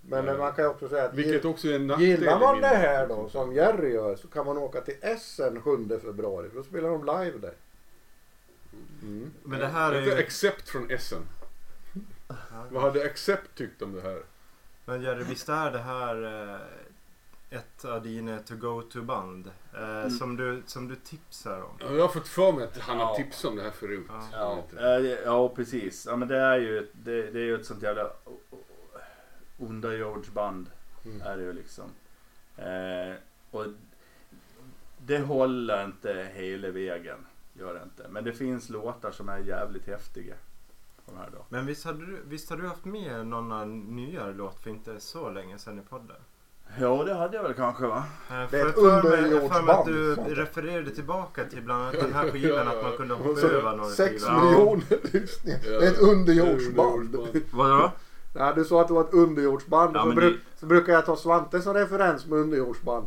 [0.00, 3.08] Men man kan ju också säga att Vilket också är en gillar man det här
[3.08, 6.88] då som Jerry gör så kan man åka till Essen 7 februari för då spelar
[6.88, 7.54] de live där.
[9.02, 9.30] Mm.
[9.42, 10.14] men det här är ju...
[10.14, 11.22] Accept från Essen.
[12.70, 14.22] Vad hade Accept tyckt om det här?
[14.84, 16.60] Men Jerry, visst är det här eh,
[17.54, 19.50] ett av dina to-go-to-band?
[19.74, 21.76] Eh, som, du, som du tipsar om?
[21.80, 23.16] Ja, Jag har fått för mig att han har Ja.
[23.16, 24.06] tipsat om det här förut.
[24.32, 24.64] Ja.
[24.76, 26.06] Ja, eh, ja precis.
[26.06, 28.10] Ja, men det är ju ett, det, det är ju ett sånt jävla
[29.58, 30.70] underjordsband.
[31.04, 31.20] Mm.
[31.22, 31.84] Är det ju liksom.
[32.56, 33.14] Eh,
[33.50, 33.66] och
[34.98, 37.26] det håller inte hela vägen.
[37.52, 38.08] Gör det inte.
[38.08, 40.34] Men det finns låtar som är jävligt häftiga.
[41.06, 41.44] De här då.
[41.48, 45.30] Men visst, hade du, visst har du haft med någon nyare låt för inte så
[45.30, 46.16] länge sedan i podden?
[46.80, 48.04] Ja det hade jag väl kanske va?
[48.30, 50.28] Eh, Det är för ett underjordsband, att du sånt.
[50.28, 54.22] refererade tillbaka till bland annat den här skivan att man kunde hoppa över några Sex
[54.28, 55.58] miljoner lyssningar.
[55.64, 57.16] Det är ett underjordsband.
[57.52, 57.90] Vadå?
[58.34, 59.96] Ja, du sa att det var ett underjordsband.
[59.96, 63.06] Ja, så, bru- det- så brukar jag ta Svante som referens med underjordsband.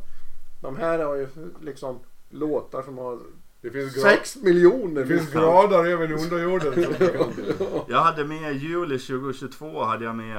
[0.62, 1.28] De här har ju
[1.62, 3.20] liksom låtar som har
[3.62, 6.74] Det finns, gra- sex miljoner det finns grader även under jorden.
[6.74, 10.38] som man kan- Jag hade med juli 2022 hade jag med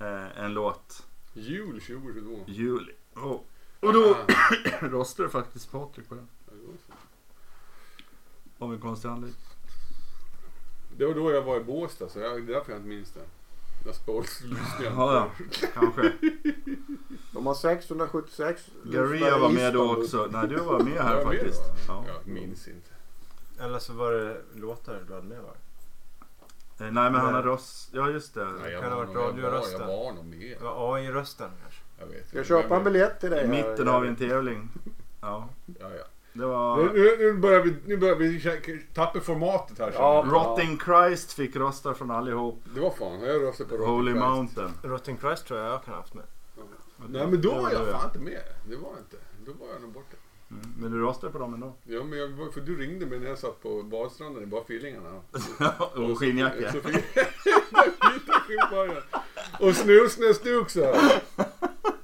[0.00, 1.02] eh, en låt.
[1.32, 2.44] Jul 2022.
[2.46, 2.92] Juli.
[3.14, 3.40] Oh.
[3.80, 4.86] Och då Ah.
[4.86, 6.28] röstade faktiskt Patrik på den.
[8.58, 9.40] Av en konstig anledning.
[10.96, 13.10] Det var då jag var i Båstad så jag, det är därför jag inte minns
[13.12, 13.20] det.
[13.84, 13.92] Där
[14.44, 14.94] lyssningen.
[14.96, 15.30] Ja, ja.
[15.74, 16.12] Kanske.
[17.32, 20.28] De har 676 Garia var med då också.
[20.32, 21.60] Nej, du var med Var här jag med faktiskt.
[21.66, 21.74] då?
[21.92, 22.04] Ja.
[22.08, 22.90] Jag minns inte.
[23.60, 25.54] Eller så var det låtar du hade med va?
[26.80, 27.90] Eh, Nej, men han har röst...
[27.92, 28.44] Ja, just det.
[28.44, 29.80] Nej, jag Kan ha var varit radiorösten.
[29.80, 30.56] Jag var nog med.
[30.58, 31.80] Det var AI-rösten kanske?
[31.98, 33.44] Jag vet Ska jag köpa en biljett till dig?
[33.44, 34.68] I mitten har vi en tävling.
[35.20, 35.88] Ja, Ja, ja.
[36.32, 36.76] det Nu, var...
[36.76, 39.92] nu, nu börjar vi, nu börjar vi tappa formatet här.
[39.94, 40.24] Ja.
[40.28, 42.62] Rotting Christ fick röster från allihop.
[42.74, 44.26] Det var fan, jag röstade på Rocky Holy Christ.
[44.26, 44.70] Mountain.
[44.82, 46.24] Rotting Christ tror jag jag kan ha haft med.
[47.08, 47.98] Nej men då var jag ja.
[47.98, 48.42] fan inte med.
[48.68, 49.16] Det var jag inte.
[49.46, 50.16] Då var jag nog borta.
[50.50, 50.62] Mm.
[50.78, 51.74] Men du röstade på dem ändå?
[51.84, 55.20] Ja men jag, för du ringde mig när jag satt på badstranden i bara fillingarna.
[56.10, 56.72] Och skinnjacka.
[59.60, 61.22] Och snusnäsduk så här.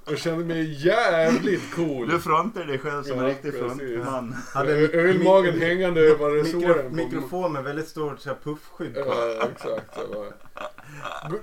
[0.06, 2.08] Jag kände mig jävligt cool.
[2.08, 4.36] Du frontar dig själv som Ja, en riktig frontman.
[4.54, 6.96] Ö- Ölmagen hängande över resåren.
[6.96, 9.00] mikrofon med väldigt stort så här, puffskydd på.
[9.40, 9.98] Ja, exakt.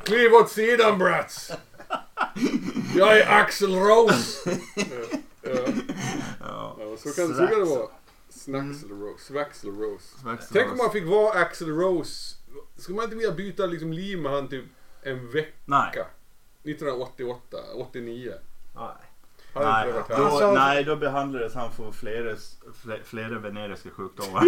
[0.04, 1.52] Kliv åt sidan brats!
[2.96, 4.50] Jag är Axel Rose!
[5.44, 5.52] Ja,
[6.80, 6.98] ja.
[6.98, 7.88] Så kan, så kan det vara.
[8.30, 9.24] Snaxel Rose.
[9.26, 10.20] Svaxel Rose.
[10.22, 10.84] Svaxel Tänk om Rose.
[10.84, 12.36] man fick vara Axel Rose.
[12.78, 14.66] Ska man inte vilja byta liksom liv med han typ
[15.04, 15.52] en vecka?
[15.66, 16.06] Nej.
[16.64, 18.34] 1988, 89.
[18.76, 18.86] Nej.
[19.56, 20.14] Nej, då?
[20.16, 22.36] Alltså- nej, då behandlades han för flera,
[22.84, 24.44] fle- flera veneriska sjukdomar.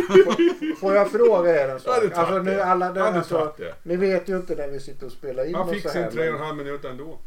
[0.79, 2.03] Får jag fråga er en sak?
[2.13, 3.53] Alltså nu alla det alltså.
[3.83, 6.25] Ni vet ju inte när vi sitter och spelar in Han fick sin tre och
[6.25, 7.19] en men halv minut ändå.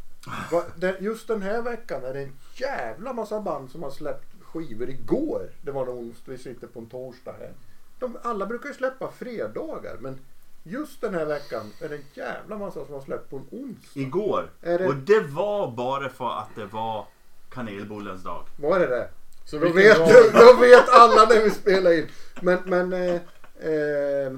[0.75, 4.89] Det- Just den här veckan är det en jävla massa band som har släppt skivor
[4.89, 5.49] igår.
[5.61, 7.51] Det var en onsdag, vi sitter på en torsdag här.
[7.99, 10.19] De, alla brukar ju släppa fredagar men
[10.63, 13.99] just den här veckan är det en jävla massa som har släppt på en onsdag.
[13.99, 14.49] Igår.
[14.61, 17.05] Det- Och det var bara för att det var
[17.49, 18.43] kanelbullens dag.
[18.59, 19.09] Var är det?
[19.45, 22.07] Så Då vet, dag- då vet alla när vi spelar in.
[22.41, 23.15] Men, men eh,
[23.59, 24.31] eh,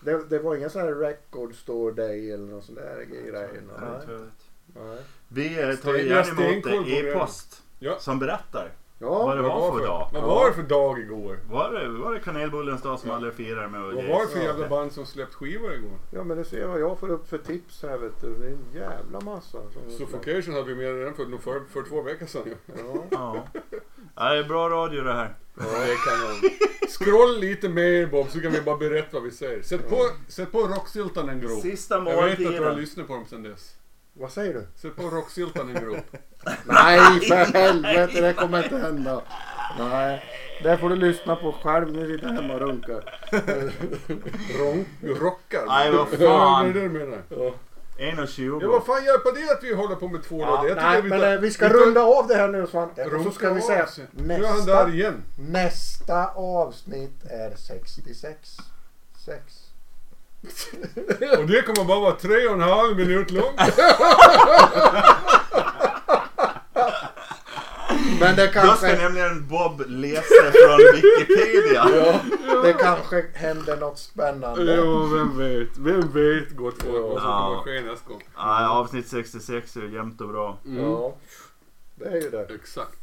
[0.00, 3.32] det, det var ingen sån här record store day eller någon sån där grejer.
[3.80, 4.18] Nej,
[4.74, 4.98] Nej.
[5.28, 6.98] Vi eh, tar Sten- gärna emot det.
[6.98, 7.62] e-post.
[7.78, 7.96] Ja.
[7.98, 8.72] Som berättar
[9.02, 10.10] Ja, vad det var för dag.
[10.12, 10.26] Vad Ja.
[10.26, 11.38] var det för dag igår?
[11.50, 13.80] Var det, var det kanelbullens dag som alla firar med?
[13.80, 14.44] Vad var det för Ja.
[14.44, 15.98] jävla band som släppt skivor igår?
[16.10, 18.34] ja, men du ser vad jag får upp för tips här vet du.
[18.34, 19.58] Det är en jävla massa.
[19.98, 22.54] Suffocation hade vi med redan för, för, för två veckor sedan.
[22.66, 23.04] Ja.
[23.10, 23.46] Ja.
[24.16, 25.34] ja, det är bra radio det här.
[25.58, 26.50] Ja, det kan.
[26.90, 29.62] Scroll lite mer Bob så kan vi bara berätta vad vi säger.
[29.62, 29.96] Sätt på,
[30.28, 31.60] sätt på Rocksyltan en grop.
[31.62, 32.76] Sista Jag vet att du har måltiden.
[32.76, 33.74] lyssnat på dem sedan dess.
[34.20, 34.66] Vad säger du?
[34.76, 35.96] Sätt på Rocksyltan en grop.
[36.64, 38.20] Nej, för helvete.
[38.20, 39.22] Det kommer inte hända.
[39.78, 40.24] Nej,
[40.62, 43.20] det får du lyssna på själv när du sitter hemma och runkar.
[44.58, 45.64] Ronk, rockar.
[45.66, 46.64] Nej, vad Ja, fan.
[46.64, 47.22] det är det du menar.
[47.28, 47.54] Ja.
[47.98, 48.58] 1.20.
[48.62, 50.48] Ja, vad fan hjälper det att vi håller på med två Ja?
[50.68, 52.66] Jag tycker nej, vi men tar- eh, vi ska tar- runda av det här nu
[52.66, 53.04] Svante.
[53.04, 54.04] Och så runka ska vi av säga sig.
[54.10, 55.22] Nu är han där nästa, igen.
[55.36, 58.56] nästa avsnitt är 66.
[59.24, 59.69] 6.
[61.38, 63.60] Och det kommer bara vara tre och en halv minut långt.
[68.20, 71.84] Men det Då ska kanske, nämligen Bob läsa från Wikipedia.
[71.94, 72.20] ja,
[72.62, 74.74] det kanske händer något spännande.
[74.74, 75.78] Ja, vem vet.
[75.78, 77.46] Vem vet gott folk vad som Ja.
[77.46, 78.22] kommer att ske nästa gång.
[78.36, 80.58] Nej, avsnitt 66 är jämnt och bra.
[80.66, 80.84] Mm.
[80.84, 81.14] Ja,
[81.94, 82.54] det är ju det.
[82.54, 83.00] Exakt.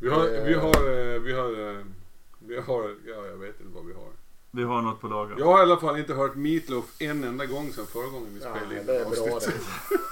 [0.00, 1.76] Vi har, vi har, eh, vi har, eh,
[2.38, 4.10] vi har, ja jag vet inte vad vi har.
[4.50, 5.34] Vi har något på lager.
[5.38, 8.40] Jag har i alla fall inte hört Meatloaf en enda gång sedan förra gången vi
[8.44, 9.52] Ja, spelade in det är bra det.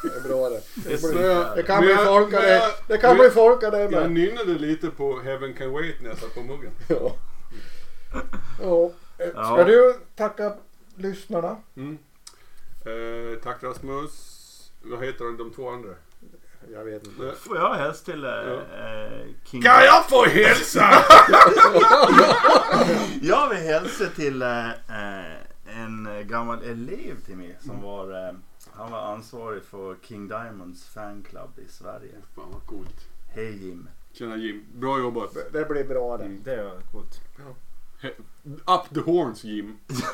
[0.09, 0.61] Det är bra det.
[0.75, 2.99] Det är Det, så blir, det kan bli jag- folka men det.
[2.99, 4.11] kan bli folka det Jag med.
[4.13, 6.71] nynnade lite på Heaven Can Wait när jag satt på muggen.
[6.89, 7.13] Ja.
[8.63, 8.91] Ja.
[9.19, 9.65] eh, Ska Ja.
[9.65, 10.53] du tacka
[10.95, 11.57] lyssnarna?
[11.77, 11.99] Mm.
[12.85, 14.13] Eh, tack Rasmus.
[14.83, 15.89] Vad heter de, de två andra?
[16.73, 17.33] Jag vet inte.
[17.41, 18.55] Får jag hälsa till eh, Ja.
[18.79, 19.63] eh, King...
[19.63, 20.91] Kan jag få hälsa?
[23.23, 25.37] Jag vill hälsa till eh, eh,
[25.67, 28.35] en gammal elev till mig som var, eh,
[28.73, 32.13] han var ansvarig för King Diamonds fanclub i Sverige.
[32.35, 33.01] Fan vad coolt.
[33.35, 33.89] Hej Jim.
[34.13, 34.65] Tjena Jim.
[34.75, 35.37] Bra jobbat.
[35.53, 36.25] Det blir bra det.
[36.25, 36.43] Mm.
[36.45, 37.21] Det var coolt.
[38.45, 39.77] Up the horns Jim.